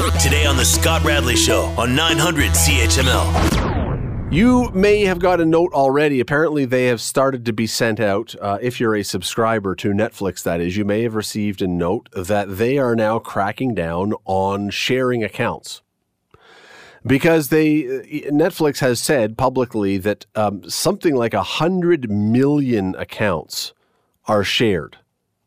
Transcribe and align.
Today 0.00 0.46
on 0.46 0.56
The 0.56 0.64
Scott 0.64 1.04
Radley 1.04 1.36
Show 1.36 1.64
on 1.76 1.94
900 1.94 2.52
CHML. 2.52 4.32
You 4.32 4.70
may 4.70 5.04
have 5.04 5.18
got 5.18 5.42
a 5.42 5.44
note 5.44 5.74
already. 5.74 6.20
Apparently, 6.20 6.64
they 6.64 6.86
have 6.86 7.02
started 7.02 7.44
to 7.44 7.52
be 7.52 7.66
sent 7.66 8.00
out. 8.00 8.34
Uh, 8.40 8.56
if 8.62 8.80
you're 8.80 8.96
a 8.96 9.02
subscriber 9.02 9.74
to 9.74 9.90
Netflix, 9.90 10.42
that 10.42 10.58
is, 10.58 10.76
you 10.76 10.86
may 10.86 11.02
have 11.02 11.14
received 11.14 11.60
a 11.60 11.68
note 11.68 12.08
that 12.12 12.56
they 12.56 12.78
are 12.78 12.96
now 12.96 13.18
cracking 13.18 13.74
down 13.74 14.14
on 14.24 14.70
sharing 14.70 15.22
accounts 15.22 15.82
because 17.06 17.48
they 17.48 17.82
Netflix 18.30 18.78
has 18.78 19.00
said 19.00 19.36
publicly 19.36 19.98
that 19.98 20.24
um, 20.34 20.68
something 20.68 21.14
like 21.14 21.34
a 21.34 21.42
hundred 21.42 22.10
million 22.10 22.94
accounts 22.96 23.74
are 24.26 24.44
shared. 24.44 24.96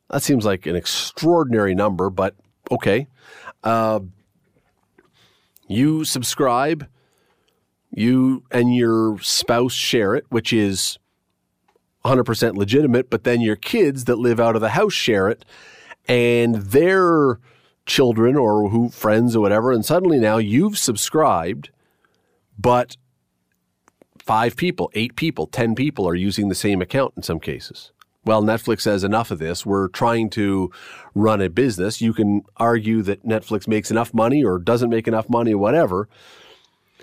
That 0.09 0.21
seems 0.21 0.45
like 0.45 0.67
an 0.67 0.75
extraordinary 0.75 1.73
number, 1.73 2.11
but 2.11 2.35
okay. 2.69 3.07
Uh, 3.63 4.01
you 5.67 6.03
subscribe, 6.05 6.87
you 7.91 8.43
and 8.51 8.75
your 8.75 9.19
spouse 9.19 9.73
share 9.73 10.15
it, 10.15 10.25
which 10.29 10.51
is 10.51 10.97
100% 12.05 12.55
legitimate, 12.55 13.09
but 13.09 13.23
then 13.23 13.41
your 13.41 13.55
kids 13.55 14.05
that 14.05 14.17
live 14.17 14.39
out 14.39 14.55
of 14.55 14.61
the 14.61 14.69
house 14.69 14.93
share 14.93 15.29
it, 15.29 15.45
and 16.07 16.55
their 16.55 17.39
children 17.85 18.35
or 18.35 18.69
who 18.69 18.89
friends 18.89 19.35
or 19.35 19.39
whatever, 19.41 19.71
and 19.71 19.85
suddenly 19.85 20.19
now 20.19 20.37
you've 20.37 20.77
subscribed, 20.77 21.69
but 22.57 22.97
five 24.19 24.55
people, 24.55 24.91
eight 24.93 25.15
people, 25.15 25.47
ten 25.47 25.75
people 25.75 26.07
are 26.07 26.15
using 26.15 26.49
the 26.49 26.55
same 26.55 26.81
account 26.81 27.13
in 27.15 27.23
some 27.23 27.39
cases 27.39 27.91
well, 28.25 28.41
Netflix 28.41 28.81
says 28.81 29.03
enough 29.03 29.31
of 29.31 29.39
this. 29.39 29.65
We're 29.65 29.89
trying 29.89 30.29
to 30.31 30.71
run 31.13 31.41
a 31.41 31.49
business. 31.49 32.01
You 32.01 32.13
can 32.13 32.43
argue 32.57 33.01
that 33.01 33.25
Netflix 33.25 33.67
makes 33.67 33.91
enough 33.91 34.13
money 34.13 34.43
or 34.43 34.59
doesn't 34.59 34.89
make 34.89 35.07
enough 35.07 35.29
money 35.29 35.53
or 35.53 35.57
whatever. 35.57 36.07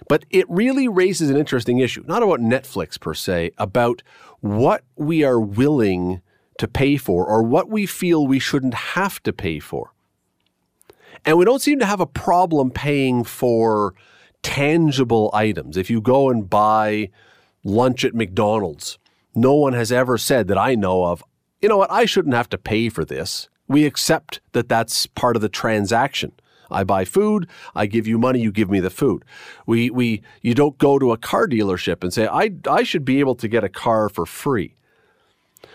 But 0.08 0.24
it 0.30 0.46
really 0.48 0.88
raises 0.88 1.28
an 1.28 1.36
interesting 1.36 1.78
issue, 1.78 2.04
not 2.06 2.22
about 2.22 2.40
Netflix 2.40 2.98
per 2.98 3.12
se, 3.12 3.52
about 3.58 4.02
what 4.40 4.82
we 4.96 5.22
are 5.24 5.38
willing 5.38 6.22
to 6.58 6.66
pay 6.66 6.96
for 6.96 7.26
or 7.26 7.42
what 7.42 7.68
we 7.68 7.84
feel 7.84 8.26
we 8.26 8.38
shouldn't 8.38 8.74
have 8.74 9.22
to 9.22 9.32
pay 9.32 9.58
for. 9.58 9.92
And 11.26 11.36
we 11.36 11.44
don't 11.44 11.60
seem 11.60 11.78
to 11.80 11.86
have 11.86 12.00
a 12.00 12.06
problem 12.06 12.70
paying 12.70 13.24
for 13.24 13.94
tangible 14.42 15.30
items. 15.34 15.76
If 15.76 15.90
you 15.90 16.00
go 16.00 16.30
and 16.30 16.48
buy 16.48 17.10
lunch 17.62 18.06
at 18.06 18.14
McDonald's, 18.14 18.98
no 19.34 19.54
one 19.54 19.72
has 19.72 19.92
ever 19.92 20.18
said 20.18 20.48
that 20.48 20.58
I 20.58 20.74
know 20.74 21.04
of, 21.04 21.22
you 21.60 21.68
know 21.68 21.78
what, 21.78 21.90
I 21.90 22.04
shouldn't 22.04 22.34
have 22.34 22.48
to 22.50 22.58
pay 22.58 22.88
for 22.88 23.04
this. 23.04 23.48
We 23.68 23.86
accept 23.86 24.40
that 24.52 24.68
that's 24.68 25.06
part 25.06 25.36
of 25.36 25.42
the 25.42 25.48
transaction. 25.48 26.32
I 26.70 26.84
buy 26.84 27.04
food, 27.04 27.48
I 27.74 27.86
give 27.86 28.06
you 28.06 28.18
money, 28.18 28.40
you 28.40 28.52
give 28.52 28.70
me 28.70 28.80
the 28.80 28.90
food. 28.90 29.24
We, 29.66 29.90
we, 29.90 30.22
you 30.40 30.54
don't 30.54 30.78
go 30.78 30.98
to 30.98 31.12
a 31.12 31.18
car 31.18 31.48
dealership 31.48 32.02
and 32.02 32.12
say, 32.12 32.26
I, 32.26 32.52
I 32.68 32.84
should 32.84 33.04
be 33.04 33.20
able 33.20 33.34
to 33.36 33.48
get 33.48 33.64
a 33.64 33.68
car 33.68 34.08
for 34.08 34.24
free. 34.24 34.76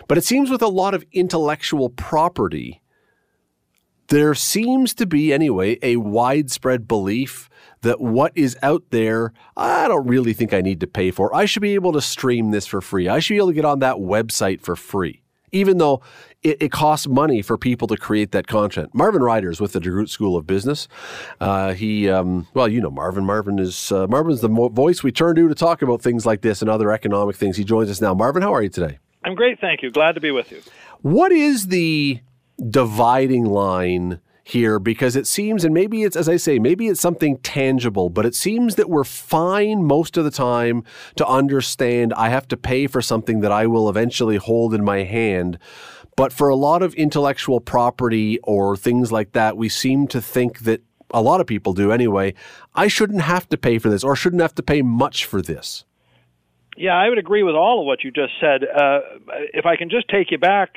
But 0.08 0.18
it 0.18 0.24
seems 0.24 0.50
with 0.50 0.62
a 0.62 0.68
lot 0.68 0.94
of 0.94 1.06
intellectual 1.12 1.90
property, 1.90 2.82
there 4.08 4.36
seems 4.36 4.94
to 4.96 5.06
be, 5.06 5.34
anyway, 5.34 5.78
a 5.82 5.98
widespread 5.98 6.88
belief 6.88 7.50
that 7.86 8.02
what 8.02 8.32
is 8.36 8.58
out 8.64 8.84
there, 8.90 9.32
I 9.56 9.88
don't 9.88 10.08
really 10.08 10.34
think 10.34 10.54
I 10.54 10.62
need 10.62 10.80
to 10.80 10.88
pay 10.88 11.12
for. 11.12 11.34
I 11.34 11.46
should 11.46 11.62
be 11.62 11.76
able 11.76 11.94
to 11.94 12.02
stream 12.02 12.50
this 12.50 12.66
for 12.66 12.82
free. 12.82 13.08
I 13.08 13.20
should 13.20 13.36
be 13.36 13.38
able 13.38 13.50
to 13.50 13.54
get 13.54 13.66
on 13.66 13.80
that 13.80 13.98
website 13.98 14.60
for 14.62 14.76
free, 14.76 15.22
even 15.52 15.78
though 15.78 16.02
it, 16.42 16.58
it 16.60 16.72
costs 16.72 17.08
money 17.08 17.44
for 17.44 17.58
people 17.60 17.88
to 17.88 17.96
create 17.96 18.32
that 18.32 18.48
content. 18.48 18.90
Marvin 18.94 19.22
Ryder 19.22 19.52
is 19.52 19.62
with 19.62 19.74
the 19.74 19.80
DeGroote 19.80 20.10
School 20.10 20.36
of 20.36 20.48
Business. 20.48 20.88
Uh, 21.40 21.74
he, 21.74 22.10
um, 22.10 22.48
well, 22.56 22.68
you 22.68 22.82
know 22.82 22.90
Marvin. 22.90 23.24
Marvin 23.24 23.60
is 23.60 23.92
uh, 23.92 24.08
Marvin's 24.08 24.42
the 24.42 24.50
mo- 24.50 24.70
voice 24.70 25.04
we 25.04 25.12
turn 25.12 25.36
to 25.36 25.48
to 25.48 25.56
talk 25.56 25.84
about 25.84 26.02
things 26.02 26.26
like 26.26 26.42
this 26.42 26.62
and 26.62 26.70
other 26.70 26.92
economic 26.92 27.36
things. 27.36 27.56
He 27.56 27.64
joins 27.64 27.90
us 27.92 28.02
now. 28.02 28.16
Marvin, 28.16 28.42
how 28.42 28.54
are 28.54 28.64
you 28.64 28.70
today? 28.70 28.98
I'm 29.24 29.36
great, 29.36 29.60
thank 29.60 29.84
you. 29.84 29.92
Glad 29.92 30.14
to 30.14 30.22
be 30.22 30.32
with 30.32 30.52
you. 30.52 30.62
What 31.02 31.32
is 31.32 31.68
the 31.68 32.20
dividing 32.70 33.46
line 33.46 34.22
here 34.48 34.78
because 34.78 35.16
it 35.16 35.26
seems, 35.26 35.66
and 35.66 35.74
maybe 35.74 36.04
it's, 36.04 36.16
as 36.16 36.30
I 36.30 36.38
say, 36.38 36.60
maybe 36.60 36.88
it's 36.88 37.02
something 37.02 37.40
tangible, 37.40 38.12
but 38.12 38.28
it 38.28 38.36
seems 38.36 38.76
that 38.76 38.92
we're 38.92 39.04
fine 39.04 39.84
most 39.84 40.18
of 40.18 40.24
the 40.24 40.30
time 40.30 40.84
to 41.16 41.26
understand 41.26 42.14
I 42.14 42.30
have 42.30 42.48
to 42.50 42.58
pay 42.58 42.86
for 42.86 43.02
something 43.02 43.40
that 43.40 43.52
I 43.52 43.66
will 43.66 43.90
eventually 43.90 44.38
hold 44.38 44.76
in 44.76 44.84
my 44.84 45.00
hand. 45.00 45.58
But 46.16 46.32
for 46.32 46.48
a 46.48 46.56
lot 46.56 46.84
of 46.84 46.94
intellectual 46.94 47.60
property 47.60 48.38
or 48.44 48.78
things 48.78 49.12
like 49.12 49.32
that, 49.32 49.58
we 49.58 49.68
seem 49.68 50.08
to 50.10 50.22
think 50.22 50.60
that 50.60 50.84
a 51.10 51.24
lot 51.24 51.42
of 51.42 51.48
people 51.48 51.74
do 51.74 51.92
anyway. 51.92 52.36
I 52.76 52.88
shouldn't 52.88 53.22
have 53.22 53.50
to 53.50 53.58
pay 53.58 53.80
for 53.80 53.90
this 53.90 54.04
or 54.04 54.16
shouldn't 54.16 54.44
have 54.44 54.56
to 54.56 54.64
pay 54.64 54.84
much 54.84 55.26
for 55.26 55.42
this. 55.42 55.86
Yeah, 56.78 56.94
I 56.94 57.10
would 57.10 57.18
agree 57.18 57.42
with 57.42 57.56
all 57.56 57.80
of 57.80 57.88
what 57.88 58.04
you 58.04 58.12
just 58.12 58.34
said. 58.40 58.62
Uh, 58.64 59.00
if 59.54 59.66
I 59.66 59.76
can 59.76 59.90
just 59.90 60.08
take 60.08 60.30
you 60.30 60.38
back 60.38 60.76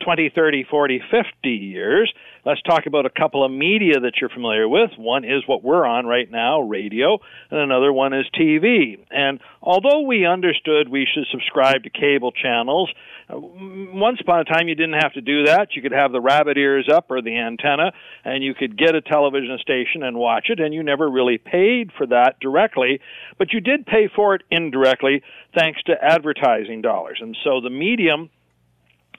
20, 0.00 0.30
30, 0.34 0.64
40, 0.70 1.02
50 1.10 1.48
years. 1.48 2.12
Let's 2.44 2.62
talk 2.62 2.86
about 2.86 3.04
a 3.04 3.10
couple 3.10 3.44
of 3.44 3.52
media 3.52 4.00
that 4.00 4.14
you're 4.20 4.30
familiar 4.30 4.68
with. 4.68 4.90
One 4.96 5.24
is 5.24 5.42
what 5.46 5.62
we're 5.62 5.84
on 5.84 6.06
right 6.06 6.30
now, 6.30 6.62
radio, 6.62 7.18
and 7.50 7.60
another 7.60 7.92
one 7.92 8.14
is 8.14 8.24
TV. 8.34 8.98
And 9.10 9.40
although 9.62 10.00
we 10.00 10.24
understood 10.24 10.88
we 10.88 11.06
should 11.12 11.26
subscribe 11.30 11.82
to 11.82 11.90
cable 11.90 12.32
channels, 12.32 12.90
uh, 13.28 13.38
once 13.38 14.18
upon 14.20 14.40
a 14.40 14.44
time 14.44 14.68
you 14.68 14.74
didn't 14.74 15.00
have 15.00 15.12
to 15.12 15.20
do 15.20 15.44
that. 15.44 15.68
You 15.76 15.82
could 15.82 15.92
have 15.92 16.12
the 16.12 16.20
rabbit 16.20 16.56
ears 16.56 16.88
up 16.92 17.10
or 17.10 17.20
the 17.20 17.36
antenna, 17.36 17.92
and 18.24 18.42
you 18.42 18.54
could 18.54 18.78
get 18.78 18.94
a 18.94 19.02
television 19.02 19.58
station 19.60 20.02
and 20.02 20.16
watch 20.16 20.46
it, 20.48 20.60
and 20.60 20.72
you 20.72 20.82
never 20.82 21.08
really 21.08 21.38
paid 21.38 21.90
for 21.96 22.06
that 22.06 22.40
directly, 22.40 23.00
but 23.38 23.52
you 23.52 23.60
did 23.60 23.86
pay 23.86 24.08
for 24.14 24.34
it 24.34 24.42
indirectly 24.50 25.22
thanks 25.54 25.82
to 25.84 25.92
advertising 26.02 26.80
dollars. 26.80 27.18
And 27.20 27.36
so 27.44 27.60
the 27.60 27.70
medium 27.70 28.30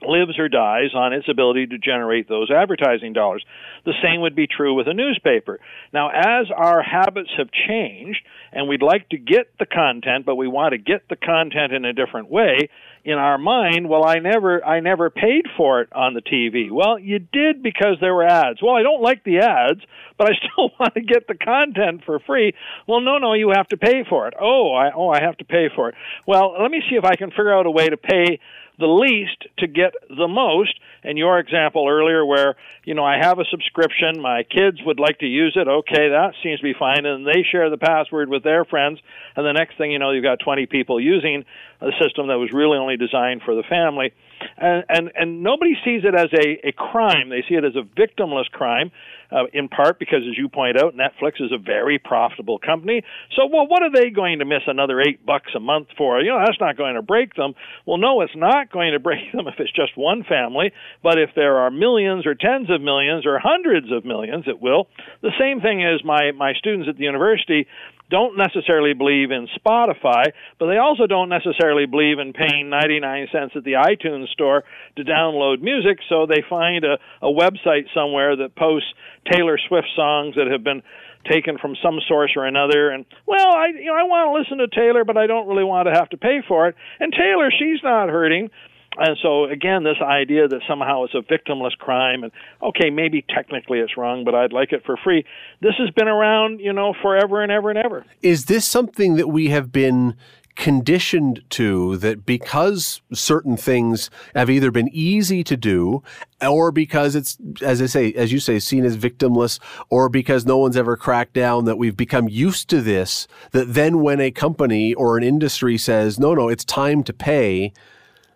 lives 0.06 0.38
or 0.38 0.48
dies 0.48 0.94
on 0.94 1.12
its 1.12 1.28
ability 1.28 1.66
to 1.68 1.78
generate 1.78 2.28
those 2.28 2.50
advertising 2.50 3.12
dollars. 3.12 3.44
The 3.84 3.94
same 4.02 4.20
would 4.20 4.36
be 4.36 4.46
true 4.46 4.74
with 4.74 4.88
a 4.88 4.94
newspaper. 4.94 5.58
Now, 5.92 6.10
as 6.10 6.46
our 6.54 6.82
habits 6.82 7.30
have 7.36 7.48
changed, 7.68 8.20
and 8.52 8.68
we'd 8.68 8.82
like 8.82 9.08
to 9.10 9.18
get 9.18 9.48
the 9.58 9.66
content, 9.66 10.26
but 10.26 10.36
we 10.36 10.48
want 10.48 10.72
to 10.72 10.78
get 10.78 11.08
the 11.08 11.16
content 11.16 11.72
in 11.72 11.84
a 11.84 11.92
different 11.92 12.30
way, 12.30 12.68
in 13.04 13.14
our 13.14 13.38
mind, 13.38 13.88
well, 13.88 14.06
I 14.06 14.20
never, 14.20 14.64
I 14.64 14.78
never 14.80 15.10
paid 15.10 15.46
for 15.56 15.80
it 15.80 15.88
on 15.92 16.14
the 16.14 16.20
TV. 16.20 16.70
Well, 16.70 16.98
you 16.98 17.18
did 17.18 17.62
because 17.62 17.96
there 18.00 18.14
were 18.14 18.26
ads. 18.26 18.62
Well, 18.62 18.76
I 18.76 18.82
don't 18.82 19.02
like 19.02 19.24
the 19.24 19.38
ads, 19.38 19.80
but 20.16 20.28
I 20.28 20.34
still 20.52 20.70
want 20.78 20.94
to 20.94 21.00
get 21.00 21.26
the 21.26 21.34
content 21.34 22.02
for 22.06 22.20
free. 22.20 22.54
Well, 22.86 23.00
no, 23.00 23.18
no, 23.18 23.34
you 23.34 23.52
have 23.56 23.68
to 23.68 23.76
pay 23.76 24.04
for 24.08 24.28
it. 24.28 24.34
Oh, 24.40 24.72
I, 24.72 24.92
oh, 24.94 25.08
I 25.08 25.20
have 25.20 25.36
to 25.38 25.44
pay 25.44 25.68
for 25.74 25.88
it. 25.88 25.96
Well, 26.26 26.54
let 26.60 26.70
me 26.70 26.80
see 26.88 26.96
if 26.96 27.04
I 27.04 27.16
can 27.16 27.30
figure 27.30 27.52
out 27.52 27.66
a 27.66 27.70
way 27.70 27.88
to 27.88 27.96
pay 27.96 28.38
the 28.82 28.88
least 28.88 29.46
to 29.58 29.66
get 29.66 29.94
the 30.08 30.28
most. 30.28 30.74
And 31.04 31.18
your 31.18 31.38
example 31.38 31.88
earlier, 31.88 32.24
where 32.24 32.54
you 32.84 32.94
know 32.94 33.04
I 33.04 33.16
have 33.18 33.38
a 33.38 33.44
subscription, 33.50 34.20
my 34.20 34.42
kids 34.42 34.78
would 34.84 35.00
like 35.00 35.18
to 35.20 35.26
use 35.26 35.54
it. 35.56 35.66
Okay, 35.66 36.10
that 36.10 36.34
seems 36.42 36.60
to 36.60 36.64
be 36.64 36.74
fine, 36.78 37.06
and 37.06 37.26
they 37.26 37.42
share 37.50 37.70
the 37.70 37.78
password 37.78 38.28
with 38.28 38.44
their 38.44 38.64
friends. 38.64 39.00
And 39.34 39.46
the 39.46 39.52
next 39.52 39.78
thing 39.78 39.90
you 39.90 39.98
know, 39.98 40.10
you've 40.10 40.22
got 40.22 40.38
20 40.38 40.66
people 40.66 41.00
using 41.00 41.44
a 41.80 41.90
system 42.00 42.28
that 42.28 42.38
was 42.38 42.52
really 42.52 42.78
only 42.78 42.96
designed 42.96 43.42
for 43.42 43.54
the 43.54 43.64
family. 43.64 44.12
And 44.56 44.84
and, 44.88 45.12
and 45.14 45.42
nobody 45.42 45.74
sees 45.84 46.02
it 46.04 46.14
as 46.14 46.28
a, 46.32 46.68
a 46.68 46.72
crime. 46.72 47.28
They 47.28 47.44
see 47.48 47.54
it 47.54 47.64
as 47.64 47.74
a 47.76 47.82
victimless 47.82 48.50
crime 48.50 48.90
uh, 49.32 49.44
in 49.52 49.68
part 49.68 49.98
because, 49.98 50.20
as 50.28 50.36
you 50.36 50.48
point 50.48 50.76
out, 50.80 50.94
Netflix 50.94 51.40
is 51.40 51.52
a 51.52 51.58
very 51.58 51.98
profitable 51.98 52.58
company. 52.58 53.02
So, 53.34 53.46
well, 53.46 53.66
what 53.66 53.82
are 53.82 53.90
they 53.90 54.10
going 54.10 54.40
to 54.40 54.44
miss 54.44 54.62
another 54.66 55.00
eight 55.00 55.24
bucks 55.24 55.50
a 55.56 55.60
month 55.60 55.88
for? 55.96 56.20
You 56.20 56.30
know, 56.30 56.40
that's 56.44 56.60
not 56.60 56.76
going 56.76 56.94
to 56.96 57.02
break 57.02 57.34
them. 57.34 57.54
Well, 57.86 57.98
no, 57.98 58.20
it's 58.20 58.36
not 58.36 58.70
going 58.70 58.92
to 58.92 59.00
break 59.12 59.32
them 59.32 59.46
if 59.48 59.54
it's 59.58 59.72
just 59.72 59.96
one 59.96 60.24
family, 60.28 60.72
but 61.02 61.18
if 61.18 61.30
there 61.34 61.58
are 61.58 61.70
millions 61.70 62.26
or 62.26 62.34
tens 62.34 62.70
of 62.70 62.80
millions 62.80 63.26
or 63.26 63.38
hundreds 63.38 63.90
of 63.90 64.04
millions, 64.04 64.44
it 64.46 64.60
will. 64.60 64.88
The 65.22 65.32
same 65.40 65.60
thing 65.60 65.82
is 65.82 66.04
my 66.04 66.32
my 66.32 66.52
students 66.54 66.88
at 66.88 66.96
the 66.96 67.04
university 67.04 67.66
don't 68.10 68.36
necessarily 68.36 68.92
believe 68.94 69.30
in 69.30 69.48
Spotify, 69.58 70.32
but 70.58 70.66
they 70.66 70.76
also 70.76 71.06
don't 71.06 71.28
necessarily 71.28 71.86
believe 71.86 72.18
in 72.18 72.32
paying 72.32 72.68
99 72.68 73.28
cents 73.32 73.52
at 73.56 73.64
the 73.64 73.72
iTunes 73.72 74.28
store 74.28 74.64
to 74.96 75.04
download 75.04 75.62
music, 75.62 75.98
so 76.08 76.26
they 76.26 76.42
find 76.48 76.84
a, 76.84 76.98
a 77.22 77.30
website 77.30 77.86
somewhere 77.94 78.36
that 78.36 78.54
posts 78.54 78.88
Taylor 79.30 79.58
Swift 79.68 79.88
songs 79.96 80.34
that 80.36 80.48
have 80.50 80.62
been 80.62 80.82
taken 81.30 81.56
from 81.56 81.76
some 81.82 82.00
source 82.08 82.32
or 82.36 82.46
another 82.46 82.90
and 82.90 83.04
well 83.26 83.46
I 83.46 83.68
you 83.68 83.86
know 83.86 83.94
I 83.94 84.02
want 84.02 84.26
to 84.26 84.32
listen 84.34 84.58
to 84.58 84.66
Taylor 84.66 85.04
but 85.04 85.16
I 85.16 85.28
don't 85.28 85.46
really 85.46 85.62
want 85.62 85.86
to 85.86 85.94
have 85.94 86.08
to 86.10 86.16
pay 86.16 86.42
for 86.46 86.66
it. 86.66 86.74
And 86.98 87.12
Taylor 87.12 87.50
she's 87.56 87.78
not 87.84 88.08
hurting 88.08 88.50
and 88.98 89.16
so 89.22 89.44
again, 89.44 89.84
this 89.84 89.96
idea 90.02 90.48
that 90.48 90.60
somehow 90.68 91.04
it's 91.04 91.14
a 91.14 91.22
victimless 91.22 91.76
crime, 91.78 92.22
and 92.22 92.32
okay, 92.62 92.90
maybe 92.90 93.24
technically 93.28 93.78
it's 93.78 93.96
wrong, 93.96 94.24
but 94.24 94.34
I'd 94.34 94.52
like 94.52 94.72
it 94.72 94.84
for 94.84 94.96
free. 95.02 95.24
This 95.60 95.74
has 95.78 95.90
been 95.90 96.08
around, 96.08 96.60
you 96.60 96.72
know, 96.72 96.94
forever 97.02 97.42
and 97.42 97.50
ever 97.50 97.70
and 97.70 97.78
ever. 97.78 98.04
Is 98.22 98.46
this 98.46 98.66
something 98.66 99.16
that 99.16 99.28
we 99.28 99.48
have 99.48 99.72
been 99.72 100.16
conditioned 100.54 101.42
to 101.48 101.96
that 101.96 102.26
because 102.26 103.00
certain 103.12 103.56
things 103.56 104.10
have 104.34 104.50
either 104.50 104.70
been 104.70 104.90
easy 104.92 105.42
to 105.42 105.56
do 105.56 106.02
or 106.46 106.70
because 106.70 107.16
it's 107.16 107.38
as 107.62 107.80
I 107.80 107.86
say 107.86 108.12
as 108.12 108.32
you 108.32 108.38
say 108.38 108.58
seen 108.58 108.84
as 108.84 108.96
victimless 108.96 109.58
or 109.88 110.10
because 110.10 110.44
no 110.44 110.58
one's 110.58 110.76
ever 110.76 110.96
cracked 110.96 111.32
down 111.32 111.64
that 111.64 111.78
we've 111.78 111.96
become 111.96 112.28
used 112.28 112.68
to 112.68 112.82
this 112.82 113.26
that 113.52 113.72
then 113.72 114.02
when 114.02 114.20
a 114.20 114.30
company 114.30 114.92
or 114.92 115.16
an 115.16 115.24
industry 115.24 115.78
says 115.78 116.20
no 116.20 116.34
no 116.34 116.50
it's 116.50 116.66
time 116.66 117.02
to 117.04 117.14
pay 117.14 117.72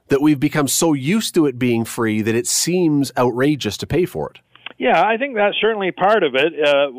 that 0.08 0.22
we've 0.22 0.40
become 0.40 0.68
so 0.68 0.92
used 0.92 1.34
to 1.34 1.46
it 1.46 1.58
being 1.58 1.84
free 1.84 2.22
that 2.22 2.34
it 2.34 2.46
seems 2.46 3.12
outrageous 3.16 3.76
to 3.78 3.86
pay 3.86 4.04
for 4.04 4.30
it. 4.30 4.40
Yeah, 4.78 5.00
I 5.00 5.16
think 5.16 5.36
that's 5.36 5.56
certainly 5.58 5.90
part 5.90 6.22
of 6.22 6.34
it. 6.34 6.52
Uh, 6.52 6.92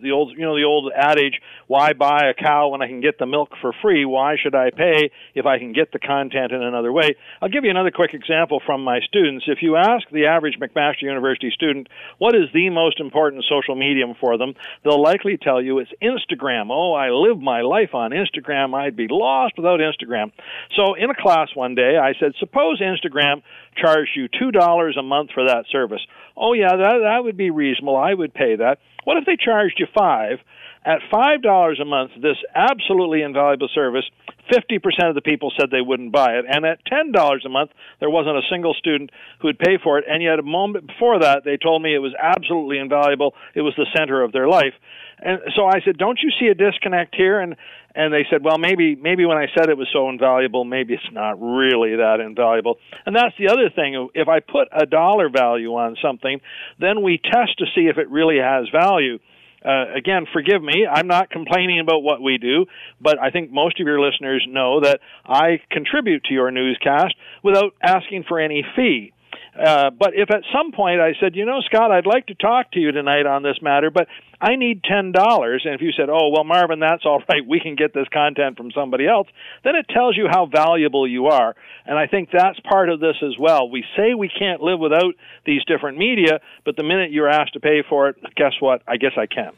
the 0.00 0.12
old, 0.12 0.32
you 0.38 0.44
know, 0.44 0.56
the 0.56 0.64
old 0.64 0.92
adage: 0.94 1.40
"Why 1.66 1.92
buy 1.92 2.30
a 2.30 2.34
cow 2.34 2.68
when 2.68 2.82
I 2.82 2.86
can 2.86 3.00
get 3.00 3.18
the 3.18 3.26
milk 3.26 3.50
for 3.60 3.72
free? 3.82 4.04
Why 4.04 4.36
should 4.40 4.54
I 4.54 4.70
pay 4.70 5.10
if 5.34 5.44
I 5.44 5.58
can 5.58 5.72
get 5.72 5.90
the 5.90 5.98
content 5.98 6.52
in 6.52 6.62
another 6.62 6.92
way?" 6.92 7.16
I'll 7.42 7.48
give 7.48 7.64
you 7.64 7.70
another 7.70 7.90
quick 7.90 8.14
example 8.14 8.62
from 8.64 8.84
my 8.84 9.00
students. 9.00 9.46
If 9.48 9.58
you 9.60 9.74
ask 9.74 10.08
the 10.12 10.26
average 10.26 10.58
McMaster 10.60 11.02
University 11.02 11.50
student 11.50 11.88
what 12.18 12.36
is 12.36 12.48
the 12.54 12.70
most 12.70 13.00
important 13.00 13.44
social 13.48 13.74
medium 13.74 14.14
for 14.20 14.38
them, 14.38 14.54
they'll 14.84 15.02
likely 15.02 15.36
tell 15.36 15.60
you 15.60 15.80
it's 15.80 15.90
Instagram. 16.00 16.68
Oh, 16.70 16.92
I 16.92 17.10
live 17.10 17.40
my 17.40 17.62
life 17.62 17.92
on 17.92 18.12
Instagram. 18.12 18.72
I'd 18.72 18.94
be 18.94 19.08
lost 19.10 19.54
without 19.56 19.80
Instagram. 19.80 20.30
So, 20.76 20.94
in 20.94 21.10
a 21.10 21.14
class 21.14 21.48
one 21.54 21.74
day, 21.74 21.96
I 21.96 22.14
said, 22.20 22.34
"Suppose 22.38 22.80
Instagram 22.80 23.42
charged 23.76 24.10
you 24.14 24.28
two 24.28 24.50
dollars 24.50 24.96
a 24.98 25.02
month 25.02 25.30
for 25.32 25.46
that 25.46 25.64
service." 25.70 26.00
Oh 26.36 26.52
yeah, 26.52 26.76
that 26.76 26.98
that 27.02 27.24
would 27.24 27.36
be 27.36 27.50
reasonable. 27.50 27.96
I 27.96 28.14
would 28.14 28.34
pay 28.34 28.56
that. 28.56 28.78
What 29.04 29.16
if 29.16 29.24
they 29.24 29.36
charged 29.36 29.78
you 29.78 29.86
five? 29.96 30.38
At 30.84 31.00
five 31.10 31.42
dollars 31.42 31.80
a 31.80 31.84
month, 31.84 32.12
this 32.22 32.36
absolutely 32.54 33.22
invaluable 33.22 33.68
service, 33.74 34.04
fifty 34.52 34.78
percent 34.78 35.08
of 35.08 35.14
the 35.16 35.20
people 35.20 35.52
said 35.58 35.70
they 35.70 35.80
wouldn't 35.80 36.12
buy 36.12 36.38
it. 36.38 36.44
And 36.48 36.64
at 36.64 36.84
ten 36.86 37.10
dollars 37.10 37.44
a 37.44 37.48
month, 37.48 37.70
there 37.98 38.10
wasn't 38.10 38.36
a 38.36 38.48
single 38.50 38.74
student 38.74 39.10
who 39.40 39.48
would 39.48 39.58
pay 39.58 39.78
for 39.82 39.98
it. 39.98 40.04
And 40.08 40.22
yet, 40.22 40.38
a 40.38 40.44
moment 40.44 40.86
before 40.86 41.18
that, 41.20 41.42
they 41.44 41.56
told 41.56 41.82
me 41.82 41.94
it 41.94 41.98
was 41.98 42.14
absolutely 42.20 42.78
invaluable. 42.78 43.34
It 43.54 43.62
was 43.62 43.74
the 43.76 43.86
center 43.96 44.22
of 44.22 44.30
their 44.30 44.46
life. 44.46 44.74
And 45.18 45.40
so 45.54 45.66
I 45.66 45.80
said, 45.84 45.96
"Don't 45.96 46.18
you 46.22 46.30
see 46.38 46.48
a 46.48 46.54
disconnect 46.54 47.14
here?" 47.14 47.40
And 47.40 47.56
and 47.94 48.12
they 48.12 48.26
said, 48.30 48.44
"Well, 48.44 48.58
maybe 48.58 48.94
maybe 48.94 49.24
when 49.24 49.38
I 49.38 49.46
said 49.56 49.68
it 49.70 49.78
was 49.78 49.88
so 49.92 50.08
invaluable, 50.10 50.64
maybe 50.64 50.94
it's 50.94 51.12
not 51.12 51.40
really 51.40 51.96
that 51.96 52.20
invaluable." 52.20 52.78
And 53.06 53.16
that's 53.16 53.34
the 53.38 53.48
other 53.48 53.70
thing. 53.70 54.08
If 54.14 54.28
I 54.28 54.40
put 54.40 54.68
a 54.72 54.84
dollar 54.86 55.28
value 55.30 55.74
on 55.74 55.96
something, 56.02 56.40
then 56.78 57.02
we 57.02 57.18
test 57.18 57.58
to 57.58 57.66
see 57.74 57.88
if 57.88 57.98
it 57.98 58.10
really 58.10 58.38
has 58.38 58.68
value. 58.70 59.18
Uh, 59.64 59.86
again, 59.96 60.26
forgive 60.32 60.62
me, 60.62 60.86
I'm 60.86 61.08
not 61.08 61.28
complaining 61.28 61.80
about 61.80 62.02
what 62.02 62.22
we 62.22 62.38
do, 62.38 62.66
but 63.00 63.18
I 63.18 63.30
think 63.30 63.50
most 63.50 63.80
of 63.80 63.86
your 63.86 64.00
listeners 64.00 64.46
know 64.48 64.80
that 64.80 65.00
I 65.24 65.60
contribute 65.70 66.22
to 66.24 66.34
your 66.34 66.52
newscast 66.52 67.14
without 67.42 67.74
asking 67.82 68.24
for 68.28 68.38
any 68.38 68.64
fee. 68.76 69.12
Uh, 69.58 69.90
but 69.90 70.10
if 70.14 70.30
at 70.30 70.42
some 70.54 70.72
point 70.72 71.00
I 71.00 71.14
said, 71.18 71.34
you 71.34 71.46
know, 71.46 71.60
Scott, 71.62 71.90
I'd 71.90 72.06
like 72.06 72.26
to 72.26 72.34
talk 72.34 72.72
to 72.72 72.80
you 72.80 72.92
tonight 72.92 73.26
on 73.26 73.42
this 73.42 73.56
matter, 73.62 73.90
but 73.90 74.06
I 74.40 74.56
need 74.56 74.82
ten 74.84 75.12
dollars, 75.12 75.62
and 75.64 75.74
if 75.74 75.80
you 75.80 75.92
said, 75.92 76.08
oh 76.10 76.30
well, 76.32 76.44
Marvin, 76.44 76.80
that's 76.80 77.04
all 77.04 77.22
right, 77.28 77.46
we 77.46 77.60
can 77.60 77.74
get 77.74 77.94
this 77.94 78.06
content 78.12 78.56
from 78.56 78.70
somebody 78.72 79.06
else, 79.06 79.28
then 79.64 79.76
it 79.76 79.86
tells 79.88 80.16
you 80.16 80.26
how 80.30 80.46
valuable 80.46 81.06
you 81.06 81.26
are, 81.26 81.54
and 81.86 81.98
I 81.98 82.06
think 82.06 82.28
that's 82.32 82.58
part 82.60 82.88
of 82.88 83.00
this 83.00 83.16
as 83.22 83.38
well. 83.38 83.70
We 83.70 83.84
say 83.96 84.14
we 84.14 84.28
can't 84.28 84.60
live 84.60 84.78
without 84.78 85.14
these 85.44 85.64
different 85.64 85.98
media, 85.98 86.40
but 86.64 86.76
the 86.76 86.82
minute 86.82 87.12
you're 87.12 87.28
asked 87.28 87.54
to 87.54 87.60
pay 87.60 87.82
for 87.88 88.08
it, 88.08 88.16
guess 88.36 88.52
what? 88.60 88.82
I 88.86 88.96
guess 88.96 89.12
I 89.16 89.26
can. 89.26 89.52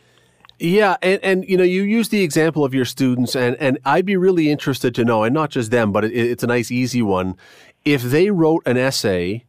Yeah, 0.60 0.96
and, 1.02 1.22
and 1.22 1.44
you 1.48 1.56
know, 1.56 1.64
you 1.64 1.82
use 1.82 2.08
the 2.08 2.22
example 2.22 2.64
of 2.64 2.75
your 2.75 2.84
students, 2.84 3.36
and, 3.36 3.56
and 3.56 3.78
I'd 3.84 4.06
be 4.06 4.16
really 4.16 4.50
interested 4.50 4.94
to 4.96 5.04
know, 5.04 5.22
and 5.22 5.32
not 5.32 5.50
just 5.50 5.70
them, 5.70 5.92
but 5.92 6.04
it, 6.04 6.12
it's 6.12 6.42
a 6.42 6.48
nice, 6.48 6.70
easy 6.70 7.02
one. 7.02 7.36
If 7.84 8.02
they 8.02 8.30
wrote 8.30 8.62
an 8.66 8.76
essay 8.76 9.44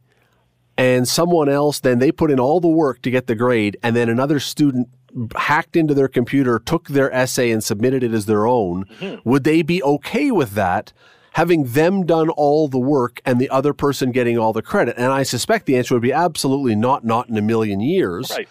and 0.80 1.06
someone 1.06 1.48
else 1.48 1.78
then 1.80 1.98
they 1.98 2.10
put 2.10 2.30
in 2.30 2.40
all 2.40 2.58
the 2.58 2.68
work 2.68 3.02
to 3.02 3.10
get 3.10 3.26
the 3.26 3.34
grade 3.34 3.76
and 3.82 3.94
then 3.94 4.08
another 4.08 4.40
student 4.40 4.88
hacked 5.36 5.76
into 5.76 5.94
their 5.94 6.08
computer 6.08 6.58
took 6.58 6.88
their 6.88 7.12
essay 7.12 7.50
and 7.50 7.62
submitted 7.62 8.02
it 8.02 8.12
as 8.12 8.26
their 8.26 8.46
own 8.46 8.84
mm-hmm. 9.00 9.28
would 9.28 9.44
they 9.44 9.62
be 9.62 9.82
okay 9.82 10.30
with 10.30 10.52
that 10.52 10.92
having 11.34 11.64
them 11.64 12.04
done 12.04 12.28
all 12.30 12.66
the 12.66 12.78
work 12.78 13.20
and 13.24 13.40
the 13.40 13.48
other 13.50 13.72
person 13.72 14.10
getting 14.10 14.36
all 14.38 14.52
the 14.52 14.62
credit? 14.62 14.94
And 14.96 15.12
i 15.12 15.22
suspect 15.22 15.66
the 15.66 15.76
answer 15.76 15.94
would 15.94 16.02
be 16.02 16.12
absolutely 16.12 16.74
not 16.74 17.04
not 17.04 17.28
in 17.28 17.36
a 17.36 17.42
million 17.42 17.80
years. 17.80 18.30
Right 18.30 18.48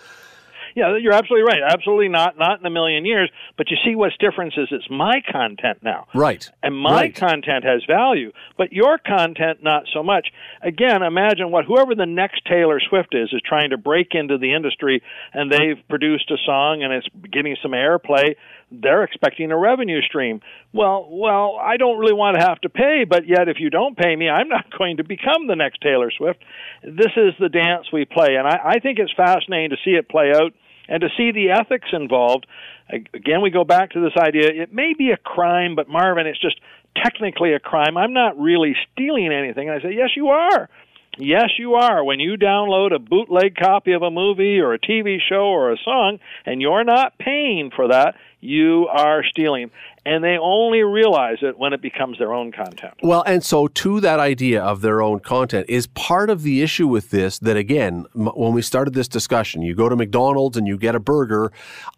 yeah, 0.75 0.97
you're 0.97 1.13
absolutely 1.13 1.43
right. 1.43 1.61
Absolutely 1.67 2.09
not, 2.09 2.37
not 2.37 2.59
in 2.59 2.65
a 2.65 2.69
million 2.69 3.05
years. 3.05 3.29
But 3.57 3.69
you 3.69 3.77
see, 3.85 3.95
what's 3.95 4.15
different 4.17 4.53
is 4.57 4.67
it's 4.71 4.89
my 4.89 5.21
content 5.31 5.79
now. 5.83 6.07
Right. 6.13 6.49
And 6.63 6.75
my 6.75 7.01
right. 7.01 7.15
content 7.15 7.63
has 7.63 7.83
value, 7.87 8.31
but 8.57 8.71
your 8.71 8.97
content 8.97 9.63
not 9.63 9.83
so 9.93 10.03
much. 10.03 10.27
Again, 10.61 11.03
imagine 11.03 11.51
what 11.51 11.65
whoever 11.65 11.95
the 11.95 12.05
next 12.05 12.41
Taylor 12.45 12.79
Swift 12.89 13.13
is 13.13 13.29
is 13.33 13.41
trying 13.45 13.71
to 13.71 13.77
break 13.77 14.09
into 14.11 14.37
the 14.37 14.53
industry, 14.53 15.01
and 15.33 15.51
they've 15.51 15.81
produced 15.89 16.29
a 16.31 16.37
song 16.45 16.83
and 16.83 16.93
it's 16.93 17.07
getting 17.31 17.55
some 17.61 17.71
airplay. 17.71 18.35
They're 18.71 19.03
expecting 19.03 19.51
a 19.51 19.57
revenue 19.57 20.01
stream. 20.01 20.41
Well, 20.73 21.07
well, 21.09 21.57
I 21.61 21.77
don't 21.77 21.97
really 21.97 22.13
want 22.13 22.37
to 22.37 22.45
have 22.45 22.61
to 22.61 22.69
pay, 22.69 23.03
but 23.09 23.27
yet 23.27 23.47
if 23.47 23.57
you 23.59 23.69
don't 23.69 23.97
pay 23.97 24.15
me, 24.15 24.29
I'm 24.29 24.47
not 24.47 24.65
going 24.77 24.97
to 24.97 25.03
become 25.03 25.47
the 25.47 25.55
next 25.55 25.81
Taylor 25.81 26.11
Swift. 26.15 26.39
This 26.83 27.11
is 27.17 27.33
the 27.39 27.49
dance 27.49 27.87
we 27.91 28.05
play, 28.05 28.35
and 28.37 28.47
I, 28.47 28.75
I 28.75 28.79
think 28.79 28.99
it's 28.99 29.13
fascinating 29.15 29.71
to 29.71 29.77
see 29.83 29.91
it 29.91 30.07
play 30.09 30.31
out 30.35 30.53
and 30.87 31.01
to 31.01 31.09
see 31.15 31.31
the 31.31 31.51
ethics 31.51 31.89
involved. 31.93 32.47
Again, 32.89 33.41
we 33.41 33.51
go 33.51 33.63
back 33.63 33.91
to 33.91 34.01
this 34.01 34.13
idea 34.17 34.49
it 34.49 34.73
may 34.73 34.93
be 34.97 35.11
a 35.11 35.17
crime, 35.17 35.75
but 35.75 35.87
Marvin, 35.87 36.25
it's 36.25 36.41
just 36.41 36.59
technically 36.95 37.53
a 37.53 37.59
crime. 37.59 37.97
I'm 37.97 38.13
not 38.13 38.39
really 38.39 38.75
stealing 38.91 39.31
anything. 39.31 39.69
And 39.69 39.79
I 39.79 39.81
say, 39.81 39.95
yes, 39.95 40.09
you 40.15 40.29
are. 40.29 40.69
Yes, 41.17 41.49
you 41.57 41.75
are. 41.75 42.03
When 42.03 42.19
you 42.19 42.37
download 42.37 42.93
a 42.93 42.99
bootleg 42.99 43.55
copy 43.55 43.93
of 43.93 44.03
a 44.03 44.11
movie 44.11 44.59
or 44.59 44.73
a 44.73 44.79
TV 44.79 45.17
show 45.19 45.45
or 45.45 45.71
a 45.71 45.77
song 45.77 46.19
and 46.45 46.61
you're 46.61 46.83
not 46.83 47.17
paying 47.17 47.71
for 47.75 47.89
that, 47.89 48.15
you 48.41 48.87
are 48.87 49.23
stealing. 49.23 49.71
And 50.09 50.23
they 50.23 50.39
only 50.41 50.81
realize 50.81 51.37
it 51.43 51.59
when 51.59 51.71
it 51.71 51.83
becomes 51.83 52.17
their 52.17 52.33
own 52.33 52.51
content. 52.51 52.95
Well, 53.03 53.23
and 53.27 53.45
so 53.45 53.67
to 53.67 53.99
that 53.99 54.19
idea 54.19 54.59
of 54.59 54.81
their 54.81 55.03
own 55.03 55.19
content 55.19 55.67
is 55.69 55.85
part 55.85 56.31
of 56.31 56.41
the 56.41 56.63
issue 56.63 56.87
with 56.87 57.11
this 57.11 57.37
that, 57.37 57.55
again, 57.55 58.07
when 58.13 58.53
we 58.53 58.63
started 58.63 58.95
this 58.95 59.07
discussion, 59.07 59.61
you 59.61 59.75
go 59.75 59.87
to 59.87 59.95
McDonald's 59.95 60.57
and 60.57 60.67
you 60.67 60.79
get 60.79 60.95
a 60.95 60.99
burger. 60.99 61.51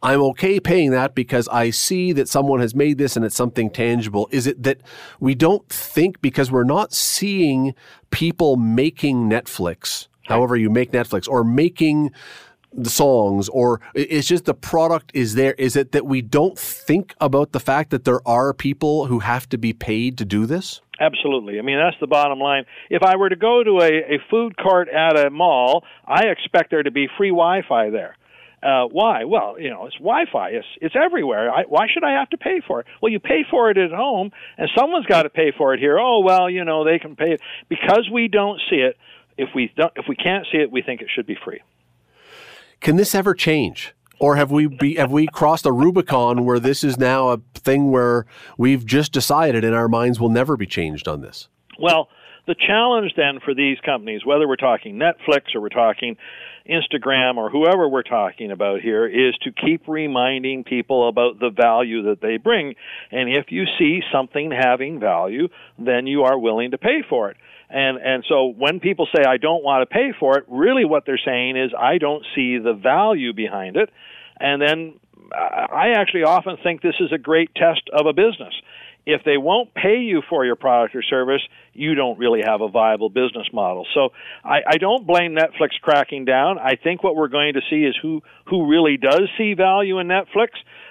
I'm 0.03 0.21
okay 0.23 0.59
paying 0.59 0.91
that 0.91 1.15
because 1.15 1.47
I 1.47 1.69
see 1.69 2.11
that 2.11 2.27
someone 2.27 2.59
has 2.59 2.75
made 2.75 2.97
this 2.97 3.15
and 3.15 3.23
it's 3.23 3.33
something 3.33 3.69
tangible. 3.69 4.27
Is 4.29 4.45
it 4.45 4.61
that 4.63 4.81
we 5.21 5.33
don't 5.33 5.65
think 5.69 6.21
because 6.21 6.51
we're 6.51 6.65
not 6.65 6.91
seeing 6.91 7.73
people 8.09 8.57
making 8.57 9.29
Netflix, 9.29 10.07
however 10.27 10.57
you 10.57 10.69
make 10.69 10.91
Netflix, 10.91 11.29
or 11.29 11.45
making 11.45 12.11
the 12.73 12.89
songs 12.89 13.49
or 13.49 13.81
it's 13.93 14.27
just 14.27 14.45
the 14.45 14.53
product 14.53 15.11
is 15.13 15.35
there 15.35 15.53
is 15.53 15.75
it 15.75 15.91
that 15.91 16.05
we 16.05 16.21
don't 16.21 16.57
think 16.57 17.13
about 17.19 17.51
the 17.51 17.59
fact 17.59 17.89
that 17.89 18.05
there 18.05 18.25
are 18.25 18.53
people 18.53 19.07
who 19.07 19.19
have 19.19 19.47
to 19.49 19.57
be 19.57 19.73
paid 19.73 20.17
to 20.17 20.23
do 20.23 20.45
this 20.45 20.79
absolutely 20.99 21.59
i 21.59 21.61
mean 21.61 21.77
that's 21.77 21.99
the 21.99 22.07
bottom 22.07 22.39
line 22.39 22.63
if 22.89 23.03
i 23.03 23.17
were 23.17 23.27
to 23.27 23.35
go 23.35 23.61
to 23.61 23.79
a, 23.81 24.15
a 24.15 24.19
food 24.29 24.55
cart 24.55 24.87
at 24.87 25.19
a 25.19 25.29
mall 25.29 25.83
i 26.05 26.27
expect 26.27 26.71
there 26.71 26.83
to 26.83 26.91
be 26.91 27.07
free 27.17 27.29
wi-fi 27.29 27.89
there 27.89 28.15
uh, 28.63 28.85
why? 28.91 29.23
Well, 29.23 29.59
you 29.59 29.71
know, 29.71 29.87
it's 29.87 29.95
Wi-Fi. 29.95 30.49
It's 30.49 30.67
it's 30.79 30.95
everywhere. 30.95 31.51
I, 31.51 31.63
why 31.63 31.87
should 31.91 32.03
I 32.03 32.19
have 32.19 32.29
to 32.29 32.37
pay 32.37 32.61
for 32.67 32.79
it? 32.79 32.85
Well, 33.01 33.11
you 33.11 33.19
pay 33.19 33.43
for 33.49 33.71
it 33.71 33.77
at 33.79 33.89
home, 33.89 34.31
and 34.55 34.69
someone's 34.77 35.07
got 35.07 35.23
to 35.23 35.31
pay 35.31 35.51
for 35.57 35.73
it 35.73 35.79
here. 35.79 35.97
Oh, 35.97 36.19
well, 36.19 36.47
you 36.47 36.63
know, 36.63 36.85
they 36.85 36.99
can 36.99 37.15
pay 37.15 37.31
it 37.31 37.41
because 37.69 38.07
we 38.11 38.27
don't 38.27 38.61
see 38.69 38.75
it. 38.75 38.97
If 39.35 39.49
we 39.55 39.71
don't, 39.75 39.91
if 39.95 40.05
we 40.07 40.15
can't 40.15 40.45
see 40.51 40.59
it, 40.59 40.71
we 40.71 40.83
think 40.83 41.01
it 41.01 41.07
should 41.11 41.25
be 41.25 41.37
free. 41.43 41.61
Can 42.81 42.95
this 42.95 43.13
ever 43.13 43.33
change? 43.33 43.93
Or 44.19 44.35
have 44.35 44.51
we 44.51 44.67
be, 44.67 44.95
have 44.95 45.11
we 45.11 45.27
crossed 45.27 45.65
a 45.65 45.71
Rubicon 45.71 46.45
where 46.45 46.59
this 46.59 46.83
is 46.83 46.97
now 46.97 47.29
a 47.29 47.41
thing 47.55 47.89
where 47.89 48.25
we've 48.57 48.85
just 48.85 49.11
decided 49.11 49.63
and 49.63 49.73
our 49.73 49.87
minds 49.87 50.19
will 50.19 50.29
never 50.29 50.57
be 50.57 50.67
changed 50.67 51.07
on 51.07 51.21
this? 51.21 51.47
Well, 51.79 52.09
the 52.47 52.55
challenge 52.55 53.13
then 53.15 53.39
for 53.43 53.53
these 53.53 53.77
companies, 53.85 54.25
whether 54.25 54.47
we're 54.47 54.55
talking 54.55 54.95
Netflix 54.95 55.55
or 55.55 55.61
we're 55.61 55.69
talking 55.69 56.17
Instagram 56.69 57.37
or 57.37 57.49
whoever 57.49 57.87
we're 57.87 58.03
talking 58.03 58.51
about 58.51 58.81
here, 58.81 59.07
is 59.07 59.35
to 59.41 59.51
keep 59.51 59.87
reminding 59.87 60.63
people 60.63 61.07
about 61.07 61.39
the 61.39 61.49
value 61.49 62.03
that 62.03 62.21
they 62.21 62.37
bring. 62.37 62.75
And 63.11 63.29
if 63.29 63.47
you 63.49 63.65
see 63.79 64.01
something 64.11 64.51
having 64.51 64.99
value, 64.99 65.47
then 65.77 66.07
you 66.07 66.23
are 66.23 66.37
willing 66.37 66.71
to 66.71 66.77
pay 66.77 67.03
for 67.07 67.31
it. 67.31 67.37
And 67.69 67.97
and 67.97 68.25
so 68.27 68.47
when 68.47 68.79
people 68.79 69.07
say 69.15 69.23
I 69.23 69.37
don't 69.37 69.63
want 69.63 69.87
to 69.87 69.93
pay 69.93 70.11
for 70.19 70.37
it, 70.37 70.45
really 70.49 70.83
what 70.83 71.05
they're 71.05 71.21
saying 71.23 71.57
is 71.57 71.71
I 71.77 71.97
don't 71.97 72.25
see 72.35 72.57
the 72.57 72.73
value 72.73 73.33
behind 73.33 73.77
it. 73.77 73.89
And 74.39 74.61
then 74.61 74.99
uh, 75.33 75.67
I 75.73 75.91
actually 75.95 76.23
often 76.23 76.57
think 76.61 76.81
this 76.81 76.99
is 76.99 77.11
a 77.13 77.17
great 77.17 77.53
test 77.55 77.89
of 77.93 78.07
a 78.07 78.13
business. 78.13 78.53
If 79.05 79.23
they 79.23 79.37
won't 79.37 79.73
pay 79.73 79.99
you 79.99 80.21
for 80.29 80.45
your 80.45 80.55
product 80.55 80.95
or 80.95 81.01
service, 81.01 81.41
you 81.73 81.95
don't 81.95 82.19
really 82.19 82.41
have 82.45 82.61
a 82.61 82.69
viable 82.69 83.09
business 83.09 83.47
model. 83.51 83.85
So 83.93 84.09
I, 84.43 84.59
I 84.67 84.77
don't 84.77 85.07
blame 85.07 85.35
Netflix 85.35 85.79
cracking 85.81 86.25
down. 86.25 86.59
I 86.59 86.75
think 86.75 87.03
what 87.03 87.15
we're 87.15 87.27
going 87.27 87.53
to 87.53 87.61
see 87.69 87.83
is 87.83 87.95
who 88.01 88.21
who 88.45 88.67
really 88.67 88.97
does 88.97 89.29
see 89.37 89.53
value 89.53 89.99
in 89.99 90.07
Netflix. 90.07 90.49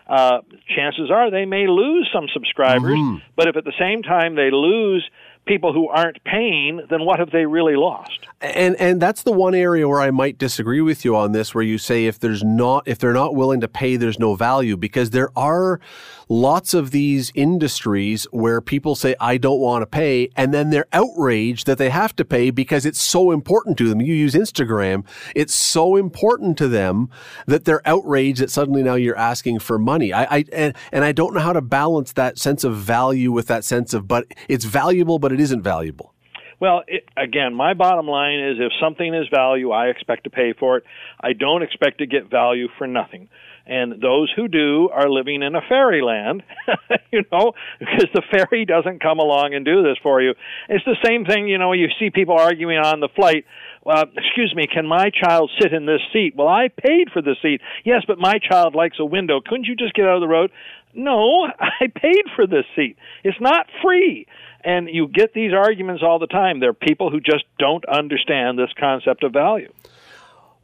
Uh, 0.08 0.40
chances 0.74 1.10
are 1.10 1.30
they 1.30 1.44
may 1.44 1.68
lose 1.68 2.08
some 2.12 2.26
subscribers, 2.32 2.98
mm-hmm. 2.98 3.18
but 3.36 3.46
if 3.46 3.56
at 3.56 3.64
the 3.64 3.72
same 3.78 4.02
time 4.02 4.34
they 4.34 4.50
lose 4.50 5.08
people 5.46 5.72
who 5.72 5.88
aren't 5.88 6.22
paying, 6.24 6.80
then 6.90 7.04
what 7.04 7.18
have 7.18 7.30
they 7.30 7.46
really 7.46 7.76
lost? 7.76 8.26
And 8.40 8.76
and 8.76 9.00
that's 9.02 9.22
the 9.22 9.32
one 9.32 9.54
area 9.54 9.86
where 9.88 10.00
I 10.00 10.10
might 10.10 10.38
disagree 10.38 10.80
with 10.80 11.04
you 11.04 11.14
on 11.16 11.32
this, 11.32 11.54
where 11.54 11.64
you 11.64 11.76
say 11.76 12.06
if 12.06 12.18
there's 12.18 12.42
not 12.42 12.86
if 12.86 12.98
they're 12.98 13.12
not 13.12 13.34
willing 13.34 13.60
to 13.60 13.68
pay, 13.68 13.96
there's 13.96 14.18
no 14.18 14.34
value, 14.34 14.76
because 14.76 15.10
there 15.10 15.30
are 15.36 15.80
lots 16.28 16.72
of 16.74 16.92
these 16.92 17.32
industries 17.34 18.24
where 18.30 18.60
people 18.60 18.94
say 18.94 19.16
I 19.20 19.36
don't 19.36 19.58
want 19.60 19.82
to 19.82 19.86
pay, 19.86 20.30
and 20.36 20.54
then 20.54 20.70
they're 20.70 20.86
outraged 20.92 21.66
that 21.66 21.76
they 21.78 21.90
have 21.90 22.14
to 22.16 22.24
pay 22.24 22.50
because 22.50 22.86
it's 22.86 23.02
so 23.02 23.32
important 23.32 23.76
to 23.78 23.88
them. 23.88 24.00
You 24.00 24.14
use 24.14 24.34
Instagram, 24.34 25.04
it's 25.34 25.54
so 25.54 25.96
important 25.96 26.56
to 26.58 26.68
them 26.68 27.10
that 27.46 27.64
they're 27.64 27.86
outraged 27.86 28.40
that 28.40 28.50
suddenly 28.50 28.82
now 28.82 28.94
you're 28.94 29.18
asking 29.18 29.58
for 29.58 29.78
money. 29.78 30.12
I, 30.12 30.36
I 30.36 30.44
and 30.52 30.76
and 30.92 31.04
I 31.04 31.12
don't 31.12 31.34
know 31.34 31.40
how 31.40 31.52
to 31.52 31.60
balance 31.60 32.12
that 32.12 32.38
sense 32.38 32.64
of 32.64 32.76
value 32.76 33.32
with 33.32 33.48
that 33.48 33.64
sense 33.64 33.92
of 33.92 34.08
but 34.08 34.26
it's 34.48 34.64
valuable, 34.64 35.18
but 35.18 35.29
it 35.32 35.40
isn't 35.40 35.62
valuable. 35.62 36.12
Well, 36.60 36.82
it, 36.86 37.04
again, 37.16 37.54
my 37.54 37.72
bottom 37.72 38.06
line 38.06 38.38
is 38.38 38.58
if 38.60 38.72
something 38.80 39.14
is 39.14 39.26
value, 39.34 39.70
I 39.70 39.86
expect 39.86 40.24
to 40.24 40.30
pay 40.30 40.52
for 40.52 40.76
it. 40.76 40.84
I 41.18 41.32
don't 41.32 41.62
expect 41.62 41.98
to 41.98 42.06
get 42.06 42.30
value 42.30 42.68
for 42.76 42.86
nothing. 42.86 43.30
And 43.66 44.02
those 44.02 44.32
who 44.34 44.48
do 44.48 44.90
are 44.92 45.08
living 45.08 45.42
in 45.42 45.54
a 45.54 45.60
fairyland, 45.68 46.42
you 47.12 47.22
know, 47.30 47.52
because 47.78 48.08
the 48.12 48.22
fairy 48.30 48.64
doesn't 48.64 49.00
come 49.00 49.18
along 49.18 49.54
and 49.54 49.64
do 49.64 49.82
this 49.82 49.96
for 50.02 50.20
you. 50.20 50.34
It's 50.68 50.84
the 50.84 50.96
same 51.04 51.24
thing, 51.24 51.48
you 51.48 51.56
know, 51.56 51.72
you 51.72 51.86
see 51.98 52.10
people 52.10 52.36
arguing 52.36 52.78
on 52.78 53.00
the 53.00 53.08
flight. 53.14 53.44
Uh, 53.86 54.06
excuse 54.16 54.52
me, 54.54 54.66
can 54.66 54.86
my 54.86 55.10
child 55.10 55.50
sit 55.60 55.72
in 55.72 55.86
this 55.86 56.00
seat? 56.12 56.34
Well, 56.36 56.48
I 56.48 56.68
paid 56.68 57.10
for 57.12 57.22
the 57.22 57.36
seat. 57.40 57.60
Yes, 57.84 58.02
but 58.06 58.18
my 58.18 58.38
child 58.38 58.74
likes 58.74 58.98
a 58.98 59.04
window. 59.04 59.40
Couldn't 59.40 59.64
you 59.64 59.76
just 59.76 59.94
get 59.94 60.04
out 60.04 60.16
of 60.16 60.20
the 60.20 60.28
road? 60.28 60.50
No, 60.92 61.46
I 61.60 61.86
paid 61.86 62.24
for 62.34 62.46
this 62.46 62.64
seat. 62.74 62.96
It's 63.24 63.40
not 63.40 63.66
free. 63.82 64.26
And 64.64 64.88
you 64.88 65.08
get 65.08 65.32
these 65.34 65.52
arguments 65.52 66.02
all 66.04 66.18
the 66.18 66.26
time. 66.26 66.60
There 66.60 66.70
are 66.70 66.74
people 66.74 67.10
who 67.10 67.20
just 67.20 67.44
don't 67.58 67.84
understand 67.86 68.58
this 68.58 68.70
concept 68.78 69.24
of 69.24 69.32
value. 69.32 69.72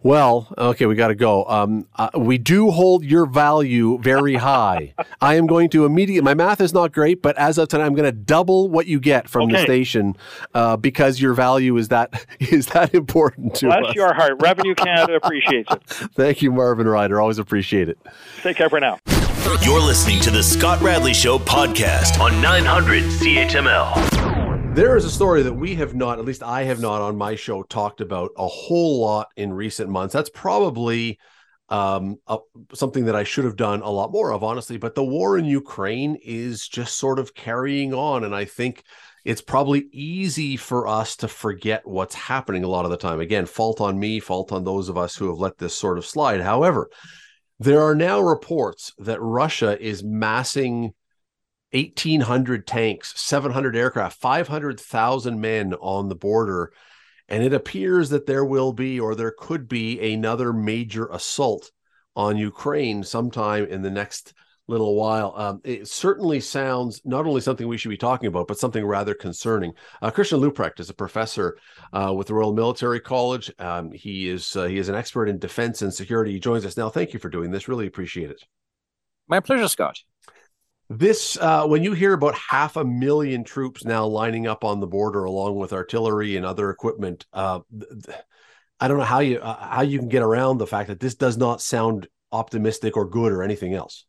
Well, 0.06 0.46
okay, 0.56 0.86
we 0.86 0.94
got 0.94 1.08
to 1.08 1.16
go. 1.16 1.44
Um, 1.46 1.88
uh, 1.96 2.10
we 2.14 2.38
do 2.38 2.70
hold 2.70 3.04
your 3.04 3.26
value 3.26 3.98
very 3.98 4.34
high. 4.36 4.94
I 5.20 5.34
am 5.34 5.48
going 5.48 5.68
to 5.70 5.84
immediately. 5.84 6.24
My 6.24 6.34
math 6.34 6.60
is 6.60 6.72
not 6.72 6.92
great, 6.92 7.22
but 7.22 7.36
as 7.36 7.58
of 7.58 7.68
tonight, 7.68 7.86
I'm 7.86 7.94
going 7.94 8.04
to 8.04 8.12
double 8.12 8.68
what 8.68 8.86
you 8.86 9.00
get 9.00 9.28
from 9.28 9.48
okay. 9.48 9.56
the 9.56 9.62
station 9.62 10.16
uh, 10.54 10.76
because 10.76 11.20
your 11.20 11.34
value 11.34 11.76
is 11.76 11.88
that 11.88 12.24
is 12.38 12.66
that 12.68 12.94
important 12.94 13.56
to 13.56 13.66
Bless 13.66 13.78
us. 13.78 13.82
Bless 13.82 13.94
your 13.96 14.14
heart. 14.14 14.34
Revenue 14.40 14.74
Canada 14.76 15.16
appreciates 15.16 15.72
it. 15.72 15.82
Thank 16.14 16.40
you, 16.40 16.52
Marvin 16.52 16.86
Ryder. 16.86 17.20
Always 17.20 17.38
appreciate 17.38 17.88
it. 17.88 17.98
Take 18.42 18.56
care 18.58 18.70
for 18.70 18.78
now. 18.78 19.00
You're 19.46 19.80
listening 19.80 20.18
to 20.22 20.32
the 20.32 20.42
Scott 20.42 20.82
Radley 20.82 21.14
Show 21.14 21.38
podcast 21.38 22.18
on 22.18 22.42
900 22.42 23.04
CHML. 23.04 24.74
There 24.74 24.96
is 24.96 25.04
a 25.04 25.10
story 25.10 25.44
that 25.44 25.52
we 25.52 25.76
have 25.76 25.94
not, 25.94 26.18
at 26.18 26.24
least 26.24 26.42
I 26.42 26.64
have 26.64 26.80
not 26.80 27.00
on 27.00 27.16
my 27.16 27.36
show, 27.36 27.62
talked 27.62 28.00
about 28.00 28.32
a 28.36 28.48
whole 28.48 29.00
lot 29.00 29.28
in 29.36 29.52
recent 29.52 29.88
months. 29.88 30.12
That's 30.12 30.30
probably 30.30 31.20
um, 31.68 32.16
something 32.74 33.04
that 33.04 33.14
I 33.14 33.22
should 33.22 33.44
have 33.44 33.54
done 33.54 33.82
a 33.82 33.88
lot 33.90 34.10
more 34.10 34.32
of, 34.32 34.42
honestly. 34.42 34.78
But 34.78 34.96
the 34.96 35.04
war 35.04 35.38
in 35.38 35.44
Ukraine 35.44 36.18
is 36.24 36.66
just 36.66 36.96
sort 36.96 37.20
of 37.20 37.32
carrying 37.32 37.94
on. 37.94 38.24
And 38.24 38.34
I 38.34 38.46
think 38.46 38.82
it's 39.24 39.42
probably 39.42 39.86
easy 39.92 40.56
for 40.56 40.88
us 40.88 41.14
to 41.18 41.28
forget 41.28 41.86
what's 41.86 42.16
happening 42.16 42.64
a 42.64 42.68
lot 42.68 42.84
of 42.84 42.90
the 42.90 42.96
time. 42.96 43.20
Again, 43.20 43.46
fault 43.46 43.80
on 43.80 43.96
me, 43.96 44.18
fault 44.18 44.50
on 44.50 44.64
those 44.64 44.88
of 44.88 44.98
us 44.98 45.14
who 45.14 45.28
have 45.28 45.38
let 45.38 45.56
this 45.56 45.76
sort 45.76 45.98
of 45.98 46.04
slide. 46.04 46.40
However, 46.40 46.90
there 47.58 47.82
are 47.82 47.94
now 47.94 48.20
reports 48.20 48.92
that 48.98 49.20
Russia 49.20 49.80
is 49.80 50.04
massing 50.04 50.92
1,800 51.72 52.66
tanks, 52.66 53.18
700 53.20 53.76
aircraft, 53.76 54.20
500,000 54.20 55.40
men 55.40 55.74
on 55.74 56.08
the 56.08 56.14
border. 56.14 56.72
And 57.28 57.42
it 57.42 57.52
appears 57.52 58.10
that 58.10 58.26
there 58.26 58.44
will 58.44 58.72
be, 58.72 59.00
or 59.00 59.14
there 59.14 59.34
could 59.36 59.68
be, 59.68 60.12
another 60.12 60.52
major 60.52 61.06
assault 61.08 61.72
on 62.14 62.36
Ukraine 62.36 63.02
sometime 63.02 63.66
in 63.66 63.82
the 63.82 63.90
next 63.90 64.32
little 64.68 64.96
while. 64.96 65.32
Um, 65.36 65.60
it 65.64 65.88
certainly 65.88 66.40
sounds 66.40 67.00
not 67.04 67.26
only 67.26 67.40
something 67.40 67.66
we 67.66 67.78
should 67.78 67.88
be 67.88 67.96
talking 67.96 68.26
about, 68.26 68.48
but 68.48 68.58
something 68.58 68.84
rather 68.84 69.14
concerning. 69.14 69.72
Uh, 70.02 70.10
Christian 70.10 70.40
Leuprecht 70.40 70.80
is 70.80 70.90
a 70.90 70.94
professor 70.94 71.58
uh, 71.92 72.12
with 72.16 72.26
the 72.26 72.34
Royal 72.34 72.52
Military 72.52 73.00
College. 73.00 73.52
Um, 73.58 73.92
he 73.92 74.28
is 74.28 74.56
uh, 74.56 74.64
he 74.64 74.78
is 74.78 74.88
an 74.88 74.94
expert 74.94 75.28
in 75.28 75.38
defense 75.38 75.82
and 75.82 75.92
security. 75.92 76.32
He 76.32 76.40
joins 76.40 76.64
us 76.64 76.76
now. 76.76 76.88
Thank 76.88 77.12
you 77.12 77.20
for 77.20 77.28
doing 77.28 77.50
this. 77.50 77.68
Really 77.68 77.86
appreciate 77.86 78.30
it. 78.30 78.42
My 79.28 79.40
pleasure, 79.40 79.68
Scott. 79.68 79.98
This 80.88 81.36
uh, 81.40 81.66
when 81.66 81.82
you 81.82 81.92
hear 81.92 82.12
about 82.12 82.36
half 82.36 82.76
a 82.76 82.84
million 82.84 83.42
troops 83.42 83.84
now 83.84 84.06
lining 84.06 84.46
up 84.46 84.62
on 84.62 84.78
the 84.78 84.86
border 84.86 85.24
along 85.24 85.56
with 85.56 85.72
artillery 85.72 86.36
and 86.36 86.46
other 86.46 86.70
equipment. 86.70 87.26
Uh, 87.32 87.60
th- 87.76 88.18
I 88.78 88.88
don't 88.88 88.98
know 88.98 89.04
how 89.04 89.20
you 89.20 89.38
uh, 89.38 89.68
how 89.68 89.82
you 89.82 89.98
can 89.98 90.08
get 90.08 90.22
around 90.22 90.58
the 90.58 90.66
fact 90.66 90.88
that 90.88 91.00
this 91.00 91.14
does 91.14 91.36
not 91.36 91.60
sound 91.60 92.08
optimistic 92.30 92.96
or 92.96 93.08
good 93.08 93.32
or 93.32 93.42
anything 93.42 93.74
else. 93.74 94.04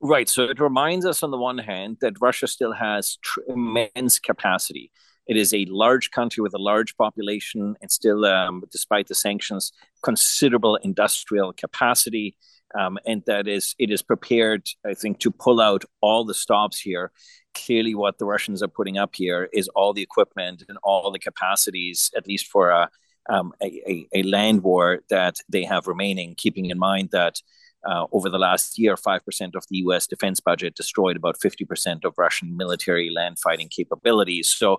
Right. 0.00 0.28
So 0.28 0.44
it 0.44 0.60
reminds 0.60 1.06
us, 1.06 1.22
on 1.22 1.30
the 1.30 1.38
one 1.38 1.58
hand, 1.58 1.98
that 2.00 2.20
Russia 2.20 2.46
still 2.46 2.72
has 2.72 3.18
immense 3.48 4.18
capacity. 4.18 4.90
It 5.26 5.36
is 5.36 5.52
a 5.54 5.64
large 5.68 6.10
country 6.10 6.42
with 6.42 6.54
a 6.54 6.58
large 6.58 6.96
population 6.96 7.76
and 7.80 7.90
still, 7.90 8.24
um, 8.26 8.62
despite 8.70 9.08
the 9.08 9.14
sanctions, 9.14 9.72
considerable 10.02 10.76
industrial 10.76 11.52
capacity. 11.52 12.36
Um, 12.78 12.98
and 13.06 13.22
that 13.26 13.48
is, 13.48 13.74
it 13.78 13.90
is 13.90 14.02
prepared, 14.02 14.68
I 14.84 14.94
think, 14.94 15.18
to 15.20 15.30
pull 15.30 15.60
out 15.60 15.84
all 16.00 16.24
the 16.24 16.34
stops 16.34 16.78
here. 16.78 17.10
Clearly, 17.54 17.94
what 17.94 18.18
the 18.18 18.26
Russians 18.26 18.62
are 18.62 18.68
putting 18.68 18.98
up 18.98 19.16
here 19.16 19.48
is 19.52 19.68
all 19.68 19.94
the 19.94 20.02
equipment 20.02 20.62
and 20.68 20.76
all 20.82 21.10
the 21.10 21.18
capacities, 21.18 22.10
at 22.14 22.26
least 22.26 22.46
for 22.48 22.68
a, 22.68 22.90
um, 23.30 23.52
a, 23.62 23.66
a, 23.90 24.08
a 24.20 24.22
land 24.24 24.62
war 24.62 25.00
that 25.08 25.36
they 25.48 25.64
have 25.64 25.86
remaining, 25.86 26.34
keeping 26.36 26.66
in 26.66 26.78
mind 26.78 27.08
that 27.12 27.40
uh, 27.88 28.06
over 28.12 28.28
the 28.28 28.38
last 28.38 28.78
year, 28.78 28.96
5% 28.96 29.54
of 29.54 29.64
the 29.70 29.78
US 29.78 30.06
defense 30.06 30.40
budget 30.40 30.74
destroyed 30.74 31.16
about 31.16 31.38
50% 31.38 32.04
of 32.04 32.14
Russian 32.18 32.56
military 32.56 33.10
land 33.10 33.38
fighting 33.38 33.68
capabilities. 33.68 34.50
So, 34.50 34.78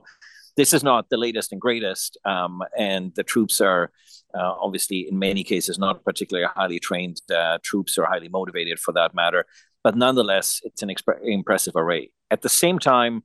this 0.55 0.73
is 0.73 0.83
not 0.83 1.09
the 1.09 1.17
latest 1.17 1.51
and 1.51 1.61
greatest. 1.61 2.17
Um, 2.25 2.63
and 2.75 3.13
the 3.13 3.23
troops 3.23 3.61
are 3.61 3.91
uh, 4.33 4.53
obviously, 4.59 5.07
in 5.07 5.17
many 5.17 5.43
cases, 5.43 5.79
not 5.79 6.03
particularly 6.03 6.47
highly 6.55 6.79
trained 6.79 7.21
uh, 7.33 7.57
troops 7.63 7.97
or 7.97 8.05
highly 8.05 8.27
motivated 8.27 8.79
for 8.79 8.91
that 8.93 9.13
matter. 9.13 9.45
But 9.83 9.95
nonetheless, 9.95 10.59
it's 10.63 10.83
an 10.83 10.89
exp- 10.89 11.23
impressive 11.23 11.75
array. 11.75 12.11
At 12.29 12.41
the 12.41 12.49
same 12.49 12.79
time, 12.79 13.23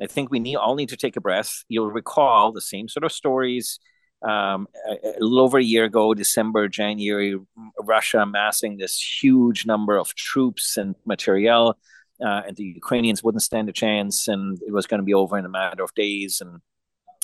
I 0.00 0.06
think 0.06 0.30
we 0.30 0.38
need 0.38 0.56
all 0.56 0.74
need 0.74 0.88
to 0.90 0.96
take 0.96 1.16
a 1.16 1.20
breath. 1.20 1.64
You'll 1.68 1.90
recall 1.90 2.52
the 2.52 2.60
same 2.60 2.88
sort 2.88 3.04
of 3.04 3.12
stories 3.12 3.78
um, 4.22 4.66
a, 4.88 4.92
a, 4.92 5.20
little 5.20 5.40
over 5.40 5.58
a 5.58 5.62
year 5.62 5.84
ago, 5.84 6.14
December, 6.14 6.68
January, 6.68 7.36
Russia 7.80 8.20
amassing 8.20 8.76
this 8.76 9.00
huge 9.22 9.64
number 9.66 9.96
of 9.96 10.14
troops 10.14 10.76
and 10.76 10.94
materiel, 11.06 11.78
uh, 12.24 12.42
and 12.46 12.56
the 12.56 12.64
Ukrainians 12.64 13.22
wouldn't 13.22 13.42
stand 13.42 13.68
a 13.68 13.72
chance, 13.72 14.26
and 14.26 14.58
it 14.66 14.72
was 14.72 14.86
going 14.86 14.98
to 14.98 15.04
be 15.04 15.14
over 15.14 15.38
in 15.38 15.44
a 15.44 15.48
matter 15.48 15.84
of 15.84 15.94
days. 15.94 16.40
And 16.40 16.60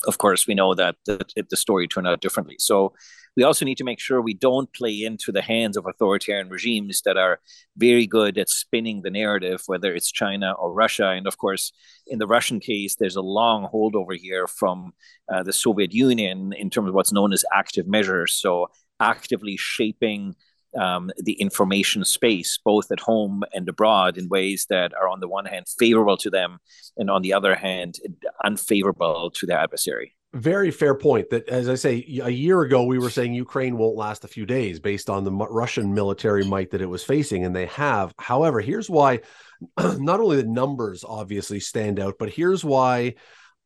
of 0.06 0.18
course, 0.18 0.46
we 0.46 0.54
know 0.54 0.74
that 0.74 0.96
the, 1.06 1.24
the 1.48 1.56
story 1.56 1.88
turned 1.88 2.06
out 2.06 2.20
differently. 2.20 2.56
So 2.58 2.94
we 3.36 3.42
also 3.42 3.64
need 3.64 3.78
to 3.78 3.84
make 3.84 4.00
sure 4.00 4.20
we 4.20 4.34
don't 4.34 4.72
play 4.72 5.02
into 5.02 5.32
the 5.32 5.42
hands 5.42 5.76
of 5.76 5.86
authoritarian 5.86 6.48
regimes 6.48 7.02
that 7.02 7.16
are 7.16 7.40
very 7.76 8.06
good 8.06 8.38
at 8.38 8.48
spinning 8.48 9.02
the 9.02 9.10
narrative, 9.10 9.62
whether 9.66 9.92
it's 9.92 10.12
China 10.12 10.52
or 10.52 10.72
Russia. 10.72 11.08
And 11.08 11.26
of 11.26 11.38
course, 11.38 11.72
in 12.06 12.18
the 12.18 12.26
Russian 12.26 12.60
case, 12.60 12.94
there's 12.94 13.16
a 13.16 13.22
long 13.22 13.68
holdover 13.72 14.16
here 14.16 14.46
from 14.46 14.92
uh, 15.32 15.42
the 15.42 15.52
Soviet 15.52 15.92
Union 15.92 16.52
in 16.52 16.70
terms 16.70 16.88
of 16.88 16.94
what's 16.94 17.12
known 17.12 17.32
as 17.32 17.44
active 17.52 17.88
measures. 17.88 18.34
So 18.34 18.68
actively 19.00 19.56
shaping 19.56 20.36
um, 20.76 21.10
the 21.16 21.34
information 21.34 22.04
space, 22.04 22.58
both 22.64 22.90
at 22.90 23.00
home 23.00 23.42
and 23.52 23.68
abroad, 23.68 24.18
in 24.18 24.28
ways 24.28 24.66
that 24.70 24.92
are, 24.94 25.08
on 25.08 25.20
the 25.20 25.28
one 25.28 25.44
hand, 25.44 25.66
favorable 25.78 26.16
to 26.18 26.30
them, 26.30 26.58
and 26.96 27.10
on 27.10 27.22
the 27.22 27.32
other 27.32 27.54
hand, 27.54 27.96
unfavorable 28.44 29.30
to 29.32 29.46
their 29.46 29.58
adversary. 29.58 30.14
Very 30.34 30.72
fair 30.72 30.96
point. 30.96 31.30
That, 31.30 31.48
as 31.48 31.68
I 31.68 31.76
say, 31.76 32.04
a 32.22 32.30
year 32.30 32.62
ago 32.62 32.82
we 32.82 32.98
were 32.98 33.10
saying 33.10 33.34
Ukraine 33.34 33.78
won't 33.78 33.96
last 33.96 34.24
a 34.24 34.28
few 34.28 34.44
days 34.44 34.80
based 34.80 35.08
on 35.08 35.22
the 35.22 35.30
Russian 35.30 35.94
military 35.94 36.44
might 36.44 36.72
that 36.72 36.82
it 36.82 36.86
was 36.86 37.04
facing, 37.04 37.44
and 37.44 37.54
they 37.54 37.66
have. 37.66 38.12
However, 38.18 38.60
here's 38.60 38.90
why: 38.90 39.20
not 39.78 40.18
only 40.18 40.38
the 40.38 40.48
numbers 40.48 41.04
obviously 41.06 41.60
stand 41.60 42.00
out, 42.00 42.14
but 42.18 42.30
here's 42.30 42.64
why 42.64 43.14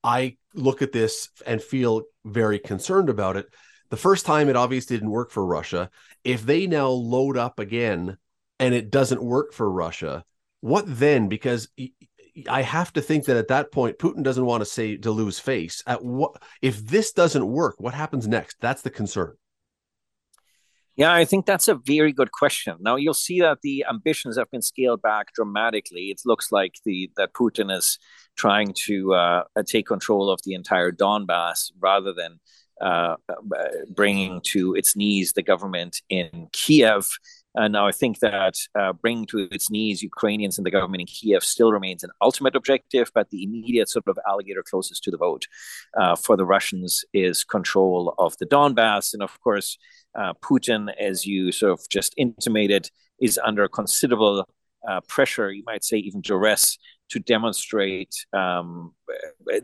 I 0.05 0.37
look 0.55 0.83
at 0.83 0.93
this 0.93 1.31
and 1.47 1.63
feel 1.63 2.03
very 2.25 2.59
concerned 2.59 3.09
about 3.09 3.39
it. 3.39 3.47
The 3.91 3.97
first 3.97 4.27
time 4.27 4.49
it 4.49 4.57
obviously 4.57 4.97
didn't 4.97 5.11
work 5.11 5.31
for 5.31 5.45
Russia. 5.45 5.91
If 6.25 6.45
they 6.45 6.67
now 6.67 6.89
load 6.89 7.37
up 7.37 7.59
again 7.59 8.19
and 8.59 8.75
it 8.75 8.91
doesn't 8.91 9.23
work 9.23 9.53
for 9.53 9.71
Russia, 9.71 10.25
what 10.61 10.85
then? 10.87 11.29
Because 11.29 11.69
I 12.49 12.63
have 12.63 12.93
to 12.93 13.01
think 13.01 13.25
that 13.25 13.37
at 13.37 13.49
that 13.49 13.73
point, 13.73 13.99
Putin 13.99 14.23
doesn't 14.23 14.45
want 14.45 14.61
to 14.61 14.67
say 14.67 14.97
to 14.99 15.11
lose 15.11 15.39
face. 15.39 15.83
At 15.87 16.05
what 16.05 16.43
if 16.63 16.79
this 16.79 17.13
doesn't 17.13 17.47
work? 17.47 17.77
What 17.79 17.95
happens 17.95 18.29
next? 18.29 18.57
That's 18.61 18.83
the 18.83 18.91
concern. 18.91 19.37
Yeah, 20.97 21.15
I 21.15 21.25
think 21.25 21.47
that's 21.47 21.69
a 21.69 21.77
very 21.77 22.13
good 22.13 22.33
question. 22.33 22.77
Now 22.81 22.97
you'll 22.97 23.15
see 23.15 23.41
that 23.41 23.59
the 23.63 23.85
ambitions 23.89 24.37
have 24.37 24.51
been 24.51 24.63
scaled 24.63 25.01
back 25.01 25.33
dramatically. 25.33 26.07
It 26.07 26.23
looks 26.25 26.51
like 26.51 26.75
the 26.85 27.11
that 27.17 27.33
Putin 27.35 27.75
is 27.75 28.01
trying 28.37 28.75
to 28.87 29.15
uh, 29.15 29.45
take 29.65 29.87
control 29.87 30.29
of 30.29 30.41
the 30.45 30.55
entire 30.55 30.91
Donbass 30.91 31.71
rather 31.79 32.13
than 32.13 32.41
uh, 32.81 33.17
bringing 33.91 34.41
to 34.43 34.75
its 34.75 34.97
knees 34.97 35.33
the 35.33 35.43
government 35.43 36.01
in 36.09 36.49
Kiev. 36.53 37.09
And 37.55 37.73
now 37.73 37.87
I 37.87 37.93
think 37.93 38.21
that 38.21 38.55
uh, 38.79 38.93
bringing 38.93 39.27
to 39.27 39.49
its 39.51 39.71
knees 39.71 40.03
Ukrainians 40.03 40.59
and 40.59 40.67
the 40.67 40.71
government 40.71 41.01
in 41.01 41.07
Kiev 41.07 41.43
still 41.43 41.73
remains 41.73 42.05
an 42.05 42.11
ultimate 42.21 42.55
objective, 42.55 43.11
but 43.15 43.31
the 43.31 43.43
immediate 43.43 43.89
sort 43.89 44.07
of 44.07 44.19
alligator 44.29 44.63
closest 44.63 45.03
to 45.05 45.11
the 45.11 45.17
vote 45.17 45.47
uh, 45.99 46.15
for 46.15 46.37
the 46.37 46.47
Russians 46.47 47.05
is 47.13 47.45
control 47.45 48.15
of 48.19 48.37
the 48.39 48.47
Donbass. 48.47 49.13
And 49.13 49.23
of 49.23 49.41
course, 49.41 49.77
uh, 50.15 50.35
Putin, 50.35 50.93
as 51.01 51.27
you 51.27 51.51
sort 51.51 51.73
of 51.73 51.81
just 51.89 52.15
intimated, 52.17 52.91
is 53.21 53.41
under 53.43 53.67
considerable 53.67 54.49
uh, 54.89 55.01
pressure, 55.09 55.51
you 55.51 55.65
might 55.67 55.85
say 55.85 55.97
even 55.97 56.21
duress, 56.21 56.79
to 57.11 57.19
demonstrate 57.19 58.15
um, 58.33 58.93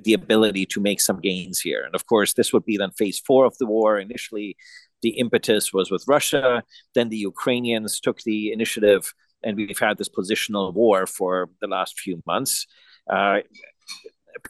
the 0.03 0.15
ability 0.15 0.67
to 0.67 0.81
make 0.81 1.01
some 1.01 1.21
gains 1.21 1.61
here. 1.61 1.83
And 1.85 1.95
of 1.95 2.07
course, 2.07 2.33
this 2.33 2.53
would 2.53 2.65
be 2.65 2.77
then 2.77 2.91
phase 2.93 3.21
four 3.21 3.45
of 3.45 3.57
the 3.59 3.67
war. 3.67 3.99
Initially, 3.99 4.57
the 5.03 5.11
impetus 5.11 5.73
was 5.73 5.91
with 5.91 6.05
Russia. 6.09 6.63
Then 6.95 7.09
the 7.11 7.19
Ukrainians 7.19 8.01
took 8.01 8.21
the 8.23 8.53
initiative, 8.53 9.13
and 9.43 9.57
we've 9.57 9.79
had 9.79 9.99
this 9.99 10.09
positional 10.09 10.73
war 10.73 11.07
for 11.07 11.51
the 11.61 11.67
last 11.67 12.01
few 12.01 12.23
months. 12.27 12.67
Uh, 13.11 13.41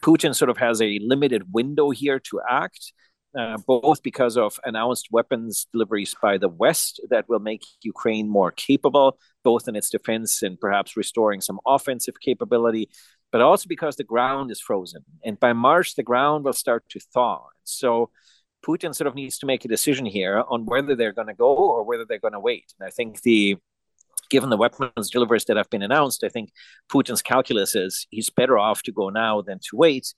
Putin 0.01 0.33
sort 0.33 0.49
of 0.49 0.57
has 0.57 0.81
a 0.81 0.99
limited 1.01 1.53
window 1.53 1.89
here 1.89 2.19
to 2.19 2.41
act. 2.49 2.93
Uh, 3.37 3.57
both 3.67 4.01
because 4.01 4.37
of 4.37 4.57
announced 4.63 5.09
weapons 5.11 5.67
deliveries 5.73 6.15
by 6.21 6.37
the 6.37 6.47
West 6.47 7.01
that 7.09 7.27
will 7.27 7.39
make 7.39 7.63
Ukraine 7.81 8.29
more 8.29 8.51
capable, 8.51 9.17
both 9.43 9.67
in 9.67 9.75
its 9.75 9.89
defense 9.89 10.41
and 10.41 10.57
perhaps 10.57 10.95
restoring 10.95 11.41
some 11.41 11.59
offensive 11.67 12.15
capability, 12.21 12.89
but 13.33 13.41
also 13.41 13.67
because 13.67 13.97
the 13.97 14.05
ground 14.05 14.51
is 14.51 14.61
frozen. 14.61 15.03
And 15.25 15.37
by 15.37 15.51
March, 15.51 15.95
the 15.95 16.03
ground 16.03 16.45
will 16.45 16.53
start 16.53 16.85
to 16.91 16.99
thaw. 17.13 17.41
So 17.65 18.09
Putin 18.65 18.95
sort 18.95 19.07
of 19.07 19.15
needs 19.15 19.37
to 19.39 19.45
make 19.45 19.65
a 19.65 19.67
decision 19.67 20.05
here 20.05 20.43
on 20.47 20.65
whether 20.65 20.95
they're 20.95 21.11
going 21.11 21.27
to 21.27 21.33
go 21.33 21.55
or 21.55 21.83
whether 21.83 22.05
they're 22.05 22.19
going 22.19 22.33
to 22.33 22.39
wait. 22.39 22.73
And 22.79 22.87
I 22.87 22.89
think 22.89 23.21
the 23.21 23.57
given 24.29 24.49
the 24.49 24.57
weapons 24.57 25.09
deliveries 25.11 25.45
that 25.45 25.57
have 25.57 25.69
been 25.69 25.83
announced, 25.83 26.23
I 26.23 26.29
think 26.29 26.51
Putin's 26.91 27.21
calculus 27.21 27.75
is 27.75 28.07
he's 28.09 28.29
better 28.29 28.57
off 28.57 28.81
to 28.83 28.91
go 28.91 29.09
now 29.09 29.41
than 29.41 29.59
to 29.69 29.75
wait. 29.75 30.13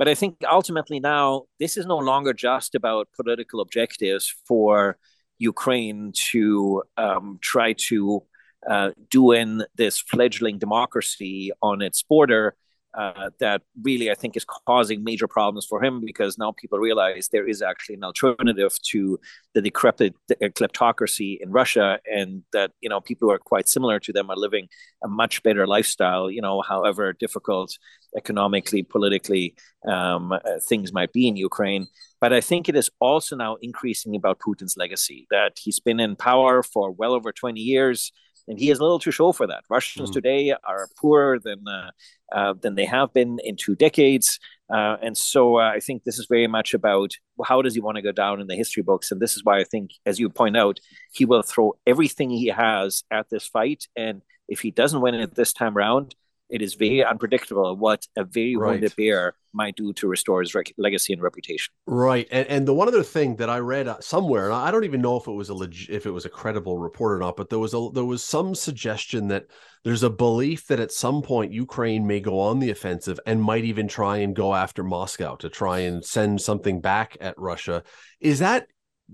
But 0.00 0.08
I 0.08 0.14
think 0.14 0.36
ultimately 0.50 0.98
now, 0.98 1.42
this 1.58 1.76
is 1.76 1.84
no 1.84 1.98
longer 1.98 2.32
just 2.32 2.74
about 2.74 3.08
political 3.14 3.60
objectives 3.60 4.34
for 4.48 4.96
Ukraine 5.38 6.12
to 6.30 6.84
um, 6.96 7.38
try 7.42 7.74
to 7.88 8.22
uh, 8.66 8.92
do 9.10 9.32
in 9.32 9.62
this 9.76 9.98
fledgling 9.98 10.58
democracy 10.58 11.52
on 11.60 11.82
its 11.82 12.02
border 12.02 12.56
uh, 12.94 13.30
that 13.38 13.62
really 13.82 14.10
I 14.10 14.14
think 14.14 14.36
is 14.36 14.44
causing 14.44 15.04
major 15.04 15.28
problems 15.28 15.64
for 15.64 15.82
him 15.82 16.02
because 16.04 16.38
now 16.38 16.52
people 16.52 16.78
realize 16.78 17.28
there 17.28 17.46
is 17.46 17.62
actually 17.62 17.96
an 17.96 18.04
alternative 18.04 18.76
to 18.90 19.20
the 19.54 19.62
decrepit 19.62 20.14
kleptocracy 20.30 21.38
in 21.40 21.50
Russia, 21.52 22.00
and 22.10 22.42
that 22.52 22.72
you 22.80 22.88
know 22.88 23.00
people 23.00 23.28
who 23.28 23.34
are 23.34 23.38
quite 23.38 23.68
similar 23.68 24.00
to 24.00 24.12
them 24.12 24.30
are 24.30 24.36
living 24.36 24.68
a 25.04 25.08
much 25.08 25.42
better 25.42 25.66
lifestyle. 25.66 26.30
You 26.30 26.42
know, 26.42 26.62
however 26.62 27.12
difficult 27.12 27.78
economically, 28.16 28.82
politically 28.82 29.54
um, 29.86 30.32
uh, 30.32 30.38
things 30.68 30.92
might 30.92 31.12
be 31.12 31.28
in 31.28 31.36
Ukraine. 31.36 31.86
But 32.20 32.32
I 32.32 32.40
think 32.40 32.68
it 32.68 32.76
is 32.76 32.90
also 33.00 33.36
now 33.36 33.56
increasing 33.62 34.14
about 34.14 34.40
Putin's 34.40 34.76
legacy 34.76 35.26
that 35.30 35.58
he's 35.58 35.80
been 35.80 36.00
in 36.00 36.16
power 36.16 36.62
for 36.62 36.90
well 36.90 37.12
over 37.12 37.32
20 37.32 37.60
years 37.60 38.12
and 38.50 38.58
he 38.58 38.66
has 38.66 38.80
a 38.80 38.82
little 38.82 38.98
to 38.98 39.12
show 39.12 39.30
for 39.32 39.46
that. 39.46 39.62
Russians 39.70 40.10
mm. 40.10 40.12
today 40.12 40.52
are 40.64 40.88
poorer 41.00 41.38
than 41.38 41.66
uh, 41.68 41.90
uh, 42.32 42.54
than 42.60 42.74
they 42.74 42.84
have 42.84 43.12
been 43.12 43.38
in 43.44 43.56
two 43.56 43.76
decades, 43.76 44.38
uh, 44.74 44.96
and 45.00 45.16
so 45.16 45.58
uh, 45.58 45.70
I 45.70 45.80
think 45.80 46.02
this 46.02 46.18
is 46.18 46.26
very 46.28 46.48
much 46.48 46.74
about 46.74 47.12
how 47.44 47.62
does 47.62 47.74
he 47.74 47.80
want 47.80 47.96
to 47.96 48.02
go 48.02 48.12
down 48.12 48.40
in 48.40 48.48
the 48.48 48.56
history 48.56 48.82
books, 48.82 49.10
and 49.12 49.20
this 49.20 49.36
is 49.36 49.44
why 49.44 49.60
I 49.60 49.64
think, 49.64 49.92
as 50.04 50.18
you 50.18 50.28
point 50.28 50.56
out, 50.56 50.80
he 51.12 51.24
will 51.24 51.42
throw 51.42 51.76
everything 51.86 52.30
he 52.30 52.48
has 52.48 53.04
at 53.10 53.30
this 53.30 53.46
fight, 53.46 53.84
and 53.96 54.20
if 54.48 54.60
he 54.60 54.72
doesn't 54.72 55.00
win 55.00 55.14
it 55.14 55.36
this 55.36 55.52
time 55.52 55.78
around, 55.78 56.16
it 56.50 56.62
is 56.62 56.74
very 56.74 57.04
unpredictable 57.04 57.76
what 57.76 58.06
a 58.16 58.24
very 58.24 58.56
right. 58.56 58.72
wounded 58.72 58.94
bear 58.96 59.34
might 59.52 59.76
do 59.76 59.92
to 59.92 60.06
restore 60.06 60.40
his 60.40 60.54
rec- 60.54 60.72
legacy 60.78 61.12
and 61.12 61.22
reputation. 61.22 61.72
Right, 61.86 62.28
and 62.30 62.46
and 62.48 62.68
the 62.68 62.74
one 62.74 62.88
other 62.88 63.02
thing 63.02 63.36
that 63.36 63.50
I 63.50 63.58
read 63.58 63.88
uh, 63.88 64.00
somewhere, 64.00 64.46
and 64.46 64.54
I 64.54 64.70
don't 64.70 64.84
even 64.84 65.00
know 65.00 65.16
if 65.16 65.26
it 65.26 65.32
was 65.32 65.48
a 65.48 65.54
leg- 65.54 65.88
if 65.88 66.06
it 66.06 66.10
was 66.10 66.24
a 66.24 66.30
credible 66.30 66.78
report 66.78 67.12
or 67.12 67.18
not, 67.18 67.36
but 67.36 67.50
there 67.50 67.58
was 67.58 67.74
a 67.74 67.88
there 67.92 68.04
was 68.04 68.24
some 68.24 68.54
suggestion 68.54 69.28
that 69.28 69.46
there's 69.84 70.02
a 70.02 70.10
belief 70.10 70.66
that 70.66 70.80
at 70.80 70.92
some 70.92 71.22
point 71.22 71.52
Ukraine 71.52 72.06
may 72.06 72.20
go 72.20 72.38
on 72.38 72.58
the 72.58 72.70
offensive 72.70 73.18
and 73.26 73.42
might 73.42 73.64
even 73.64 73.88
try 73.88 74.18
and 74.18 74.36
go 74.36 74.54
after 74.54 74.84
Moscow 74.84 75.36
to 75.36 75.48
try 75.48 75.80
and 75.80 76.04
send 76.04 76.40
something 76.40 76.80
back 76.80 77.16
at 77.20 77.38
Russia. 77.38 77.82
Is 78.20 78.40
that 78.40 78.66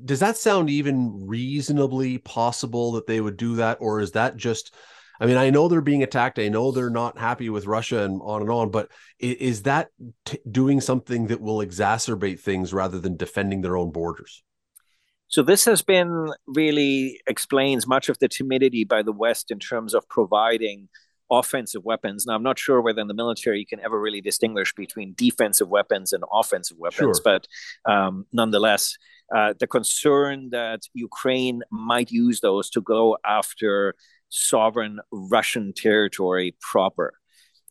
does 0.05 0.21
that 0.21 0.37
sound 0.37 0.69
even 0.69 1.27
reasonably 1.27 2.19
possible 2.19 2.93
that 2.93 3.07
they 3.07 3.21
would 3.21 3.37
do 3.37 3.57
that, 3.57 3.79
or 3.81 4.01
is 4.01 4.13
that 4.13 4.37
just 4.37 4.75
I 5.21 5.27
mean, 5.27 5.37
I 5.37 5.51
know 5.51 5.69
they're 5.69 5.81
being 5.81 6.03
attacked. 6.03 6.39
I 6.39 6.49
know 6.49 6.71
they're 6.71 6.91
not 6.91 7.19
happy 7.19 7.49
with 7.49 7.67
Russia 7.67 8.03
and 8.03 8.21
on 8.23 8.43
and 8.43 8.51
on, 8.51 8.71
but 8.71 8.91
is, 9.19 9.63
that 9.63 9.89
t- 10.25 10.39
doing 10.51 10.81
something 10.81 11.29
that 11.29 11.41
will 11.41 11.59
exacerbate 11.59 12.41
things 12.41 12.73
rather 12.73 12.99
than 12.99 13.17
defending 13.17 13.63
their 13.63 13.77
own 13.77 13.91
borders? 13.91 14.43
So 15.29 15.43
this 15.43 15.65
has 15.65 15.83
been 15.83 16.29
really 16.47 17.21
explains 17.27 17.87
much 17.87 18.09
of 18.09 18.19
the 18.19 18.29
timidity 18.29 18.85
by 18.85 19.03
the 19.03 19.13
West 19.13 19.51
in 19.51 19.59
terms 19.59 19.95
of 19.95 20.09
providing 20.09 20.89
offensive 21.31 21.85
weapons. 21.85 22.27
Now, 22.27 22.35
I'm 22.35 22.43
not 22.43 22.59
sure 22.59 22.81
whether 22.81 23.01
in 23.01 23.09
the 23.09 23.15
military 23.15 23.59
you 23.59 23.67
can 23.67 23.81
ever 23.81 24.01
really 24.01 24.21
distinguish 24.21 24.73
between 24.75 25.15
defensive 25.17 25.69
weapons 25.69 26.13
and 26.13 26.23
offensive 26.33 26.79
weapons, 26.79 27.21
sure. 27.25 27.39
but 27.85 27.91
um, 27.91 28.27
nonetheless, 28.33 28.97
uh, 29.35 29.55
the 29.59 29.67
concern 29.67 30.51
that 30.51 30.83
Ukraine 30.95 31.63
might 31.71 32.13
use 32.13 32.41
those 32.41 32.71
to 32.71 32.81
go 32.81 33.19
after 33.25 33.95
sovereign 34.29 35.01
Russian 35.11 35.73
territory 35.73 36.57
proper. 36.61 37.15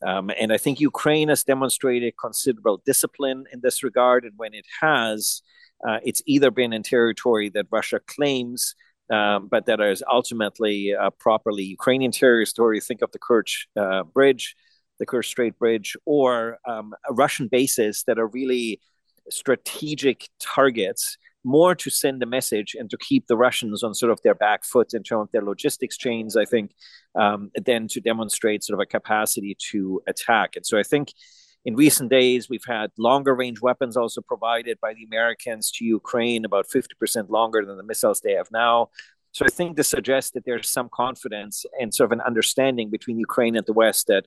Um, 0.06 0.30
and 0.38 0.52
I 0.52 0.58
think 0.58 0.80
Ukraine 0.80 1.28
has 1.28 1.44
demonstrated 1.44 2.14
considerable 2.20 2.82
discipline 2.84 3.44
in 3.52 3.60
this 3.62 3.82
regard. 3.82 4.24
And 4.24 4.34
when 4.36 4.52
it 4.54 4.66
has, 4.80 5.42
uh, 5.86 5.98
it's 6.02 6.22
either 6.26 6.50
been 6.50 6.72
in 6.72 6.82
territory 6.82 7.48
that 7.50 7.66
Russia 7.70 8.00
claims, 8.06 8.74
um, 9.10 9.48
but 9.48 9.66
that 9.66 9.80
is 9.80 10.02
ultimately 10.10 10.94
uh, 10.94 11.10
properly 11.10 11.64
Ukrainian 11.64 12.12
territory. 12.12 12.80
Think 12.80 13.02
of 13.02 13.12
the 13.12 13.18
Kerch 13.18 13.66
uh, 13.76 14.02
Bridge, 14.02 14.56
the 14.98 15.06
Kerch 15.06 15.26
Strait 15.26 15.58
Bridge, 15.58 15.96
or 16.04 16.58
um, 16.68 16.94
Russian 17.10 17.48
bases 17.48 18.04
that 18.06 18.18
are 18.18 18.26
really 18.26 18.80
strategic 19.30 20.28
targets 20.40 21.18
more 21.46 21.74
to 21.76 21.88
send 21.88 22.22
a 22.22 22.26
message 22.26 22.74
and 22.78 22.90
to 22.90 22.98
keep 22.98 23.28
the 23.28 23.36
Russians 23.36 23.82
on 23.82 23.94
sort 23.94 24.10
of 24.10 24.20
their 24.22 24.34
back 24.34 24.64
foot 24.64 24.92
in 24.92 25.02
terms 25.02 25.28
of 25.28 25.32
their 25.32 25.42
logistics 25.42 25.96
chains, 25.96 26.36
I 26.36 26.44
think, 26.44 26.74
um, 27.14 27.50
than 27.54 27.86
to 27.88 28.00
demonstrate 28.00 28.64
sort 28.64 28.78
of 28.78 28.82
a 28.82 28.86
capacity 28.86 29.56
to 29.70 30.02
attack. 30.08 30.56
And 30.56 30.66
so 30.66 30.76
I 30.76 30.82
think 30.82 31.12
in 31.64 31.76
recent 31.76 32.10
days, 32.10 32.48
we've 32.48 32.64
had 32.66 32.90
longer 32.98 33.34
range 33.34 33.60
weapons 33.60 33.96
also 33.96 34.20
provided 34.20 34.78
by 34.80 34.92
the 34.94 35.04
Americans 35.04 35.70
to 35.72 35.84
Ukraine, 35.84 36.44
about 36.44 36.66
50% 36.66 37.30
longer 37.30 37.64
than 37.64 37.76
the 37.76 37.82
missiles 37.82 38.20
they 38.20 38.32
have 38.32 38.50
now. 38.50 38.90
So 39.32 39.44
I 39.44 39.48
think 39.48 39.76
this 39.76 39.88
suggests 39.88 40.30
that 40.32 40.44
there's 40.46 40.68
some 40.68 40.88
confidence 40.92 41.64
and 41.80 41.94
sort 41.94 42.10
of 42.10 42.12
an 42.18 42.24
understanding 42.24 42.90
between 42.90 43.18
Ukraine 43.18 43.56
and 43.56 43.66
the 43.66 43.72
West 43.72 44.06
that 44.08 44.26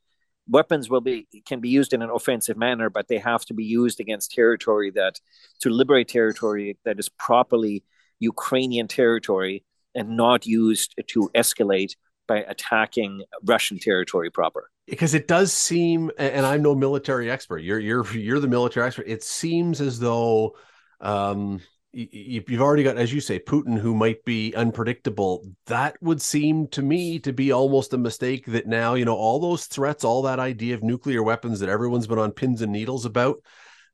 weapons 0.50 0.90
will 0.90 1.02
be 1.02 1.28
can 1.46 1.60
be 1.60 1.70
used 1.70 1.94
in 1.94 2.02
an 2.02 2.10
offensive 2.10 2.58
manner, 2.58 2.90
but 2.90 3.08
they 3.08 3.18
have 3.18 3.46
to 3.46 3.54
be 3.54 3.64
used 3.64 4.00
against 4.00 4.32
territory 4.32 4.92
that 4.92 5.20
to 5.60 5.70
liberate 5.70 6.08
territory 6.08 6.78
that 6.86 7.00
is 7.00 7.10
properly 7.10 7.84
Ukrainian 8.20 8.88
territory 8.88 9.64
and 9.96 10.16
not 10.18 10.46
used 10.46 10.96
to 11.08 11.30
escalate 11.36 11.96
by 12.28 12.38
attacking 12.38 13.24
Russian 13.44 13.80
territory 13.80 14.30
proper. 14.30 14.70
Because 14.88 15.14
it 15.14 15.28
does 15.28 15.52
seem, 15.52 16.12
and 16.18 16.46
I'm 16.46 16.62
no 16.62 16.76
military 16.76 17.30
expert. 17.30 17.60
You're 17.60 17.80
you're 17.80 18.06
you're 18.14 18.40
the 18.40 18.48
military 18.48 18.88
expert. 18.88 19.08
It 19.08 19.24
seems 19.24 19.82
as 19.82 20.00
though 20.00 20.56
um, 21.02 21.62
you've 21.92 22.62
already 22.62 22.84
got, 22.84 22.98
as 22.98 23.14
you 23.14 23.22
say, 23.22 23.40
Putin, 23.40 23.78
who 23.78 23.96
might 23.96 24.24
be 24.26 24.54
unpredictable. 24.56 25.46
That 25.66 26.02
would 26.02 26.22
seem 26.22 26.68
to 26.70 26.82
me 26.82 27.20
to 27.20 27.34
be 27.34 27.52
almost 27.52 27.94
a 27.94 27.98
mistake. 27.98 28.46
That 28.46 28.68
now, 28.68 28.94
you 28.94 29.06
know, 29.06 29.16
all 29.16 29.40
those 29.40 29.66
threats, 29.66 30.04
all 30.04 30.22
that 30.24 30.40
idea 30.40 30.76
of 30.76 30.84
nuclear 30.84 31.24
weapons 31.24 31.60
that 31.60 31.70
everyone's 31.70 32.08
been 32.08 32.20
on 32.20 32.32
pins 32.32 32.62
and 32.62 32.72
needles 32.72 33.06
about, 33.06 33.38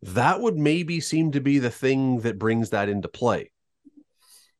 that 0.01 0.41
would 0.41 0.57
maybe 0.57 0.99
seem 0.99 1.31
to 1.31 1.41
be 1.41 1.59
the 1.59 1.69
thing 1.69 2.19
that 2.21 2.37
brings 2.37 2.71
that 2.71 2.89
into 2.89 3.07
play. 3.07 3.51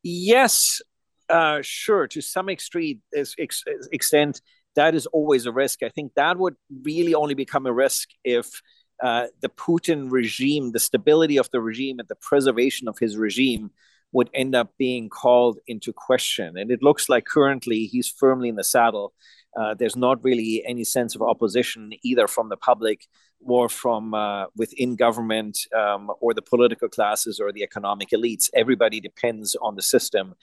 Yes, 0.02 0.82
uh, 1.30 1.60
sure. 1.62 2.08
To 2.08 2.22
some 2.22 2.50
extreme, 2.50 3.02
extent, 3.14 4.42
that 4.76 4.96
is 4.96 5.08
always 5.08 5.46
a 5.46 5.52
risk. 5.52 5.84
I 5.84 5.90
think 5.90 6.14
that 6.16 6.38
would 6.38 6.56
really 6.84 7.16
only 7.16 7.34
become 7.34 7.66
a 7.66 7.74
risk 7.74 8.10
if 8.24 8.62
uh, 9.04 9.28
the 9.42 9.50
Putin 9.50 10.12
regime, 10.12 10.72
the 10.72 10.80
stability 10.80 11.38
of 11.38 11.50
the 11.52 11.62
regime, 11.62 12.00
and 12.00 12.08
the 12.08 12.16
preservation 12.16 12.88
of 12.88 12.98
his 13.00 13.18
regime 13.18 13.72
would 14.12 14.30
end 14.34 14.56
up 14.56 14.72
being 14.78 15.10
called 15.10 15.60
into 15.68 15.92
question. 15.92 16.58
And 16.58 16.72
it 16.72 16.82
looks 16.82 17.10
like 17.10 17.26
currently 17.26 17.86
he's 17.86 18.08
firmly 18.08 18.48
in 18.50 18.56
the 18.56 18.64
saddle. 18.64 19.14
Uh, 19.60 19.74
there's 19.74 19.96
not 19.96 20.24
really 20.24 20.64
any 20.66 20.84
sense 20.84 21.16
of 21.16 21.22
opposition 21.22 21.92
either 22.04 22.28
from 22.28 22.50
the 22.50 22.58
public 22.58 23.08
or 23.46 23.68
from 23.70 24.14
uh, 24.14 24.46
within 24.56 24.96
government 24.96 25.60
um, 25.76 26.12
or 26.22 26.34
the 26.34 26.42
political 26.42 26.88
classes 26.88 27.40
or 27.40 27.52
the 27.52 27.64
economic 27.64 28.10
elites. 28.10 28.50
Everybody 28.54 29.00
depends 29.00 29.56
on 29.62 29.76
the 29.76 29.82
system 29.82 30.36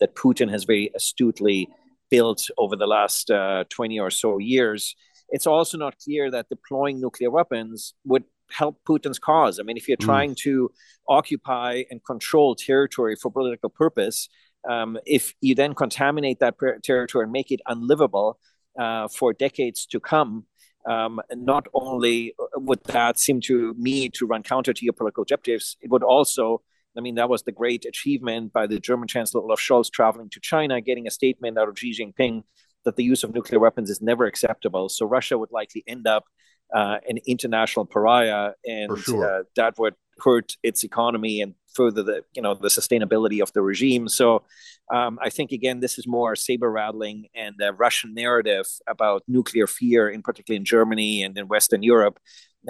that 0.00 0.14
Putin 0.16 0.50
has 0.50 0.64
very 0.64 0.90
astutely 0.94 1.68
built 2.10 2.50
over 2.58 2.76
the 2.76 2.86
last 2.86 3.30
uh, 3.30 3.64
20 3.70 4.00
or 4.00 4.10
so 4.10 4.38
years. 4.38 4.96
It's 5.30 5.46
also 5.46 5.78
not 5.78 5.98
clear 5.98 6.30
that 6.30 6.48
deploying 6.48 7.00
nuclear 7.00 7.30
weapons 7.30 7.94
would 8.04 8.24
help 8.50 8.80
Putin's 8.88 9.18
cause. 9.18 9.58
I 9.58 9.62
mean, 9.62 9.76
if 9.76 9.88
you're 9.88 9.96
mm. 9.96 10.04
trying 10.04 10.34
to 10.42 10.70
occupy 11.08 11.84
and 11.90 12.04
control 12.04 12.54
territory 12.54 13.16
for 13.16 13.30
political 13.30 13.70
purpose, 13.70 14.28
um, 14.68 14.98
if 15.06 15.34
you 15.40 15.54
then 15.54 15.74
contaminate 15.74 16.40
that 16.40 16.56
territory 16.82 17.24
and 17.24 17.32
make 17.32 17.50
it 17.50 17.60
unlivable 17.66 18.38
uh, 18.78 19.08
for 19.08 19.32
decades 19.32 19.86
to 19.86 20.00
come, 20.00 20.46
um, 20.88 21.20
not 21.34 21.66
only 21.74 22.34
would 22.56 22.82
that 22.84 23.18
seem 23.18 23.40
to 23.42 23.74
me 23.78 24.08
to 24.10 24.26
run 24.26 24.42
counter 24.42 24.72
to 24.72 24.84
your 24.84 24.92
political 24.92 25.22
objectives, 25.22 25.76
it 25.80 25.90
would 25.90 26.02
also, 26.02 26.62
I 26.96 27.00
mean, 27.00 27.16
that 27.16 27.28
was 27.28 27.42
the 27.42 27.52
great 27.52 27.84
achievement 27.84 28.52
by 28.52 28.66
the 28.66 28.80
German 28.80 29.08
Chancellor 29.08 29.42
Olaf 29.42 29.60
Scholz 29.60 29.90
traveling 29.90 30.30
to 30.30 30.40
China, 30.40 30.80
getting 30.80 31.06
a 31.06 31.10
statement 31.10 31.58
out 31.58 31.68
of 31.68 31.78
Xi 31.78 31.94
Jinping 31.94 32.44
that 32.84 32.96
the 32.96 33.04
use 33.04 33.24
of 33.24 33.34
nuclear 33.34 33.60
weapons 33.60 33.90
is 33.90 34.00
never 34.00 34.24
acceptable. 34.24 34.88
So 34.88 35.06
Russia 35.06 35.38
would 35.38 35.52
likely 35.52 35.84
end 35.86 36.06
up 36.06 36.24
uh, 36.74 36.98
an 37.08 37.18
international 37.26 37.84
pariah, 37.84 38.52
and 38.64 38.96
sure. 38.98 39.40
uh, 39.40 39.42
that 39.56 39.78
would 39.78 39.94
hurt 40.22 40.56
its 40.62 40.84
economy 40.84 41.40
and 41.40 41.54
further 41.74 42.02
the 42.02 42.22
you 42.34 42.42
know 42.42 42.54
the 42.54 42.68
sustainability 42.68 43.40
of 43.40 43.52
the 43.52 43.62
regime. 43.62 44.08
So 44.08 44.44
um, 44.92 45.18
I 45.22 45.30
think 45.30 45.52
again 45.52 45.80
this 45.80 45.98
is 45.98 46.06
more 46.06 46.36
saber 46.36 46.70
rattling 46.70 47.28
and 47.34 47.54
a 47.60 47.72
Russian 47.72 48.14
narrative 48.14 48.66
about 48.86 49.22
nuclear 49.26 49.66
fear, 49.66 50.08
in 50.08 50.22
particular 50.22 50.56
in 50.56 50.64
Germany 50.64 51.22
and 51.22 51.36
in 51.36 51.48
Western 51.48 51.82
Europe, 51.82 52.18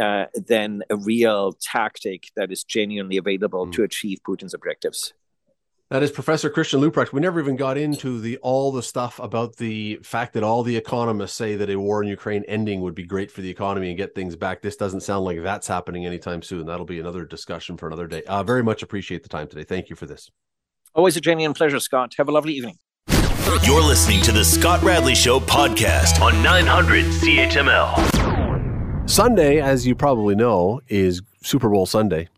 uh, 0.01 0.27
than 0.35 0.83
a 0.91 0.97
real 0.97 1.53
tactic 1.61 2.29
that 2.37 2.53
is 2.53 2.65
genuinely 2.65 3.17
available 3.17 3.67
mm. 3.67 3.73
to 3.73 3.83
achieve 3.83 4.19
Putin's 4.27 4.55
objectives. 4.55 5.13
That 5.91 6.05
is 6.05 6.13
Professor 6.13 6.49
Christian 6.49 6.81
Leuprecht. 6.81 7.13
We 7.13 7.21
never 7.21 7.41
even 7.41 7.57
got 7.57 7.77
into 7.77 8.21
the 8.21 8.39
all 8.43 8.71
the 8.71 8.81
stuff 8.81 9.19
about 9.19 9.57
the 9.57 9.99
fact 10.05 10.35
that 10.35 10.45
all 10.45 10.63
the 10.63 10.77
economists 10.77 11.35
say 11.35 11.57
that 11.57 11.69
a 11.69 11.75
war 11.75 12.01
in 12.01 12.09
Ukraine 12.09 12.45
ending 12.47 12.81
would 12.83 12.95
be 12.95 13.03
great 13.03 13.29
for 13.29 13.41
the 13.41 13.51
economy 13.51 13.89
and 13.89 13.99
get 13.99 14.15
things 14.15 14.37
back. 14.37 14.63
This 14.63 14.77
doesn't 14.77 15.01
sound 15.01 15.25
like 15.25 15.43
that's 15.43 15.67
happening 15.67 16.07
anytime 16.07 16.43
soon. 16.43 16.67
That'll 16.67 16.87
be 16.87 17.01
another 17.01 17.25
discussion 17.25 17.77
for 17.77 17.89
another 17.89 18.07
day. 18.07 18.23
Uh, 18.23 18.45
very 18.45 18.63
much 18.63 18.85
appreciate 18.85 19.25
the 19.25 19.29
time 19.29 19.49
today. 19.49 19.65
Thank 19.65 19.91
you 19.91 19.97
for 19.97 20.07
this. 20.07 20.31
Always 20.95 21.17
a 21.17 21.21
genuine 21.21 21.55
pleasure, 21.55 21.81
Scott. 21.81 22.15
Have 22.19 22.29
a 22.29 22.33
lovely 22.33 22.53
evening. 22.53 22.77
You're 23.65 23.83
listening 23.83 24.23
to 24.23 24.31
the 24.31 24.45
Scott 24.45 24.85
Radley 24.85 25.17
Show 25.17 25.41
podcast 25.41 26.23
on 26.23 26.41
900 26.41 27.07
CHML. 27.07 28.31
Sunday, 29.11 29.61
as 29.61 29.89
you 29.89 29.97
probably 29.97 30.37
know, 30.37 30.81
is 30.87 31.21
Super 31.43 31.69
Bowl 31.69 31.85
Sunday. 31.85 32.29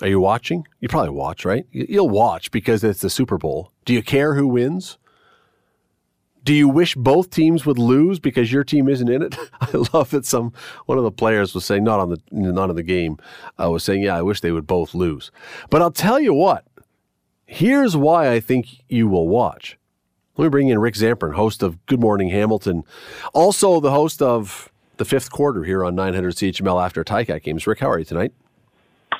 Are 0.00 0.08
you 0.08 0.20
watching? 0.20 0.66
You 0.80 0.88
probably 0.88 1.10
watch, 1.10 1.44
right? 1.44 1.66
You'll 1.72 2.08
watch 2.08 2.50
because 2.50 2.84
it's 2.84 3.00
the 3.00 3.10
Super 3.10 3.36
Bowl. 3.36 3.72
Do 3.84 3.92
you 3.92 4.02
care 4.02 4.34
who 4.34 4.46
wins? 4.46 4.98
Do 6.44 6.54
you 6.54 6.68
wish 6.68 6.94
both 6.94 7.30
teams 7.30 7.66
would 7.66 7.78
lose 7.78 8.20
because 8.20 8.52
your 8.52 8.64
team 8.64 8.88
isn't 8.88 9.08
in 9.08 9.22
it? 9.22 9.36
I 9.60 9.70
love 9.92 10.10
that 10.10 10.24
some 10.24 10.52
one 10.86 10.98
of 10.98 11.04
the 11.04 11.10
players 11.10 11.54
was 11.54 11.64
saying 11.64 11.84
not 11.84 12.00
on 12.00 12.10
the 12.10 12.20
not 12.30 12.70
in 12.70 12.76
the 12.76 12.82
game. 12.82 13.18
I 13.58 13.64
uh, 13.64 13.70
was 13.70 13.82
saying, 13.82 14.02
yeah, 14.02 14.16
I 14.16 14.22
wish 14.22 14.40
they 14.40 14.52
would 14.52 14.66
both 14.66 14.94
lose. 14.94 15.30
But 15.68 15.82
I'll 15.82 15.90
tell 15.90 16.20
you 16.20 16.32
what. 16.32 16.64
Here's 17.44 17.96
why 17.96 18.30
I 18.30 18.40
think 18.40 18.84
you 18.88 19.08
will 19.08 19.26
watch. 19.26 19.78
Let 20.36 20.44
me 20.44 20.50
bring 20.50 20.68
in 20.68 20.78
Rick 20.78 20.94
Zamperin, 20.94 21.34
host 21.34 21.62
of 21.62 21.84
Good 21.86 21.98
Morning 21.98 22.28
Hamilton, 22.28 22.84
also 23.32 23.80
the 23.80 23.90
host 23.90 24.22
of 24.22 24.70
the 24.98 25.04
fifth 25.04 25.32
quarter 25.32 25.64
here 25.64 25.84
on 25.84 25.94
900 25.94 26.34
CHML 26.34 26.84
after 26.84 27.02
Ticat 27.02 27.42
games. 27.42 27.66
Rick, 27.66 27.80
how 27.80 27.90
are 27.90 27.98
you 27.98 28.04
tonight? 28.04 28.32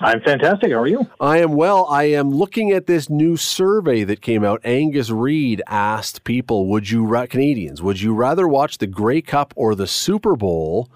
I'm 0.00 0.20
fantastic. 0.20 0.70
How 0.70 0.78
are 0.78 0.86
you? 0.86 1.08
I 1.20 1.38
am 1.38 1.54
well. 1.54 1.86
I 1.90 2.04
am 2.04 2.30
looking 2.30 2.70
at 2.70 2.86
this 2.86 3.10
new 3.10 3.36
survey 3.36 4.04
that 4.04 4.20
came 4.20 4.44
out. 4.44 4.60
Angus 4.64 5.10
Reid 5.10 5.60
asked 5.66 6.24
people, 6.24 6.66
"Would 6.66 6.90
you 6.90 7.08
Canadians 7.28 7.82
would 7.82 8.00
you 8.00 8.14
rather 8.14 8.46
watch 8.46 8.78
the 8.78 8.86
Grey 8.86 9.20
Cup 9.20 9.52
or 9.56 9.74
the 9.74 9.86
Super 9.86 10.36
Bowl?" 10.36 10.88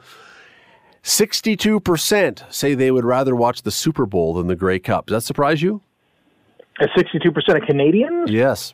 62% 1.02 2.44
say 2.48 2.74
they 2.74 2.92
would 2.92 3.04
rather 3.04 3.34
watch 3.34 3.62
the 3.62 3.72
Super 3.72 4.06
Bowl 4.06 4.34
than 4.34 4.46
the 4.46 4.54
Grey 4.54 4.78
Cup. 4.78 5.06
Does 5.06 5.14
that 5.16 5.26
surprise 5.26 5.60
you? 5.60 5.80
At 6.80 6.90
62% 6.96 7.60
of 7.60 7.66
Canadians? 7.66 8.30
Yes. 8.30 8.72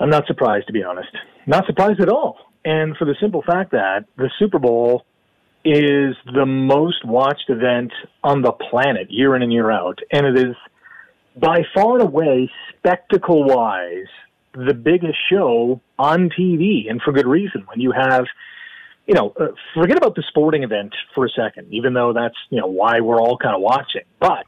I'm 0.00 0.10
not 0.10 0.26
surprised, 0.26 0.66
to 0.66 0.72
be 0.72 0.82
honest. 0.82 1.10
Not 1.46 1.66
surprised 1.66 2.00
at 2.00 2.08
all. 2.08 2.38
And 2.64 2.96
for 2.96 3.04
the 3.04 3.14
simple 3.20 3.42
fact 3.42 3.72
that 3.72 4.06
the 4.16 4.30
Super 4.38 4.58
Bowl 4.58 5.04
is 5.64 6.14
the 6.34 6.44
most 6.46 7.04
watched 7.04 7.48
event 7.48 7.92
on 8.22 8.42
the 8.42 8.52
planet 8.52 9.10
year 9.10 9.34
in 9.34 9.42
and 9.42 9.52
year 9.52 9.70
out. 9.70 9.98
And 10.12 10.26
it 10.26 10.38
is 10.38 10.54
by 11.36 11.62
far 11.74 11.98
and 11.98 12.02
away, 12.02 12.50
spectacle 12.76 13.44
wise, 13.44 14.06
the 14.52 14.74
biggest 14.74 15.18
show 15.30 15.80
on 15.98 16.30
TV, 16.30 16.88
and 16.88 17.00
for 17.02 17.12
good 17.12 17.26
reason. 17.26 17.64
When 17.66 17.80
you 17.80 17.92
have, 17.92 18.26
you 19.06 19.14
know, 19.14 19.32
uh, 19.40 19.48
forget 19.74 19.96
about 19.96 20.14
the 20.14 20.22
sporting 20.28 20.62
event 20.62 20.94
for 21.14 21.24
a 21.24 21.30
second, 21.30 21.72
even 21.72 21.94
though 21.94 22.12
that's, 22.12 22.36
you 22.50 22.60
know, 22.60 22.66
why 22.66 23.00
we're 23.00 23.20
all 23.20 23.38
kind 23.38 23.54
of 23.54 23.62
watching. 23.62 24.02
But 24.20 24.46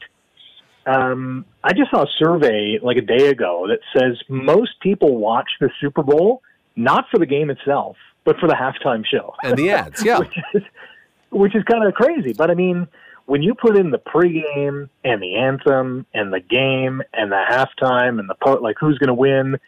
um, 0.87 1.45
I 1.65 1.73
just 1.73 1.91
saw 1.91 2.03
a 2.03 2.09
survey 2.19 2.79
like 2.83 2.97
a 2.97 3.03
day 3.03 3.29
ago 3.29 3.67
that 3.69 3.81
says 3.99 4.19
most 4.29 4.81
people 4.81 5.17
watch 5.17 5.49
the 5.61 5.71
Super 5.81 6.03
Bowl 6.03 6.43
not 6.77 7.07
for 7.11 7.19
the 7.19 7.27
game 7.27 7.51
itself, 7.51 7.97
but 8.25 8.39
for 8.39 8.49
the 8.49 8.55
halftime 8.55 9.05
show 9.05 9.35
and 9.43 9.57
the 9.57 9.71
ads. 9.71 10.05
Yeah, 10.05 10.19
which 10.21 10.37
is 10.55 10.63
which 11.31 11.55
is 11.55 11.63
kind 11.65 11.87
of 11.87 11.95
crazy. 11.95 12.33
But 12.33 12.51
I 12.51 12.55
mean, 12.55 12.87
when 13.27 13.43
you 13.43 13.55
put 13.55 13.77
in 13.77 13.91
the 13.91 13.99
pregame 13.99 14.89
and 15.05 15.23
the 15.23 15.37
anthem 15.37 16.07
and 16.15 16.33
the 16.33 16.41
game 16.41 17.03
and 17.13 17.31
the 17.31 17.43
halftime 17.49 18.19
and 18.19 18.29
the 18.29 18.37
po- 18.41 18.61
like, 18.63 18.77
who's 18.81 18.99
going 18.99 19.09
to 19.09 19.15
win, 19.15 19.59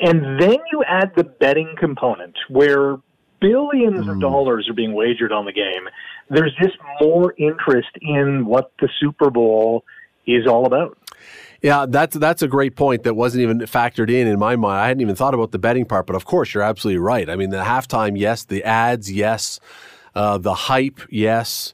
and 0.00 0.40
then 0.40 0.58
you 0.72 0.84
add 0.84 1.12
the 1.16 1.24
betting 1.24 1.74
component 1.78 2.36
where 2.48 2.96
billions 3.40 4.06
mm. 4.06 4.10
of 4.10 4.20
dollars 4.20 4.68
are 4.68 4.74
being 4.74 4.92
wagered 4.92 5.32
on 5.32 5.44
the 5.44 5.52
game, 5.52 5.88
there's 6.28 6.54
just 6.60 6.76
more 7.00 7.34
interest 7.38 7.88
in 8.00 8.44
what 8.46 8.72
the 8.80 8.88
Super 9.00 9.30
Bowl 9.30 9.84
is 10.26 10.46
all 10.46 10.66
about. 10.66 10.98
Yeah, 11.62 11.86
that's 11.88 12.16
that's 12.16 12.42
a 12.42 12.48
great 12.48 12.76
point 12.76 13.02
that 13.02 13.14
wasn't 13.14 13.42
even 13.42 13.58
factored 13.60 14.10
in 14.10 14.28
in 14.28 14.38
my 14.38 14.54
mind. 14.54 14.80
I 14.80 14.88
hadn't 14.88 15.00
even 15.00 15.16
thought 15.16 15.34
about 15.34 15.50
the 15.50 15.58
betting 15.58 15.86
part, 15.86 16.06
but 16.06 16.14
of 16.14 16.24
course 16.24 16.54
you're 16.54 16.62
absolutely 16.62 17.00
right. 17.00 17.28
I 17.28 17.34
mean, 17.34 17.50
the 17.50 17.58
halftime, 17.58 18.16
yes, 18.16 18.44
the 18.44 18.62
ads, 18.62 19.10
yes, 19.10 19.58
uh, 20.18 20.36
the 20.36 20.54
hype, 20.54 21.00
yes. 21.10 21.72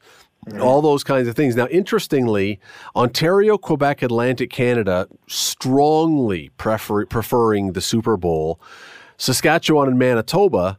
All 0.61 0.83
those 0.83 1.02
kinds 1.02 1.26
of 1.28 1.35
things. 1.35 1.57
Now, 1.57 1.66
interestingly, 1.68 2.61
Ontario, 2.94 3.57
Quebec, 3.57 4.02
Atlantic 4.02 4.50
Canada 4.50 5.09
strongly 5.26 6.50
prefer- 6.59 7.07
preferring 7.07 7.72
the 7.72 7.80
Super 7.80 8.18
Bowl. 8.18 8.61
Saskatchewan 9.16 9.88
and 9.88 9.98
Manitoba 9.98 10.78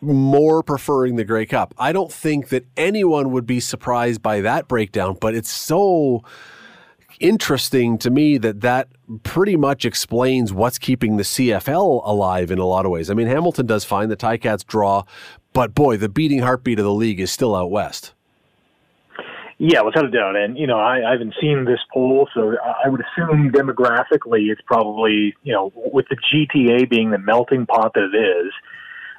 more 0.00 0.62
preferring 0.62 1.16
the 1.16 1.24
Grey 1.24 1.46
Cup. 1.46 1.74
I 1.78 1.92
don't 1.92 2.12
think 2.12 2.50
that 2.50 2.64
anyone 2.76 3.32
would 3.32 3.46
be 3.46 3.58
surprised 3.58 4.22
by 4.22 4.42
that 4.42 4.68
breakdown, 4.68 5.16
but 5.20 5.34
it's 5.34 5.50
so 5.50 6.22
interesting 7.20 7.98
to 7.98 8.10
me 8.10 8.38
that 8.38 8.60
that 8.60 8.88
pretty 9.22 9.56
much 9.56 9.84
explains 9.84 10.52
what's 10.52 10.78
keeping 10.78 11.16
the 11.16 11.22
CFL 11.22 12.02
alive 12.04 12.50
in 12.50 12.58
a 12.58 12.66
lot 12.66 12.84
of 12.84 12.92
ways. 12.92 13.10
I 13.10 13.14
mean, 13.14 13.26
Hamilton 13.26 13.66
does 13.66 13.84
fine. 13.84 14.08
The 14.08 14.16
Ticats 14.16 14.64
draw 14.64 15.04
but 15.54 15.74
boy, 15.74 15.96
the 15.96 16.10
beating 16.10 16.40
heartbeat 16.40 16.78
of 16.78 16.84
the 16.84 16.92
league 16.92 17.20
is 17.20 17.32
still 17.32 17.56
out 17.56 17.70
west. 17.70 18.12
Yeah, 19.58 19.82
without 19.82 20.04
a 20.04 20.10
doubt. 20.10 20.36
And, 20.36 20.58
you 20.58 20.66
know, 20.66 20.78
I, 20.78 21.08
I 21.08 21.12
haven't 21.12 21.34
seen 21.40 21.64
this 21.64 21.78
poll, 21.92 22.28
so 22.34 22.56
I 22.84 22.88
would 22.88 23.00
assume 23.00 23.52
demographically 23.52 24.50
it's 24.50 24.60
probably, 24.66 25.34
you 25.44 25.52
know, 25.52 25.72
with 25.74 26.06
the 26.10 26.16
GTA 26.16 26.90
being 26.90 27.10
the 27.10 27.18
melting 27.18 27.64
pot 27.64 27.92
that 27.94 28.10
it 28.12 28.16
is, 28.16 28.52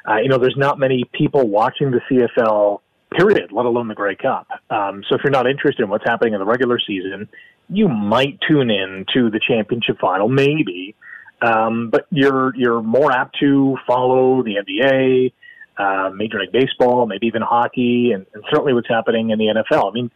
uh, 0.07 0.17
you 0.17 0.29
know, 0.29 0.37
there's 0.37 0.57
not 0.57 0.77
many 0.77 1.05
people 1.13 1.47
watching 1.47 1.91
the 1.91 2.01
CFL, 2.11 2.81
period, 3.17 3.51
let 3.51 3.65
alone 3.65 3.87
the 3.87 3.95
Grey 3.95 4.15
Cup. 4.15 4.47
Um, 4.69 5.03
so 5.07 5.15
if 5.15 5.21
you're 5.23 5.31
not 5.31 5.47
interested 5.47 5.83
in 5.83 5.89
what's 5.89 6.03
happening 6.05 6.33
in 6.33 6.39
the 6.39 6.45
regular 6.45 6.79
season, 6.85 7.29
you 7.69 7.87
might 7.87 8.37
tune 8.47 8.69
in 8.69 9.05
to 9.13 9.29
the 9.29 9.39
championship 9.39 9.99
final, 9.99 10.27
maybe. 10.27 10.95
Um, 11.41 11.89
but 11.89 12.07
you're 12.11 12.55
you're 12.55 12.81
more 12.81 13.11
apt 13.11 13.37
to 13.39 13.77
follow 13.85 14.41
the 14.41 14.55
NBA, 14.55 15.33
uh, 15.77 16.09
Major 16.13 16.39
League 16.39 16.51
Baseball, 16.51 17.05
maybe 17.05 17.27
even 17.27 17.41
hockey, 17.41 18.11
and, 18.13 18.25
and 18.33 18.43
certainly 18.49 18.73
what's 18.73 18.87
happening 18.87 19.29
in 19.31 19.39
the 19.39 19.45
NFL. 19.47 19.89
I 19.89 19.93
mean, 19.93 20.11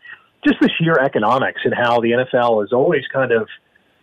just 0.46 0.60
the 0.62 0.70
sheer 0.78 0.98
economics 1.00 1.62
and 1.66 1.74
how 1.74 2.00
the 2.00 2.12
NFL 2.12 2.64
is 2.64 2.72
always 2.72 3.04
kind 3.12 3.32
of 3.32 3.48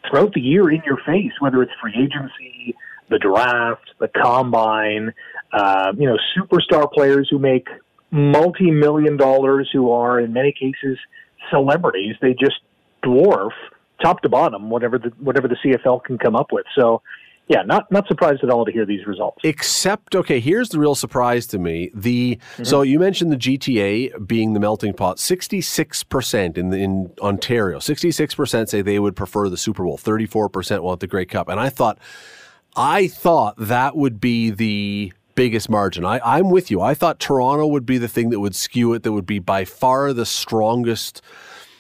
throughout 0.09 0.33
the 0.35 0.41
year 0.41 0.71
in 0.71 0.83
your 0.85 0.99
face, 1.07 1.33
whether 1.41 1.63
it's 1.63 1.73
free 1.81 1.95
agency, 1.97 2.77
the 3.09 3.19
draft, 3.19 3.91
the 3.99 4.09
combine. 4.09 5.13
uh, 5.53 5.93
you 5.97 6.07
know, 6.07 6.19
superstar 6.37 6.91
players 6.93 7.29
who 7.31 7.39
make 7.39 7.67
multi-million 8.11 9.17
dollars, 9.17 9.69
who 9.73 9.91
are 9.91 10.21
in 10.21 10.33
many 10.33 10.53
cases 10.53 10.99
celebrities. 11.51 12.17
They 12.21 12.35
just 12.35 12.61
dwarf 13.05 13.51
top 14.03 14.21
to 14.23 14.29
bottom 14.29 14.71
whatever 14.71 14.99
the 14.99 15.11
whatever 15.21 15.49
the 15.49 15.57
CFL 15.65 16.05
can 16.05 16.19
come 16.19 16.37
up 16.37 16.53
with. 16.53 16.67
So 16.79 17.03
yeah, 17.49 17.63
not 17.63 17.91
not 17.93 18.09
surprised 18.09 18.43
at 18.43 18.51
all 18.51 18.65
to 18.65 18.73
hear 18.73 18.85
these 18.85 19.07
results. 19.07 19.39
Except, 19.45 20.17
okay, 20.17 20.41
here's 20.41 20.71
the 20.71 20.81
real 20.81 20.97
surprise 20.97 21.47
to 21.49 21.59
me. 21.59 21.91
The 21.95 22.37
mm-hmm. 22.37 22.65
so 22.65 22.83
you 22.83 22.99
mentioned 22.99 23.31
the 23.31 23.37
GTA 23.37 24.27
being 24.27 24.53
the 24.53 24.59
melting 24.59 24.95
pot. 24.95 25.21
Sixty 25.21 25.61
six 25.61 26.03
percent 26.03 26.59
in 26.59 26.71
the, 26.71 26.79
in 26.79 27.13
Ontario, 27.21 27.79
sixty 27.79 28.11
six 28.11 28.35
percent 28.35 28.69
say 28.69 28.83
they 28.83 28.99
would 28.99 29.15
prefer 29.15 29.49
the 29.49 29.57
Super 29.57 29.85
Bowl. 29.85 29.97
Thirty 29.97 30.27
four 30.27 30.49
percent 30.49 30.83
want 30.83 30.99
the 30.99 31.07
Grey 31.07 31.25
Cup, 31.25 31.49
and 31.49 31.61
I 31.61 31.69
thought, 31.69 31.99
I 32.75 33.07
thought 33.07 33.55
that 33.59 33.95
would 33.95 34.21
be 34.21 34.51
the 34.51 35.13
biggest 35.37 35.71
margin. 35.71 36.05
I, 36.05 36.19
I'm 36.25 36.51
with 36.51 36.69
you. 36.73 36.81
I 36.81 36.95
thought 36.95 37.21
Toronto 37.21 37.69
would 37.69 37.87
be 37.87 37.99
the 37.99 38.09
thing 38.09 38.31
that 38.31 38.41
would 38.41 38.57
skew 38.57 38.93
it. 38.95 39.05
That 39.05 39.13
would 39.13 39.27
be 39.27 39.39
by 39.39 39.65
far 39.65 40.13
the 40.13 40.27
strongest. 40.27 41.23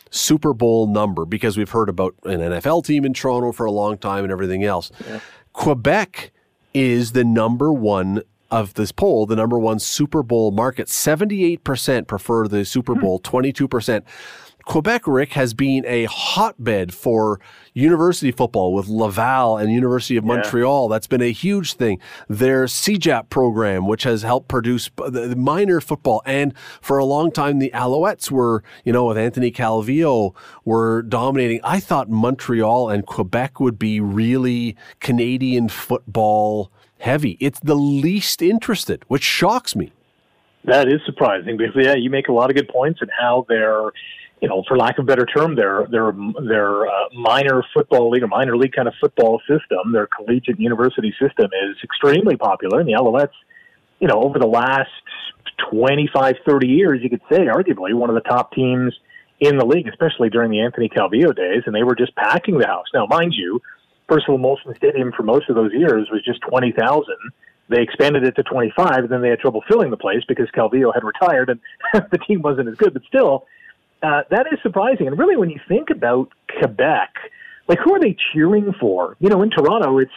Super 0.09 0.55
Bowl 0.55 0.87
number 0.87 1.26
because 1.26 1.59
we've 1.59 1.68
heard 1.68 1.88
about 1.88 2.14
an 2.24 2.38
NFL 2.38 2.87
team 2.87 3.05
in 3.05 3.12
Toronto 3.12 3.52
for 3.52 3.66
a 3.66 3.72
long 3.72 3.98
time 3.98 4.22
and 4.22 4.33
everything 4.33 4.64
else. 4.64 4.90
Yeah. 5.07 5.20
Quebec 5.56 6.32
is 6.74 7.12
the 7.12 7.24
number 7.24 7.72
one 7.72 8.22
of 8.50 8.74
this 8.74 8.92
poll, 8.92 9.24
the 9.24 9.34
number 9.34 9.58
one 9.58 9.78
Super 9.78 10.22
Bowl 10.22 10.50
market. 10.50 10.86
78% 10.86 12.06
prefer 12.06 12.46
the 12.46 12.64
Super 12.64 12.94
hmm. 12.94 13.00
Bowl, 13.00 13.20
22%. 13.20 14.02
Quebec, 14.66 15.07
Rick, 15.07 15.33
has 15.35 15.55
been 15.55 15.85
a 15.87 16.05
hotbed 16.05 16.92
for 16.92 17.40
university 17.72 18.33
football 18.33 18.74
with 18.74 18.88
Laval 18.88 19.57
and 19.57 19.72
University 19.72 20.16
of 20.16 20.24
Montreal. 20.24 20.88
Yeah. 20.88 20.94
That's 20.94 21.07
been 21.07 21.22
a 21.22 21.31
huge 21.31 21.74
thing. 21.74 22.00
Their 22.29 22.64
CEGEP 22.64 23.31
program, 23.31 23.87
which 23.87 24.02
has 24.02 24.22
helped 24.22 24.48
produce 24.48 24.90
the 24.96 25.37
minor 25.37 25.81
football, 25.81 26.20
and 26.26 26.52
for 26.81 26.98
a 26.98 27.05
long 27.05 27.31
time 27.31 27.61
the 27.61 27.70
Alouettes 27.72 28.31
were, 28.31 28.64
you 28.85 28.92
know, 28.92 29.07
with 29.07 29.16
Anthony 29.16 29.52
Calvillo, 29.52 30.35
were 30.64 31.02
dominating. 31.02 31.61
I 31.62 31.79
thought 31.79 32.11
Montreal 32.11 32.90
and 32.90 33.07
Quebec 33.07 33.61
would 33.61 33.79
be 33.79 34.00
really 34.00 34.76
Canadian 34.98 35.68
football 35.68 36.72
heavy. 36.98 37.37
It's 37.40 37.61
the 37.61 37.76
least 37.76 38.42
interested, 38.42 39.05
which 39.07 39.22
shocks 39.22 39.76
me. 39.76 39.92
That 40.64 40.88
is 40.88 41.00
surprising 41.07 41.57
because 41.57 41.76
yeah, 41.76 41.94
you 41.94 42.11
make 42.11 42.26
a 42.26 42.33
lot 42.33 42.50
of 42.50 42.57
good 42.57 42.68
points 42.68 43.00
and 43.00 43.11
how 43.16 43.46
they're 43.48 43.92
you 44.40 44.49
know, 44.49 44.62
for 44.68 44.77
lack 44.77 44.99
of 44.99 45.05
a 45.05 45.07
better 45.07 45.25
term, 45.25 45.55
their 45.55 45.87
their 45.90 46.12
their 46.46 46.87
uh, 46.87 47.09
minor 47.14 47.62
football 47.72 48.11
league 48.11 48.22
or 48.22 48.27
minor 48.27 48.57
league 48.57 48.72
kind 48.72 48.87
of 48.87 48.94
football 49.01 49.40
system, 49.40 49.92
their 49.92 50.07
collegiate 50.07 50.61
university 50.61 51.14
system 51.20 51.46
is 51.46 51.77
extremely 51.83 52.37
popular. 52.37 52.81
And 52.81 52.88
the 52.88 52.92
Alouettes, 52.92 53.37
you 53.99 54.09
know, 54.09 54.22
over 54.22 54.38
the 54.38 54.46
last 54.46 54.90
25, 55.70 56.37
30 56.46 56.68
years, 56.68 57.01
you 57.03 57.09
could 57.09 57.22
say 57.31 57.46
arguably 57.46 57.94
one 57.94 58.11
of 58.11 58.14
the 58.14 58.29
top 58.29 58.53
teams 58.53 58.92
in 59.40 59.57
the 59.57 59.64
league, 59.64 59.88
especially 59.88 60.29
during 60.29 60.51
the 60.51 60.61
Anthony 60.61 60.88
Calvillo 60.88 61.35
days, 61.35 61.62
and 61.66 61.75
they 61.75 61.83
were 61.83 61.94
just 61.94 62.14
packing 62.16 62.59
the 62.59 62.66
house. 62.66 62.87
Now, 62.92 63.07
mind 63.07 63.35
you, 63.35 63.61
Percival 64.09 64.38
Molson 64.38 64.77
Stadium 64.77 65.12
for 65.16 65.22
most 65.22 65.49
of 65.49 65.57
those 65.57 65.72
years 65.72 66.09
was 66.11 66.22
just 66.25 66.40
20,000. 66.42 67.05
They 67.68 67.83
expanded 67.83 68.25
it 68.25 68.37
to 68.37 68.42
25, 68.44 68.96
and 68.96 69.09
then 69.09 69.22
they 69.22 69.31
had 69.31 69.40
trouble 69.40 69.62
filling 69.68 69.90
the 69.90 69.96
place 69.96 70.22
because 70.29 70.46
Calvillo 70.55 70.92
had 70.94 71.03
retired 71.05 71.51
and 71.51 71.61
the 72.11 72.18
team 72.18 72.42
wasn't 72.42 72.68
as 72.68 72.77
good. 72.77 72.92
But 72.92 73.03
still, 73.09 73.46
uh, 74.02 74.22
that 74.30 74.46
is 74.52 74.59
surprising. 74.62 75.06
And 75.06 75.18
really, 75.18 75.37
when 75.37 75.50
you 75.50 75.61
think 75.68 75.90
about 75.90 76.28
Quebec, 76.59 77.14
like 77.68 77.78
who 77.85 77.94
are 77.94 78.00
they 78.00 78.16
cheering 78.32 78.72
for? 78.78 79.16
You 79.20 79.28
know, 79.28 79.42
in 79.42 79.50
Toronto, 79.50 79.98
it's 79.98 80.12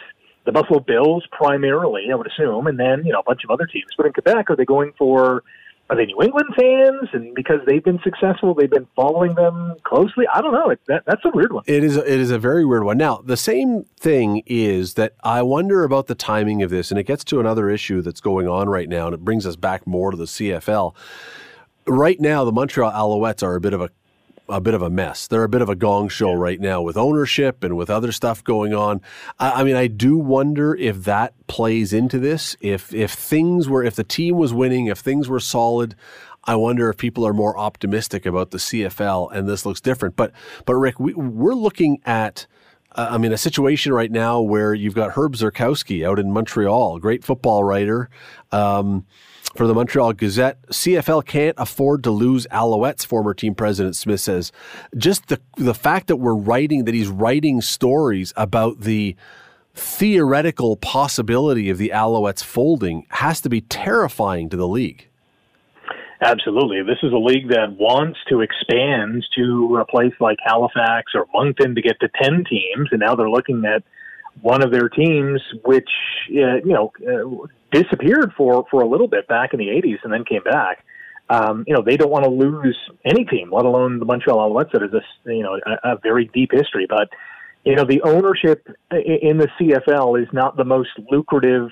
the 0.46 0.52
Buffalo 0.52 0.80
Bills 0.80 1.24
primarily, 1.32 2.06
I 2.10 2.14
would 2.14 2.26
assume, 2.26 2.66
and 2.66 2.78
then 2.78 3.04
you 3.04 3.12
know 3.12 3.20
a 3.20 3.24
bunch 3.24 3.42
of 3.44 3.50
other 3.50 3.66
teams. 3.66 3.86
But 3.96 4.06
in 4.06 4.12
Quebec, 4.12 4.50
are 4.50 4.56
they 4.56 4.64
going 4.64 4.92
for? 4.98 5.42
Are 5.88 5.96
they 5.96 6.06
New 6.06 6.22
England 6.22 6.54
fans? 6.56 7.08
And 7.12 7.34
because 7.34 7.58
they've 7.66 7.82
been 7.82 7.98
successful, 8.04 8.54
they've 8.54 8.70
been 8.70 8.86
following 8.94 9.34
them 9.34 9.74
closely. 9.82 10.24
I 10.32 10.40
don't 10.40 10.52
know. 10.52 10.70
It, 10.70 10.78
that, 10.86 11.02
that's 11.04 11.24
a 11.24 11.30
weird 11.34 11.52
one. 11.52 11.64
It 11.66 11.82
is. 11.82 11.96
A, 11.96 12.00
it 12.00 12.20
is 12.20 12.30
a 12.30 12.38
very 12.38 12.64
weird 12.64 12.84
one. 12.84 12.96
Now, 12.96 13.22
the 13.24 13.36
same 13.36 13.86
thing 13.98 14.44
is 14.46 14.94
that 14.94 15.14
I 15.24 15.42
wonder 15.42 15.82
about 15.82 16.06
the 16.06 16.14
timing 16.14 16.62
of 16.62 16.70
this, 16.70 16.92
and 16.92 17.00
it 17.00 17.04
gets 17.04 17.24
to 17.24 17.40
another 17.40 17.68
issue 17.68 18.02
that's 18.02 18.20
going 18.20 18.46
on 18.46 18.68
right 18.68 18.88
now, 18.88 19.06
and 19.06 19.14
it 19.14 19.24
brings 19.24 19.46
us 19.46 19.56
back 19.56 19.84
more 19.84 20.12
to 20.12 20.16
the 20.16 20.26
CFL 20.26 20.94
right 21.90 22.20
now 22.20 22.44
the 22.44 22.52
Montreal 22.52 22.92
Alouettes 22.92 23.42
are 23.42 23.56
a 23.56 23.60
bit 23.60 23.74
of 23.74 23.80
a 23.80 23.90
a 24.48 24.60
bit 24.60 24.74
of 24.74 24.82
a 24.82 24.90
mess. 24.90 25.28
They're 25.28 25.44
a 25.44 25.48
bit 25.48 25.62
of 25.62 25.68
a 25.68 25.76
gong 25.76 26.08
show 26.08 26.32
right 26.32 26.60
now 26.60 26.82
with 26.82 26.96
ownership 26.96 27.62
and 27.62 27.76
with 27.76 27.88
other 27.88 28.10
stuff 28.10 28.42
going 28.42 28.74
on. 28.74 29.00
I, 29.38 29.60
I, 29.60 29.64
mean, 29.64 29.76
I 29.76 29.86
do 29.86 30.16
wonder 30.16 30.74
if 30.74 31.04
that 31.04 31.34
plays 31.46 31.92
into 31.92 32.18
this. 32.18 32.56
If 32.60 32.92
if 32.92 33.12
things 33.12 33.68
were, 33.68 33.84
if 33.84 33.94
the 33.94 34.04
team 34.04 34.36
was 34.36 34.52
winning, 34.52 34.86
if 34.86 34.98
things 34.98 35.28
were 35.28 35.38
solid, 35.38 35.94
I 36.44 36.56
wonder 36.56 36.90
if 36.90 36.96
people 36.96 37.26
are 37.26 37.32
more 37.32 37.56
optimistic 37.56 38.26
about 38.26 38.50
the 38.50 38.58
CFL 38.58 39.32
and 39.32 39.48
this 39.48 39.64
looks 39.64 39.80
different. 39.80 40.16
But 40.16 40.32
but 40.66 40.74
Rick, 40.74 40.98
we, 40.98 41.14
we're 41.14 41.54
looking 41.54 42.00
at. 42.04 42.46
Uh, 42.92 43.06
I 43.12 43.18
mean, 43.18 43.32
a 43.32 43.38
situation 43.38 43.92
right 43.92 44.10
now 44.10 44.40
where 44.40 44.74
you've 44.74 44.96
got 44.96 45.12
Herb 45.12 45.36
Zurkowsky 45.36 46.04
out 46.04 46.18
in 46.18 46.32
Montreal, 46.32 46.98
great 46.98 47.22
football 47.22 47.62
writer. 47.62 48.10
Um, 48.50 49.06
for 49.54 49.66
the 49.66 49.74
Montreal 49.74 50.12
Gazette, 50.12 50.62
CFL 50.68 51.24
can't 51.26 51.56
afford 51.58 52.04
to 52.04 52.10
lose 52.10 52.46
Alouettes, 52.52 53.04
former 53.04 53.34
team 53.34 53.54
president 53.54 53.96
Smith 53.96 54.20
says. 54.20 54.52
Just 54.96 55.28
the 55.28 55.40
the 55.56 55.74
fact 55.74 56.06
that 56.06 56.16
we're 56.16 56.34
writing 56.34 56.84
that 56.84 56.94
he's 56.94 57.08
writing 57.08 57.60
stories 57.60 58.32
about 58.36 58.80
the 58.80 59.16
theoretical 59.74 60.76
possibility 60.76 61.70
of 61.70 61.78
the 61.78 61.90
Alouettes 61.94 62.42
folding 62.42 63.06
has 63.10 63.40
to 63.40 63.48
be 63.48 63.60
terrifying 63.62 64.48
to 64.50 64.56
the 64.56 64.68
league. 64.68 65.08
Absolutely. 66.22 66.82
This 66.82 66.98
is 67.02 67.12
a 67.12 67.16
league 67.16 67.48
that 67.48 67.76
wants 67.78 68.18
to 68.28 68.40
expand 68.40 69.24
to 69.36 69.78
a 69.80 69.86
place 69.86 70.12
like 70.20 70.36
Halifax 70.44 71.12
or 71.14 71.26
Moncton 71.32 71.74
to 71.74 71.80
get 71.80 71.98
to 72.00 72.10
10 72.22 72.44
teams, 72.44 72.88
and 72.90 73.00
now 73.00 73.14
they're 73.14 73.30
looking 73.30 73.64
at 73.64 73.82
one 74.40 74.62
of 74.62 74.70
their 74.70 74.88
teams, 74.88 75.40
which 75.64 75.88
uh, 76.30 76.56
you 76.64 76.72
know 76.72 76.92
uh, 77.06 77.46
disappeared 77.72 78.32
for 78.36 78.66
for 78.70 78.82
a 78.82 78.86
little 78.86 79.08
bit 79.08 79.28
back 79.28 79.52
in 79.52 79.58
the 79.58 79.68
'80s 79.68 79.98
and 80.04 80.12
then 80.12 80.24
came 80.24 80.42
back. 80.42 80.84
Um, 81.28 81.64
you 81.68 81.74
know, 81.74 81.82
they 81.82 81.96
don't 81.96 82.10
want 82.10 82.24
to 82.24 82.30
lose 82.30 82.76
any 83.04 83.24
team, 83.24 83.52
let 83.52 83.64
alone 83.64 84.00
the 84.00 84.04
Montreal 84.04 84.50
Alouettes 84.50 84.72
that 84.72 84.82
is 84.82 84.92
a 84.92 85.32
you 85.32 85.42
know 85.42 85.58
a, 85.64 85.92
a 85.92 85.96
very 86.02 86.30
deep 86.32 86.50
history. 86.52 86.86
But 86.88 87.08
you 87.64 87.76
know, 87.76 87.84
the 87.84 88.02
ownership 88.02 88.66
in 88.90 89.38
the 89.38 89.48
CFL 89.60 90.20
is 90.20 90.28
not 90.32 90.56
the 90.56 90.64
most 90.64 90.90
lucrative 91.10 91.70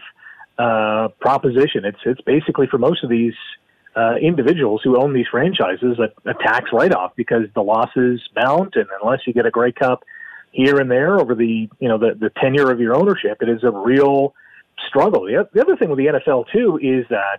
uh, 0.59 1.09
proposition. 1.21 1.85
It's 1.85 1.99
it's 2.05 2.21
basically 2.21 2.67
for 2.67 2.79
most 2.79 3.03
of 3.03 3.11
these 3.11 3.35
uh, 3.97 4.15
individuals 4.17 4.81
who 4.85 5.01
own 5.01 5.13
these 5.13 5.27
franchises 5.31 5.99
a, 5.99 6.31
a 6.31 6.35
tax 6.35 6.71
write 6.73 6.95
off 6.95 7.13
because 7.17 7.45
the 7.55 7.63
losses 7.63 8.21
mount, 8.37 8.77
and 8.77 8.87
unless 9.03 9.21
you 9.27 9.33
get 9.33 9.47
a 9.47 9.51
Grey 9.51 9.73
Cup 9.73 10.05
here 10.59 10.79
and 10.79 10.91
there 10.91 11.21
over 11.21 11.37
the 11.37 11.69
you 11.79 11.89
know 11.89 11.99
the, 11.99 12.17
the 12.19 12.31
tenure 12.43 12.71
of 12.73 12.81
your 12.81 12.97
ownership, 12.97 13.39
it 13.41 13.49
is 13.49 13.63
a 13.63 13.71
real 13.71 14.35
struggle. 14.89 15.23
The, 15.23 15.49
the 15.55 15.61
other 15.61 15.77
thing 15.77 15.89
with 15.89 15.99
the 15.99 16.07
NFL 16.07 16.47
too 16.53 16.81
is 16.83 17.07
that 17.11 17.39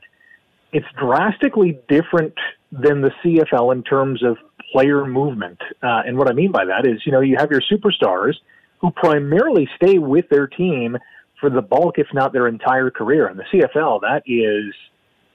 it's 0.71 0.85
drastically 0.97 1.79
different 1.89 2.33
than 2.71 3.01
the 3.01 3.11
CFL 3.21 3.73
in 3.73 3.83
terms 3.83 4.23
of 4.23 4.37
player 4.71 5.05
movement. 5.05 5.59
Uh, 5.83 6.03
and 6.05 6.17
what 6.17 6.29
I 6.29 6.33
mean 6.33 6.51
by 6.51 6.63
that 6.63 6.87
is, 6.87 7.01
you 7.05 7.11
know, 7.11 7.19
you 7.19 7.35
have 7.37 7.51
your 7.51 7.61
superstars 7.61 8.35
who 8.79 8.91
primarily 8.91 9.67
stay 9.75 9.97
with 9.97 10.29
their 10.29 10.47
team 10.47 10.97
for 11.41 11.49
the 11.49 11.61
bulk, 11.61 11.99
if 11.99 12.07
not 12.13 12.31
their 12.31 12.47
entire 12.47 12.89
career. 12.89 13.27
In 13.27 13.35
the 13.35 13.43
CFL, 13.51 13.99
that 14.01 14.23
is 14.25 14.73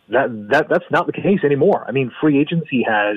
that 0.09 0.49
that 0.51 0.69
that's 0.71 0.91
not 0.91 1.07
the 1.07 1.13
case 1.13 1.41
anymore. 1.45 1.85
I 1.87 1.93
mean, 1.93 2.11
free 2.19 2.41
agency 2.41 2.83
has 2.89 3.17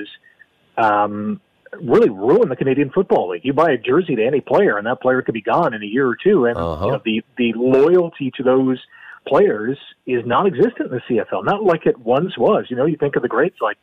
um, 0.76 1.40
really 1.80 2.10
ruin 2.10 2.48
the 2.48 2.56
Canadian 2.56 2.90
Football 2.90 3.30
League. 3.30 3.44
You 3.44 3.52
buy 3.52 3.70
a 3.70 3.78
jersey 3.78 4.16
to 4.16 4.24
any 4.24 4.40
player, 4.40 4.78
and 4.78 4.86
that 4.86 5.00
player 5.00 5.22
could 5.22 5.34
be 5.34 5.42
gone 5.42 5.74
in 5.74 5.82
a 5.82 5.86
year 5.86 6.06
or 6.06 6.16
two, 6.16 6.46
and 6.46 6.56
uh-huh. 6.56 6.84
you 6.84 6.92
know, 6.92 7.00
the 7.04 7.24
the 7.36 7.52
loyalty 7.56 8.30
to 8.36 8.42
those 8.42 8.78
players 9.26 9.78
is 10.06 10.24
non-existent 10.24 10.90
in 10.90 10.90
the 10.90 11.02
CFL. 11.08 11.44
Not 11.44 11.62
like 11.62 11.86
it 11.86 11.98
once 11.98 12.38
was. 12.38 12.66
You 12.70 12.76
know, 12.76 12.86
you 12.86 12.96
think 12.96 13.16
of 13.16 13.22
the 13.22 13.28
greats 13.28 13.58
like 13.60 13.76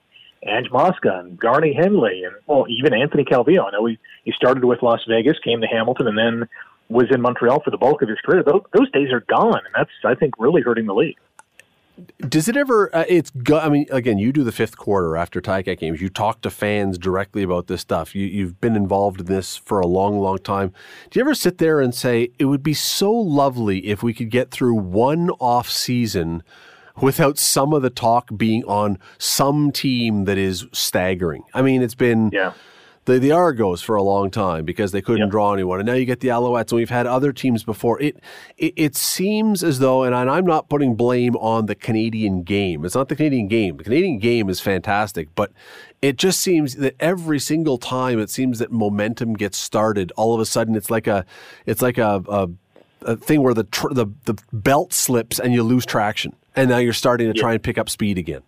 Ange 0.46 0.72
Mosca 0.72 1.20
and 1.20 1.40
Garney 1.40 1.76
Henley, 1.76 2.24
and 2.24 2.36
well, 2.48 2.66
even 2.70 2.94
Anthony 2.94 3.24
Calvillo. 3.24 3.68
I 3.68 3.72
know 3.72 3.86
he 3.86 3.98
he 4.24 4.32
started 4.32 4.64
with 4.66 4.82
Las 4.82 5.02
Vegas, 5.08 5.38
came 5.44 5.62
to 5.62 5.68
Hamilton, 5.68 6.08
and 6.08 6.18
then 6.18 6.50
was 6.90 7.08
in 7.12 7.22
Montreal 7.22 7.62
for 7.64 7.72
the 7.72 7.78
bulk 7.78 8.02
of 8.02 8.10
his 8.10 8.20
career. 8.24 8.44
Those, 8.44 8.62
those 8.74 8.92
days 8.92 9.12
are 9.12 9.22
gone, 9.22 9.62
and 9.66 9.74
that's 9.76 9.92
I 10.04 10.16
think 10.16 10.36
really 10.38 10.62
hurting 10.62 10.86
the 10.86 10.94
league. 10.94 11.18
Does 12.28 12.48
it 12.48 12.58
ever? 12.58 12.94
Uh, 12.96 13.06
it's. 13.08 13.32
I 13.54 13.70
mean, 13.70 13.86
again, 13.90 14.18
you 14.18 14.34
do 14.34 14.44
the 14.44 14.52
fifth 14.52 14.78
quarter 14.78 15.16
after 15.16 15.40
Ticat 15.40 15.80
games. 15.80 16.02
You 16.02 16.10
talk 16.10 16.42
to 16.42 16.50
fans 16.50 16.98
directly 16.98 17.44
about 17.44 17.68
this 17.68 17.82
stuff. 17.82 18.14
You, 18.14 18.26
you've 18.26 18.60
been 18.60 18.76
involved 18.76 19.22
in 19.22 19.26
this 19.28 19.56
for 19.56 19.80
a 19.80 19.88
long, 19.88 20.20
long 20.20 20.40
time. 20.40 20.74
Do 21.10 21.20
you 21.20 21.26
ever 21.26 21.36
sit 21.36 21.58
there 21.58 21.80
and 21.80 21.96
say 21.96 22.32
it 22.38 22.46
would 22.46 22.64
be 22.64 22.74
so 22.74 23.12
lovely 23.12 23.88
if 23.88 24.04
we 24.04 24.14
could 24.14 24.30
get 24.30 24.52
through 24.52 24.76
one 24.76 25.30
off 25.40 25.70
season 25.70 26.44
without 27.02 27.38
some 27.38 27.74
of 27.74 27.82
the 27.82 27.90
talk 27.90 28.30
being 28.36 28.64
on 28.66 28.98
some 29.18 29.72
team 29.72 30.26
that 30.26 30.38
is 30.38 30.66
staggering? 30.74 31.44
I 31.54 31.62
mean, 31.62 31.82
it's 31.82 31.96
been 31.96 32.30
yeah 32.34 32.54
the 33.06 33.20
the 33.20 33.32
Argos 33.32 33.82
for 33.82 33.96
a 33.96 34.04
long 34.04 34.30
time 34.32 34.66
because 34.66 34.92
they 34.92 35.02
couldn't 35.02 35.22
Yep. 35.28 35.30
draw 35.32 35.54
anyone, 35.54 35.80
and 35.80 35.88
now 35.88 35.94
you 35.94 36.06
get 36.06 36.20
the 36.20 36.28
Alouettes, 36.30 36.72
and 36.72 36.78
we've 36.78 36.90
had 36.90 37.06
other 37.08 37.32
teams 37.32 37.64
before. 37.64 38.02
It 38.02 38.18
it, 38.58 38.74
it 38.76 38.96
seems 38.96 39.64
as 39.64 39.80
though, 39.80 40.04
and 40.04 40.14
I'm 40.16 40.46
not 40.46 40.70
putting 40.70 40.96
blame 40.96 41.36
on 41.38 41.68
the 41.68 41.76
Canadian 41.76 42.44
game. 42.44 42.84
It's 42.86 42.96
not 42.96 43.10
the 43.10 43.16
Canadian 43.16 43.48
game. 43.48 43.78
The 43.78 43.84
Canadian 43.84 44.20
game 44.20 44.50
is 44.50 44.60
fantastic, 44.60 45.30
but 45.36 45.52
it 46.02 46.18
just 46.18 46.40
seems 46.42 46.76
that 46.76 46.96
every 47.00 47.40
single 47.40 47.78
time 47.78 48.20
it 48.20 48.30
seems 48.30 48.60
that 48.60 48.72
momentum 48.72 49.34
gets 49.34 49.58
started, 49.58 50.12
all 50.18 50.34
of 50.34 50.40
a 50.42 50.46
sudden 50.46 50.76
it's 50.76 50.90
like 50.92 51.08
a 51.08 51.26
it's 51.66 51.82
like 51.82 51.98
a, 51.98 52.24
a, 52.28 52.50
a 53.04 53.16
thing 53.16 53.42
where 53.44 53.54
the, 53.54 53.64
tr- 53.66 53.94
the 53.94 54.08
the 54.26 54.36
belt 54.52 54.94
slips 54.94 55.40
and 55.40 55.54
you 55.54 55.62
lose 55.64 55.86
traction, 55.86 56.36
and 56.56 56.70
now 56.70 56.78
you're 56.78 56.92
starting 56.94 57.32
to 57.32 57.40
try 57.40 57.54
and 57.54 57.62
pick 57.64 57.78
up 57.78 57.90
speed 57.90 58.18
again. 58.18 58.42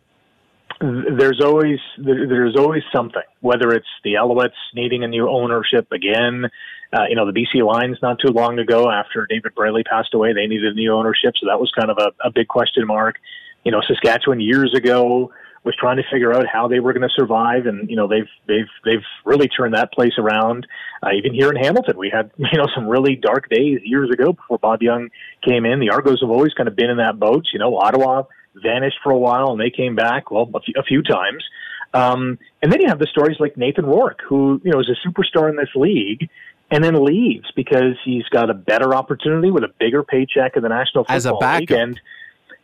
There's 0.79 1.41
always 1.43 1.79
there's 1.97 2.55
always 2.55 2.83
something. 2.93 3.23
Whether 3.41 3.71
it's 3.71 3.87
the 4.03 4.13
Alouettes 4.13 4.51
needing 4.75 5.03
a 5.03 5.07
new 5.07 5.29
ownership 5.29 5.91
again, 5.91 6.45
uh, 6.93 7.05
you 7.09 7.15
know 7.15 7.25
the 7.25 7.33
BC 7.33 7.65
Lions 7.65 7.97
not 8.01 8.17
too 8.23 8.31
long 8.31 8.59
ago 8.59 8.89
after 8.91 9.25
David 9.27 9.55
Braley 9.55 9.83
passed 9.83 10.13
away, 10.13 10.33
they 10.33 10.45
needed 10.45 10.73
a 10.73 10.75
new 10.75 10.93
ownership, 10.93 11.33
so 11.39 11.47
that 11.47 11.59
was 11.59 11.71
kind 11.77 11.89
of 11.89 11.97
a, 11.97 12.11
a 12.27 12.31
big 12.31 12.47
question 12.47 12.85
mark. 12.85 13.15
You 13.63 13.71
know, 13.71 13.81
Saskatchewan 13.87 14.39
years 14.39 14.73
ago 14.75 15.31
was 15.63 15.75
trying 15.75 15.97
to 15.97 16.03
figure 16.11 16.33
out 16.33 16.45
how 16.47 16.67
they 16.67 16.79
were 16.79 16.93
going 16.93 17.07
to 17.07 17.13
survive, 17.15 17.65
and 17.65 17.89
you 17.89 17.95
know 17.95 18.07
they've 18.07 18.29
they've 18.47 18.69
they've 18.85 19.05
really 19.25 19.47
turned 19.47 19.73
that 19.73 19.91
place 19.91 20.13
around. 20.19 20.67
Uh, 21.01 21.09
even 21.17 21.33
here 21.33 21.49
in 21.49 21.55
Hamilton, 21.55 21.97
we 21.97 22.09
had 22.09 22.29
you 22.37 22.57
know 22.57 22.67
some 22.75 22.87
really 22.87 23.15
dark 23.15 23.49
days 23.49 23.79
years 23.83 24.11
ago 24.11 24.33
before 24.33 24.59
Bob 24.59 24.83
Young 24.83 25.09
came 25.43 25.65
in. 25.65 25.79
The 25.79 25.89
Argos 25.89 26.21
have 26.21 26.29
always 26.29 26.53
kind 26.53 26.67
of 26.67 26.75
been 26.75 26.89
in 26.89 26.97
that 26.97 27.19
boat. 27.19 27.45
You 27.51 27.59
know, 27.59 27.77
Ottawa 27.77 28.23
vanished 28.61 28.97
for 29.03 29.11
a 29.11 29.17
while 29.17 29.51
and 29.51 29.59
they 29.59 29.69
came 29.69 29.95
back 29.95 30.31
well 30.31 30.49
a 30.53 30.59
few, 30.59 30.73
a 30.77 30.83
few 30.83 31.01
times. 31.03 31.43
Um, 31.93 32.37
and 32.61 32.71
then 32.71 32.81
you 32.81 32.87
have 32.89 32.99
the 32.99 33.07
stories 33.07 33.37
like 33.39 33.55
Nathan 33.57 33.85
Rourke, 33.85 34.19
who 34.27 34.61
you 34.63 34.71
know 34.71 34.79
is 34.79 34.89
a 34.89 35.07
superstar 35.07 35.49
in 35.49 35.55
this 35.55 35.69
league, 35.75 36.29
and 36.69 36.83
then 36.83 37.03
leaves 37.03 37.49
because 37.55 37.95
he's 38.03 38.25
got 38.29 38.49
a 38.49 38.53
better 38.53 38.93
opportunity 38.93 39.51
with 39.51 39.63
a 39.63 39.69
bigger 39.79 40.03
paycheck 40.03 40.57
in 40.57 40.63
the 40.63 40.69
National 40.69 41.03
Football 41.05 41.15
As 41.15 41.25
a 41.25 41.31
League, 41.31 41.39
backup. 41.39 41.77
and 41.77 42.01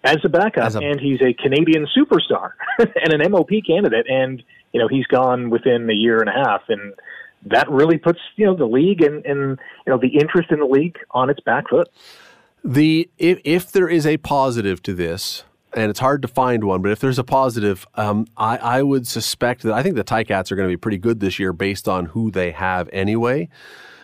as 0.03 0.17
a 0.25 0.29
backup, 0.29 0.65
As 0.65 0.75
a- 0.75 0.79
and 0.79 0.99
he's 0.99 1.21
a 1.21 1.33
Canadian 1.33 1.87
superstar 1.97 2.51
and 2.79 3.13
an 3.13 3.31
MOP 3.31 3.49
candidate, 3.65 4.05
and 4.09 4.43
you 4.73 4.79
know 4.81 4.89
he's 4.89 5.05
gone 5.07 5.49
within 5.49 5.89
a 5.89 5.93
year 5.93 6.19
and 6.19 6.27
a 6.29 6.33
half, 6.33 6.63
and 6.67 6.93
that 7.45 7.69
really 7.71 7.97
puts 7.97 8.19
you 8.35 8.45
know 8.45 8.55
the 8.55 8.65
league 8.65 9.01
and 9.01 9.25
and 9.25 9.57
you 9.87 9.91
know 9.93 9.97
the 9.97 10.17
interest 10.17 10.51
in 10.51 10.59
the 10.59 10.65
league 10.65 10.97
on 11.11 11.29
its 11.29 11.39
back 11.39 11.69
foot. 11.69 11.87
The 12.65 13.09
if 13.17 13.39
if 13.45 13.71
there 13.71 13.87
is 13.87 14.05
a 14.05 14.17
positive 14.17 14.81
to 14.83 14.93
this, 14.93 15.43
and 15.75 15.89
it's 15.89 15.99
hard 15.99 16.21
to 16.21 16.27
find 16.27 16.63
one, 16.63 16.81
but 16.81 16.91
if 16.91 16.99
there's 16.99 17.19
a 17.19 17.23
positive, 17.23 17.87
um, 17.95 18.27
I 18.37 18.57
I 18.57 18.83
would 18.83 19.07
suspect 19.07 19.63
that 19.63 19.73
I 19.73 19.83
think 19.83 19.95
the 19.95 20.03
Ticats 20.03 20.51
are 20.51 20.55
going 20.55 20.67
to 20.67 20.73
be 20.73 20.77
pretty 20.77 20.97
good 20.97 21.19
this 21.19 21.39
year 21.39 21.53
based 21.53 21.87
on 21.87 22.07
who 22.07 22.31
they 22.31 22.51
have 22.51 22.89
anyway. 22.93 23.49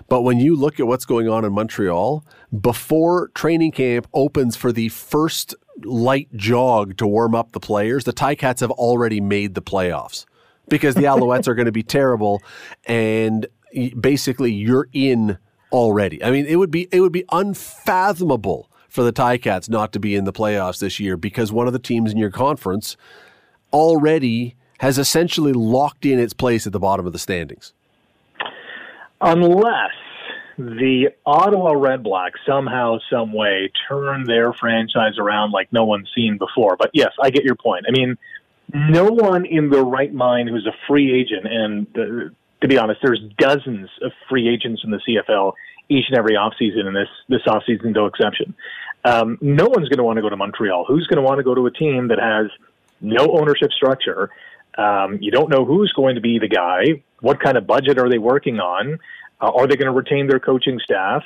But 0.07 0.21
when 0.21 0.39
you 0.39 0.55
look 0.55 0.79
at 0.79 0.87
what's 0.87 1.05
going 1.05 1.29
on 1.29 1.45
in 1.45 1.53
Montreal, 1.53 2.25
before 2.59 3.27
training 3.35 3.71
camp 3.73 4.07
opens 4.13 4.55
for 4.55 4.71
the 4.71 4.89
first 4.89 5.53
light 5.83 6.35
jog 6.35 6.97
to 6.97 7.05
warm 7.05 7.35
up 7.35 7.51
the 7.51 7.59
players, 7.59 8.05
the 8.05 8.13
Ticats 8.13 8.61
have 8.61 8.71
already 8.71 9.21
made 9.21 9.53
the 9.53 9.61
playoffs 9.61 10.25
because 10.67 10.95
the 10.95 11.03
Alouettes 11.13 11.47
are 11.47 11.55
going 11.55 11.67
to 11.67 11.71
be 11.71 11.83
terrible, 11.83 12.41
and 12.85 13.47
basically 13.99 14.51
you're 14.51 14.87
in 14.93 15.37
already. 15.71 16.23
I 16.23 16.31
mean, 16.31 16.45
it 16.47 16.55
would 16.55 16.71
be 16.71 16.87
it 16.91 17.01
would 17.01 17.11
be 17.11 17.25
unfathomable 17.31 18.68
for 18.89 19.03
the 19.03 19.13
Ticats 19.13 19.69
not 19.69 19.93
to 19.93 19.99
be 19.99 20.15
in 20.15 20.25
the 20.25 20.33
playoffs 20.33 20.79
this 20.79 20.99
year 20.99 21.15
because 21.15 21.51
one 21.51 21.67
of 21.67 21.73
the 21.73 21.79
teams 21.79 22.11
in 22.11 22.17
your 22.17 22.31
conference 22.31 22.97
already 23.71 24.55
has 24.79 24.97
essentially 24.97 25.53
locked 25.53 26.05
in 26.05 26.19
its 26.19 26.33
place 26.33 26.65
at 26.65 26.73
the 26.73 26.79
bottom 26.79 27.05
of 27.05 27.13
the 27.13 27.19
standings. 27.19 27.73
unless 29.21 29.91
the 30.57 31.09
Ottawa 31.25 31.71
Red 31.71 32.03
Blacks 32.03 32.39
somehow, 32.45 32.97
some 33.09 33.31
way 33.31 33.71
turn 33.87 34.25
their 34.25 34.51
franchise 34.51 35.17
around 35.17 35.51
like 35.51 35.71
no 35.71 35.85
one's 35.85 36.09
seen 36.13 36.37
before. 36.37 36.75
But 36.77 36.91
yes, 36.93 37.11
I 37.21 37.29
get 37.29 37.43
your 37.43 37.55
point. 37.55 37.85
I 37.87 37.91
mean, 37.91 38.17
no 38.73 39.05
one 39.05 39.45
in 39.45 39.69
their 39.69 39.83
right 39.83 40.13
mind 40.13 40.49
who's 40.49 40.67
a 40.67 40.75
free 40.87 41.13
agent, 41.17 41.47
and 41.47 41.87
uh, 41.97 42.29
to 42.61 42.67
be 42.67 42.77
honest, 42.77 42.99
there's 43.01 43.21
dozens 43.37 43.89
of 44.01 44.11
free 44.27 44.49
agents 44.49 44.81
in 44.83 44.91
the 44.91 44.99
CFL 45.07 45.53
each 45.89 46.05
and 46.09 46.17
every 46.17 46.35
offseason, 46.35 46.85
and 46.85 46.95
this 46.95 47.09
this 47.27 47.41
offseason 47.47 47.93
no 47.93 48.05
exception. 48.05 48.55
Um, 49.03 49.37
no 49.41 49.65
one's 49.65 49.89
going 49.89 49.97
to 49.97 50.03
want 50.03 50.17
to 50.17 50.21
go 50.21 50.29
to 50.29 50.37
Montreal. 50.37 50.85
Who's 50.85 51.07
going 51.07 51.17
to 51.17 51.23
want 51.23 51.39
to 51.39 51.43
go 51.43 51.55
to 51.55 51.65
a 51.65 51.71
team 51.71 52.09
that 52.09 52.19
has 52.19 52.47
no 53.01 53.37
ownership 53.37 53.71
structure? 53.71 54.29
Um, 54.77 55.17
you 55.21 55.31
don't 55.31 55.49
know 55.49 55.65
who's 55.65 55.91
going 55.93 56.15
to 56.15 56.21
be 56.21 56.39
the 56.39 56.47
guy. 56.47 57.03
What 57.21 57.41
kind 57.41 57.57
of 57.57 57.65
budget 57.65 57.97
are 57.97 58.09
they 58.09 58.17
working 58.17 58.59
on? 58.59 58.99
Uh, 59.41 59.51
are 59.51 59.67
they 59.67 59.75
going 59.75 59.91
to 59.91 59.97
retain 59.97 60.27
their 60.27 60.39
coaching 60.39 60.79
staff? 60.83 61.23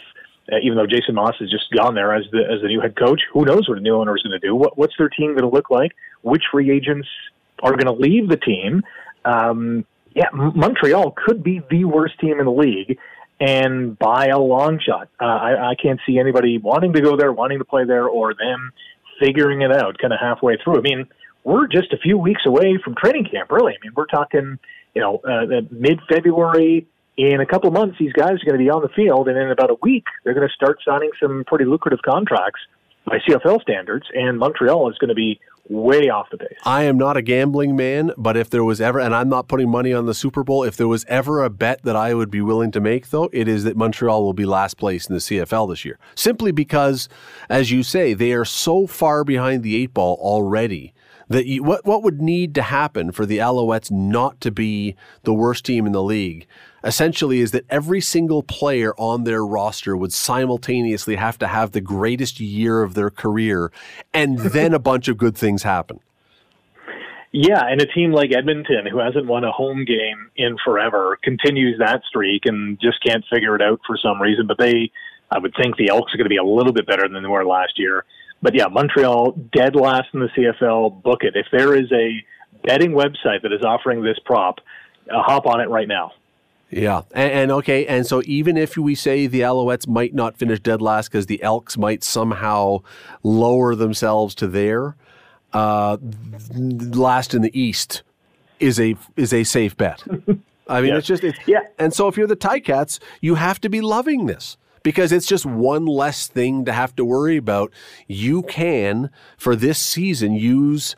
Uh, 0.51 0.57
even 0.61 0.77
though 0.77 0.87
Jason 0.87 1.15
Maas 1.15 1.35
has 1.39 1.49
just 1.49 1.71
gone 1.71 1.95
there 1.95 2.13
as 2.13 2.25
the 2.31 2.39
as 2.39 2.61
the 2.61 2.67
new 2.67 2.81
head 2.81 2.95
coach, 2.95 3.21
who 3.31 3.45
knows 3.45 3.67
what 3.67 3.77
a 3.77 3.81
new 3.81 3.95
owner 3.95 4.15
is 4.15 4.23
going 4.23 4.39
to 4.39 4.45
do? 4.45 4.55
What, 4.55 4.77
what's 4.77 4.93
their 4.97 5.09
team 5.09 5.31
going 5.31 5.49
to 5.49 5.55
look 5.55 5.69
like? 5.69 5.91
Which 6.21 6.43
free 6.51 6.69
agents 6.69 7.07
are 7.61 7.71
going 7.71 7.85
to 7.85 7.93
leave 7.93 8.27
the 8.27 8.37
team? 8.37 8.83
Um, 9.25 9.85
yeah, 10.15 10.27
Montreal 10.33 11.15
could 11.25 11.43
be 11.43 11.61
the 11.69 11.85
worst 11.85 12.19
team 12.19 12.39
in 12.39 12.45
the 12.45 12.51
league, 12.51 12.99
and 13.43 13.99
by 13.99 14.27
a 14.27 14.39
long 14.39 14.79
shot. 14.79 15.09
Uh, 15.19 15.25
I, 15.25 15.71
I 15.71 15.75
can't 15.75 15.99
see 16.05 16.17
anybody 16.17 16.57
wanting 16.59 16.93
to 16.93 17.01
go 17.01 17.17
there, 17.17 17.33
wanting 17.33 17.59
to 17.59 17.65
play 17.65 17.83
there, 17.83 18.07
or 18.07 18.33
them 18.33 18.71
figuring 19.19 19.61
it 19.61 19.71
out 19.71 19.97
kind 19.97 20.13
of 20.13 20.19
halfway 20.21 20.55
through. 20.63 20.77
I 20.77 20.81
mean, 20.81 21.09
we're 21.43 21.67
just 21.67 21.91
a 21.91 21.97
few 21.97 22.17
weeks 22.17 22.43
away 22.45 22.79
from 22.81 22.95
training 22.95 23.27
camp, 23.29 23.51
really. 23.51 23.73
I 23.73 23.77
mean, 23.83 23.91
we're 23.95 24.05
talking, 24.05 24.59
you 24.95 25.01
know, 25.01 25.17
uh, 25.17 25.61
mid 25.71 25.99
February. 26.09 26.87
In 27.15 27.41
a 27.41 27.45
couple 27.45 27.69
months, 27.69 27.97
these 27.99 28.13
guys 28.13 28.31
are 28.31 28.45
going 28.45 28.57
to 28.57 28.63
be 28.63 28.71
on 28.71 28.81
the 28.81 28.89
field, 28.95 29.27
and 29.27 29.37
in 29.37 29.51
about 29.51 29.69
a 29.69 29.77
week, 29.81 30.05
they're 30.23 30.33
going 30.33 30.47
to 30.47 30.53
start 30.53 30.79
signing 30.83 31.11
some 31.21 31.43
pretty 31.45 31.65
lucrative 31.65 31.99
contracts 32.01 32.61
by 33.05 33.17
CFL 33.19 33.61
standards, 33.61 34.07
and 34.13 34.37
Montreal 34.37 34.89
is 34.89 34.97
going 34.97 35.09
to 35.09 35.15
be 35.15 35.39
way 35.69 36.09
off 36.09 36.27
the 36.29 36.37
pace. 36.37 36.57
I 36.65 36.83
am 36.83 36.97
not 36.97 37.17
a 37.17 37.21
gambling 37.21 37.75
man, 37.75 38.11
but 38.17 38.35
if 38.35 38.49
there 38.49 38.63
was 38.63 38.81
ever, 38.81 38.99
and 38.99 39.15
I'm 39.15 39.29
not 39.29 39.47
putting 39.47 39.69
money 39.69 39.93
on 39.93 40.05
the 40.05 40.13
Super 40.13 40.43
Bowl, 40.43 40.63
if 40.63 40.75
there 40.75 40.87
was 40.87 41.05
ever 41.07 41.43
a 41.43 41.49
bet 41.49 41.83
that 41.83 41.95
I 41.95 42.13
would 42.13 42.29
be 42.29 42.41
willing 42.41 42.71
to 42.71 42.81
make, 42.81 43.09
though, 43.09 43.29
it 43.31 43.47
is 43.47 43.63
that 43.63 43.77
Montreal 43.77 44.23
will 44.23 44.33
be 44.33 44.45
last 44.45 44.77
place 44.77 45.07
in 45.07 45.15
the 45.15 45.21
CFL 45.21 45.69
this 45.69 45.85
year. 45.85 45.97
Simply 46.15 46.51
because, 46.51 47.07
as 47.49 47.71
you 47.71 47.83
say, 47.83 48.13
they 48.13 48.33
are 48.33 48.45
so 48.45 48.87
far 48.87 49.23
behind 49.23 49.63
the 49.63 49.75
eight 49.75 49.93
ball 49.93 50.17
already 50.19 50.93
that 51.29 51.45
you, 51.45 51.63
what, 51.63 51.85
what 51.85 52.03
would 52.03 52.21
need 52.21 52.53
to 52.55 52.61
happen 52.61 53.11
for 53.11 53.25
the 53.25 53.37
Alouettes 53.37 53.89
not 53.89 54.41
to 54.41 54.51
be 54.51 54.95
the 55.23 55.33
worst 55.33 55.65
team 55.65 55.85
in 55.85 55.93
the 55.93 56.03
league 56.03 56.45
essentially 56.83 57.39
is 57.39 57.51
that 57.51 57.65
every 57.69 58.01
single 58.01 58.43
player 58.43 58.93
on 58.97 59.23
their 59.23 59.45
roster 59.45 59.95
would 59.95 60.13
simultaneously 60.13 61.15
have 61.15 61.37
to 61.39 61.47
have 61.47 61.71
the 61.71 61.81
greatest 61.81 62.39
year 62.39 62.83
of 62.83 62.93
their 62.93 63.09
career 63.09 63.71
and 64.13 64.37
then 64.39 64.73
a 64.73 64.79
bunch 64.79 65.07
of 65.07 65.17
good 65.17 65.37
things 65.37 65.63
happen. 65.63 65.99
Yeah, 67.35 67.63
and 67.65 67.81
a 67.81 67.87
team 67.87 68.11
like 68.11 68.31
Edmonton, 68.31 68.85
who 68.85 68.99
hasn't 68.99 69.25
won 69.25 69.43
a 69.43 69.51
home 69.51 69.85
game 69.85 70.29
in 70.35 70.55
forever, 70.63 71.17
continues 71.23 71.79
that 71.79 72.03
streak 72.07 72.45
and 72.45 72.79
just 72.79 73.03
can't 73.03 73.25
figure 73.31 73.55
it 73.55 73.61
out 73.61 73.79
for 73.87 73.97
some 73.97 74.21
reason. 74.21 74.45
But 74.45 74.59
they, 74.59 74.91
I 75.31 75.39
would 75.39 75.55
think 75.59 75.75
the 75.75 75.89
Elks 75.89 76.13
are 76.13 76.17
going 76.17 76.25
to 76.25 76.29
be 76.29 76.37
a 76.37 76.43
little 76.43 76.73
bit 76.73 76.85
better 76.85 77.07
than 77.07 77.23
they 77.23 77.29
were 77.29 77.43
last 77.43 77.79
year. 77.79 78.05
But 78.43 78.53
yeah, 78.53 78.67
Montreal 78.67 79.31
dead 79.51 79.75
last 79.75 80.09
in 80.13 80.19
the 80.19 80.27
CFL. 80.27 81.01
Book 81.01 81.23
it. 81.23 81.35
If 81.35 81.47
there 81.51 81.75
is 81.75 81.91
a 81.91 82.23
betting 82.67 82.91
website 82.91 83.41
that 83.41 83.51
is 83.51 83.63
offering 83.65 84.03
this 84.03 84.19
prop, 84.25 84.59
uh, 85.09 85.23
hop 85.23 85.47
on 85.47 85.59
it 85.59 85.69
right 85.69 85.87
now. 85.87 86.11
Yeah, 86.75 87.01
and, 87.13 87.31
and 87.31 87.51
okay, 87.51 87.85
and 87.87 88.05
so 88.05 88.21
even 88.25 88.57
if 88.57 88.77
we 88.77 88.95
say 88.95 89.27
the 89.27 89.41
Alouettes 89.41 89.87
might 89.87 90.13
not 90.13 90.37
finish 90.37 90.59
dead 90.59 90.81
last 90.81 91.09
because 91.09 91.27
the 91.27 91.41
Elks 91.43 91.77
might 91.77 92.03
somehow 92.03 92.79
lower 93.23 93.75
themselves 93.75 94.35
to 94.35 94.47
there, 94.47 94.95
uh, 95.53 95.97
last 96.53 97.33
in 97.33 97.41
the 97.41 97.57
East 97.59 98.03
is 98.59 98.79
a 98.79 98.95
is 99.15 99.33
a 99.33 99.43
safe 99.43 99.75
bet. 99.77 100.03
I 100.67 100.81
mean, 100.81 100.89
Yeah. 100.91 100.97
it's 100.97 101.07
just 101.07 101.23
it's, 101.23 101.37
Yeah. 101.45 101.61
And 101.77 101.93
so 101.93 102.07
if 102.07 102.17
you're 102.17 102.27
the 102.27 102.35
Ticats, 102.35 102.99
you 103.21 103.35
have 103.35 103.59
to 103.61 103.69
be 103.69 103.81
loving 103.81 104.25
this 104.25 104.57
because 104.83 105.11
it's 105.11 105.25
just 105.25 105.45
one 105.45 105.85
less 105.85 106.27
thing 106.27 106.65
to 106.65 106.71
have 106.73 106.95
to 106.95 107.05
worry 107.05 107.37
about. 107.37 107.71
You 108.07 108.43
can 108.43 109.09
for 109.37 109.55
this 109.55 109.79
season 109.79 110.33
use 110.33 110.95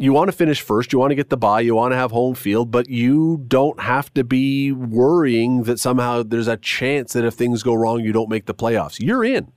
you 0.00 0.14
want 0.14 0.28
to 0.28 0.32
finish 0.32 0.62
first, 0.62 0.94
you 0.94 0.98
want 0.98 1.10
to 1.10 1.14
get 1.14 1.28
the 1.28 1.36
bye, 1.36 1.60
you 1.60 1.74
want 1.74 1.92
to 1.92 1.96
have 1.96 2.10
home 2.10 2.34
field, 2.34 2.70
but 2.70 2.88
you 2.88 3.44
don't 3.46 3.78
have 3.80 4.12
to 4.14 4.24
be 4.24 4.72
worrying 4.72 5.64
that 5.64 5.78
somehow 5.78 6.22
there's 6.22 6.48
a 6.48 6.56
chance 6.56 7.12
that 7.12 7.24
if 7.24 7.34
things 7.34 7.62
go 7.62 7.74
wrong, 7.74 8.00
you 8.00 8.10
don't 8.10 8.30
make 8.30 8.46
the 8.46 8.54
playoffs. 8.54 8.98
You're 8.98 9.22
in. 9.22 9.52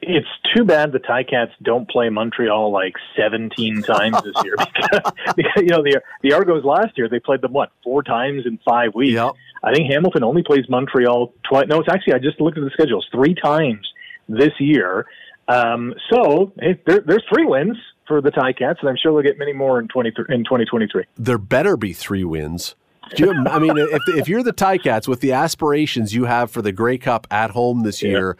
It's 0.00 0.26
too 0.54 0.64
bad 0.64 0.92
the 0.92 0.98
Ticats 0.98 1.50
don't 1.62 1.88
play 1.88 2.08
Montreal 2.08 2.72
like 2.72 2.94
17 3.18 3.82
times 3.82 4.16
this 4.22 4.34
year 4.44 4.54
because, 4.74 5.12
because 5.36 5.52
you 5.56 5.68
know 5.68 5.82
the 5.82 6.00
the 6.22 6.32
Argos 6.32 6.64
last 6.64 6.96
year 6.96 7.08
they 7.08 7.20
played 7.20 7.40
them 7.40 7.52
what 7.52 7.70
four 7.82 8.02
times 8.02 8.44
in 8.46 8.58
five 8.66 8.94
weeks. 8.94 9.14
Yep. 9.14 9.32
I 9.62 9.72
think 9.72 9.90
Hamilton 9.90 10.24
only 10.24 10.42
plays 10.42 10.68
Montreal 10.68 11.32
twice. 11.48 11.66
No, 11.68 11.80
it's 11.80 11.88
actually 11.88 12.14
I 12.14 12.18
just 12.18 12.40
looked 12.40 12.58
at 12.58 12.64
the 12.64 12.70
schedules 12.70 13.06
three 13.12 13.34
times 13.34 13.86
this 14.28 14.52
year. 14.58 15.06
Um, 15.48 15.94
so 16.10 16.52
hey, 16.60 16.80
there, 16.86 17.00
there's 17.00 17.24
three 17.32 17.44
wins 17.46 17.76
for 18.06 18.20
the 18.20 18.30
Ticats, 18.30 18.80
and 18.80 18.88
I'm 18.88 18.96
sure 18.96 19.12
they'll 19.12 19.28
get 19.28 19.38
many 19.38 19.52
more 19.52 19.78
in 19.80 19.88
20 19.88 20.10
in 20.28 20.44
2023. 20.44 21.04
There 21.16 21.38
better 21.38 21.76
be 21.76 21.92
three 21.92 22.24
wins 22.24 22.74
You, 23.16 23.32
I 23.46 23.58
mean, 23.58 23.76
if, 23.76 24.02
if 24.08 24.28
you're 24.28 24.42
the 24.42 24.52
Ticats 24.52 25.06
with 25.06 25.20
the 25.20 25.32
aspirations 25.32 26.14
you 26.14 26.24
have 26.24 26.50
for 26.50 26.62
the 26.62 26.72
Grey 26.72 26.98
Cup 26.98 27.26
at 27.30 27.50
home 27.50 27.82
this 27.82 28.02
year, 28.02 28.36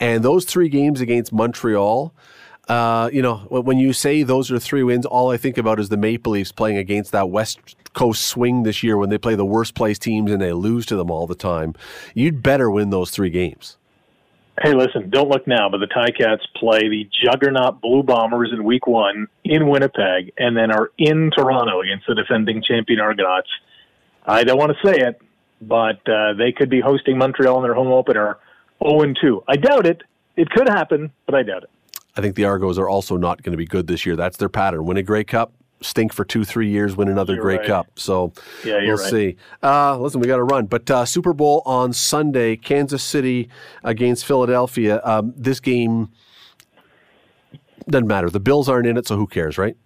and 0.00 0.24
those 0.24 0.44
three 0.44 0.68
games 0.68 1.00
against 1.00 1.32
Montreal, 1.32 2.12
uh, 2.68 3.08
you 3.12 3.22
know, 3.22 3.36
when 3.48 3.78
you 3.78 3.92
say 3.92 4.22
those 4.22 4.50
are 4.50 4.58
three 4.58 4.82
wins, 4.82 5.06
all 5.06 5.30
I 5.30 5.36
think 5.36 5.56
about 5.56 5.80
is 5.80 5.88
the 5.88 5.96
Maple 5.96 6.32
Leafs 6.32 6.52
playing 6.52 6.76
against 6.76 7.12
that 7.12 7.30
West 7.30 7.76
Coast 7.94 8.26
swing 8.26 8.64
this 8.64 8.82
year 8.82 8.98
when 8.98 9.08
they 9.08 9.18
play 9.18 9.34
the 9.34 9.46
worst 9.46 9.74
place 9.74 9.98
teams 9.98 10.30
and 10.30 10.42
they 10.42 10.52
lose 10.52 10.84
to 10.86 10.96
them 10.96 11.10
all 11.10 11.26
the 11.26 11.34
time. 11.34 11.74
You'd 12.14 12.42
better 12.42 12.70
win 12.70 12.90
those 12.90 13.10
three 13.10 13.30
games. 13.30 13.77
Hey, 14.60 14.74
listen, 14.74 15.08
don't 15.08 15.28
look 15.28 15.46
now, 15.46 15.68
but 15.68 15.78
the 15.78 15.86
Ticats 15.86 16.40
play 16.56 16.88
the 16.88 17.08
juggernaut 17.24 17.80
Blue 17.80 18.02
Bombers 18.02 18.50
in 18.52 18.64
week 18.64 18.88
one 18.88 19.28
in 19.44 19.68
Winnipeg 19.68 20.32
and 20.36 20.56
then 20.56 20.72
are 20.72 20.90
in 20.98 21.30
Toronto 21.30 21.80
against 21.80 22.06
the 22.08 22.16
defending 22.16 22.62
champion 22.66 22.98
Argonauts. 22.98 23.48
I 24.26 24.42
don't 24.42 24.58
want 24.58 24.72
to 24.72 24.88
say 24.88 24.98
it, 24.98 25.20
but 25.62 26.00
uh, 26.08 26.32
they 26.34 26.50
could 26.50 26.70
be 26.70 26.80
hosting 26.80 27.18
Montreal 27.18 27.56
in 27.58 27.62
their 27.62 27.74
home 27.74 27.88
opener 27.88 28.38
0 28.82 29.14
2. 29.20 29.44
I 29.46 29.56
doubt 29.56 29.86
it. 29.86 30.02
It 30.36 30.50
could 30.50 30.68
happen, 30.68 31.12
but 31.26 31.36
I 31.36 31.44
doubt 31.44 31.64
it. 31.64 31.70
I 32.16 32.20
think 32.20 32.34
the 32.34 32.44
Argos 32.44 32.78
are 32.78 32.88
also 32.88 33.16
not 33.16 33.42
going 33.42 33.52
to 33.52 33.56
be 33.56 33.66
good 33.66 33.86
this 33.86 34.04
year. 34.04 34.16
That's 34.16 34.38
their 34.38 34.48
pattern. 34.48 34.84
Win 34.84 34.96
a 34.96 35.04
Grey 35.04 35.22
Cup, 35.22 35.52
stink 35.80 36.12
for 36.12 36.24
two, 36.24 36.44
three 36.44 36.68
years, 36.68 36.96
win 36.96 37.08
another 37.08 37.34
You're 37.34 37.42
Grey 37.42 37.56
right. 37.58 37.66
Cup. 37.66 37.86
So 37.96 38.32
Yeah, 38.64 38.78
we'll 38.80 38.96
right. 38.96 39.10
see. 39.10 39.36
Uh, 39.62 39.98
listen, 39.98 40.20
we 40.20 40.26
got 40.26 40.36
to 40.36 40.44
run. 40.44 40.66
But 40.66 40.90
uh, 40.90 41.04
Super 41.04 41.32
Bowl 41.32 41.62
on 41.66 41.92
Sunday, 41.92 42.56
Kansas 42.56 43.02
City 43.02 43.48
against 43.84 44.24
Philadelphia. 44.24 45.00
Um, 45.04 45.32
this 45.36 45.60
game 45.60 46.08
doesn't 47.88 48.08
matter. 48.08 48.28
The 48.30 48.40
Bills 48.40 48.68
aren't 48.68 48.86
in 48.86 48.96
it, 48.96 49.06
so 49.06 49.16
who 49.16 49.26
cares, 49.26 49.56
right? 49.58 49.76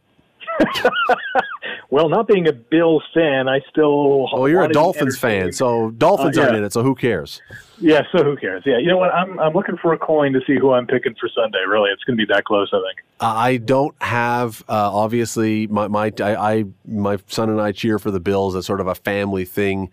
Well, 1.93 2.09
not 2.09 2.26
being 2.26 2.49
a 2.49 2.55
Bills 2.55 3.03
fan, 3.12 3.49
I 3.51 3.61
still. 3.68 4.26
Well, 4.32 4.49
you're 4.49 4.64
a 4.64 4.72
Dolphins 4.72 5.18
fan, 5.18 5.53
so 5.53 5.90
Dolphins 5.90 6.38
Uh, 6.38 6.40
yeah. 6.40 6.47
aren't 6.47 6.57
in 6.57 6.64
it, 6.64 6.72
so 6.72 6.82
who 6.82 6.95
cares? 6.95 7.43
Yeah, 7.78 8.01
so 8.16 8.24
who 8.24 8.34
cares? 8.34 8.62
Yeah, 8.64 8.78
you 8.78 8.86
know 8.86 8.97
what? 8.97 9.12
I'm 9.12 9.38
I'm 9.38 9.53
looking 9.53 9.76
for 9.76 9.93
a 9.93 9.99
coin 9.99 10.32
to 10.32 10.40
see 10.47 10.57
who 10.59 10.72
I'm 10.72 10.86
picking 10.86 11.14
for 11.20 11.28
Sunday. 11.28 11.59
Really, 11.68 11.90
it's 11.90 12.03
going 12.05 12.16
to 12.16 12.26
be 12.26 12.32
that 12.32 12.45
close. 12.47 12.70
I 12.72 12.78
think. 12.78 13.05
I 13.20 13.59
don't 13.59 13.95
have 14.03 14.62
uh, 14.70 14.90
obviously 14.90 15.66
my 15.66 15.86
my 15.88 16.11
I, 16.18 16.34
I 16.55 16.64
my 16.86 17.18
son 17.26 17.51
and 17.51 17.61
I 17.61 17.72
cheer 17.72 17.99
for 17.99 18.11
the 18.11 18.20
Bills 18.20 18.57
as 18.57 18.64
sort 18.64 18.80
of 18.80 18.86
a 18.86 18.95
family 18.95 19.45
thing. 19.45 19.90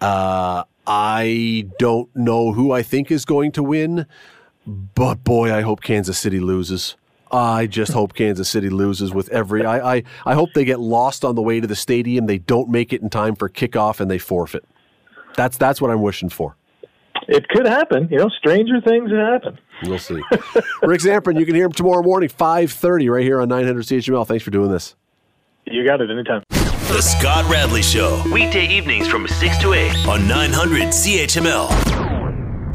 Uh, 0.00 0.64
I 0.88 1.68
don't 1.78 2.08
know 2.16 2.50
who 2.52 2.72
I 2.72 2.82
think 2.82 3.12
is 3.12 3.24
going 3.24 3.52
to 3.52 3.62
win, 3.62 4.06
but 4.66 5.22
boy, 5.22 5.54
I 5.54 5.60
hope 5.60 5.82
Kansas 5.82 6.18
City 6.18 6.40
loses. 6.40 6.96
I 7.30 7.66
just 7.66 7.92
hope 7.92 8.14
Kansas 8.14 8.48
City 8.48 8.68
loses 8.70 9.12
with 9.12 9.28
every. 9.30 9.64
I, 9.64 9.96
I 9.96 10.02
I 10.24 10.34
hope 10.34 10.50
they 10.54 10.64
get 10.64 10.80
lost 10.80 11.24
on 11.24 11.34
the 11.34 11.42
way 11.42 11.60
to 11.60 11.66
the 11.66 11.76
stadium. 11.76 12.26
They 12.26 12.38
don't 12.38 12.68
make 12.68 12.92
it 12.92 13.02
in 13.02 13.10
time 13.10 13.36
for 13.36 13.48
kickoff 13.48 14.00
and 14.00 14.10
they 14.10 14.18
forfeit. 14.18 14.64
That's 15.36 15.56
that's 15.56 15.80
what 15.80 15.90
I'm 15.90 16.02
wishing 16.02 16.28
for. 16.28 16.56
It 17.28 17.48
could 17.48 17.66
happen. 17.66 18.08
You 18.10 18.18
know, 18.18 18.28
stranger 18.30 18.80
things 18.80 19.10
have 19.10 19.18
happened. 19.18 19.60
We'll 19.84 19.98
see. 19.98 20.22
Rick 20.82 21.02
Zamperin, 21.02 21.38
you 21.38 21.44
can 21.44 21.54
hear 21.54 21.66
him 21.66 21.72
tomorrow 21.72 22.02
morning, 22.02 22.30
5.30, 22.30 23.10
right 23.10 23.22
here 23.22 23.40
on 23.40 23.48
900 23.48 23.84
CHML. 23.84 24.26
Thanks 24.26 24.42
for 24.42 24.50
doing 24.50 24.70
this. 24.70 24.96
You 25.66 25.86
got 25.86 26.00
it 26.00 26.10
anytime. 26.10 26.42
The 26.48 27.02
Scott 27.02 27.44
Radley 27.50 27.82
Show. 27.82 28.22
Weekday 28.32 28.66
evenings 28.68 29.06
from 29.06 29.28
6 29.28 29.58
to 29.58 29.74
8 29.74 30.08
on 30.08 30.26
900 30.26 30.84
CHML. 30.84 32.07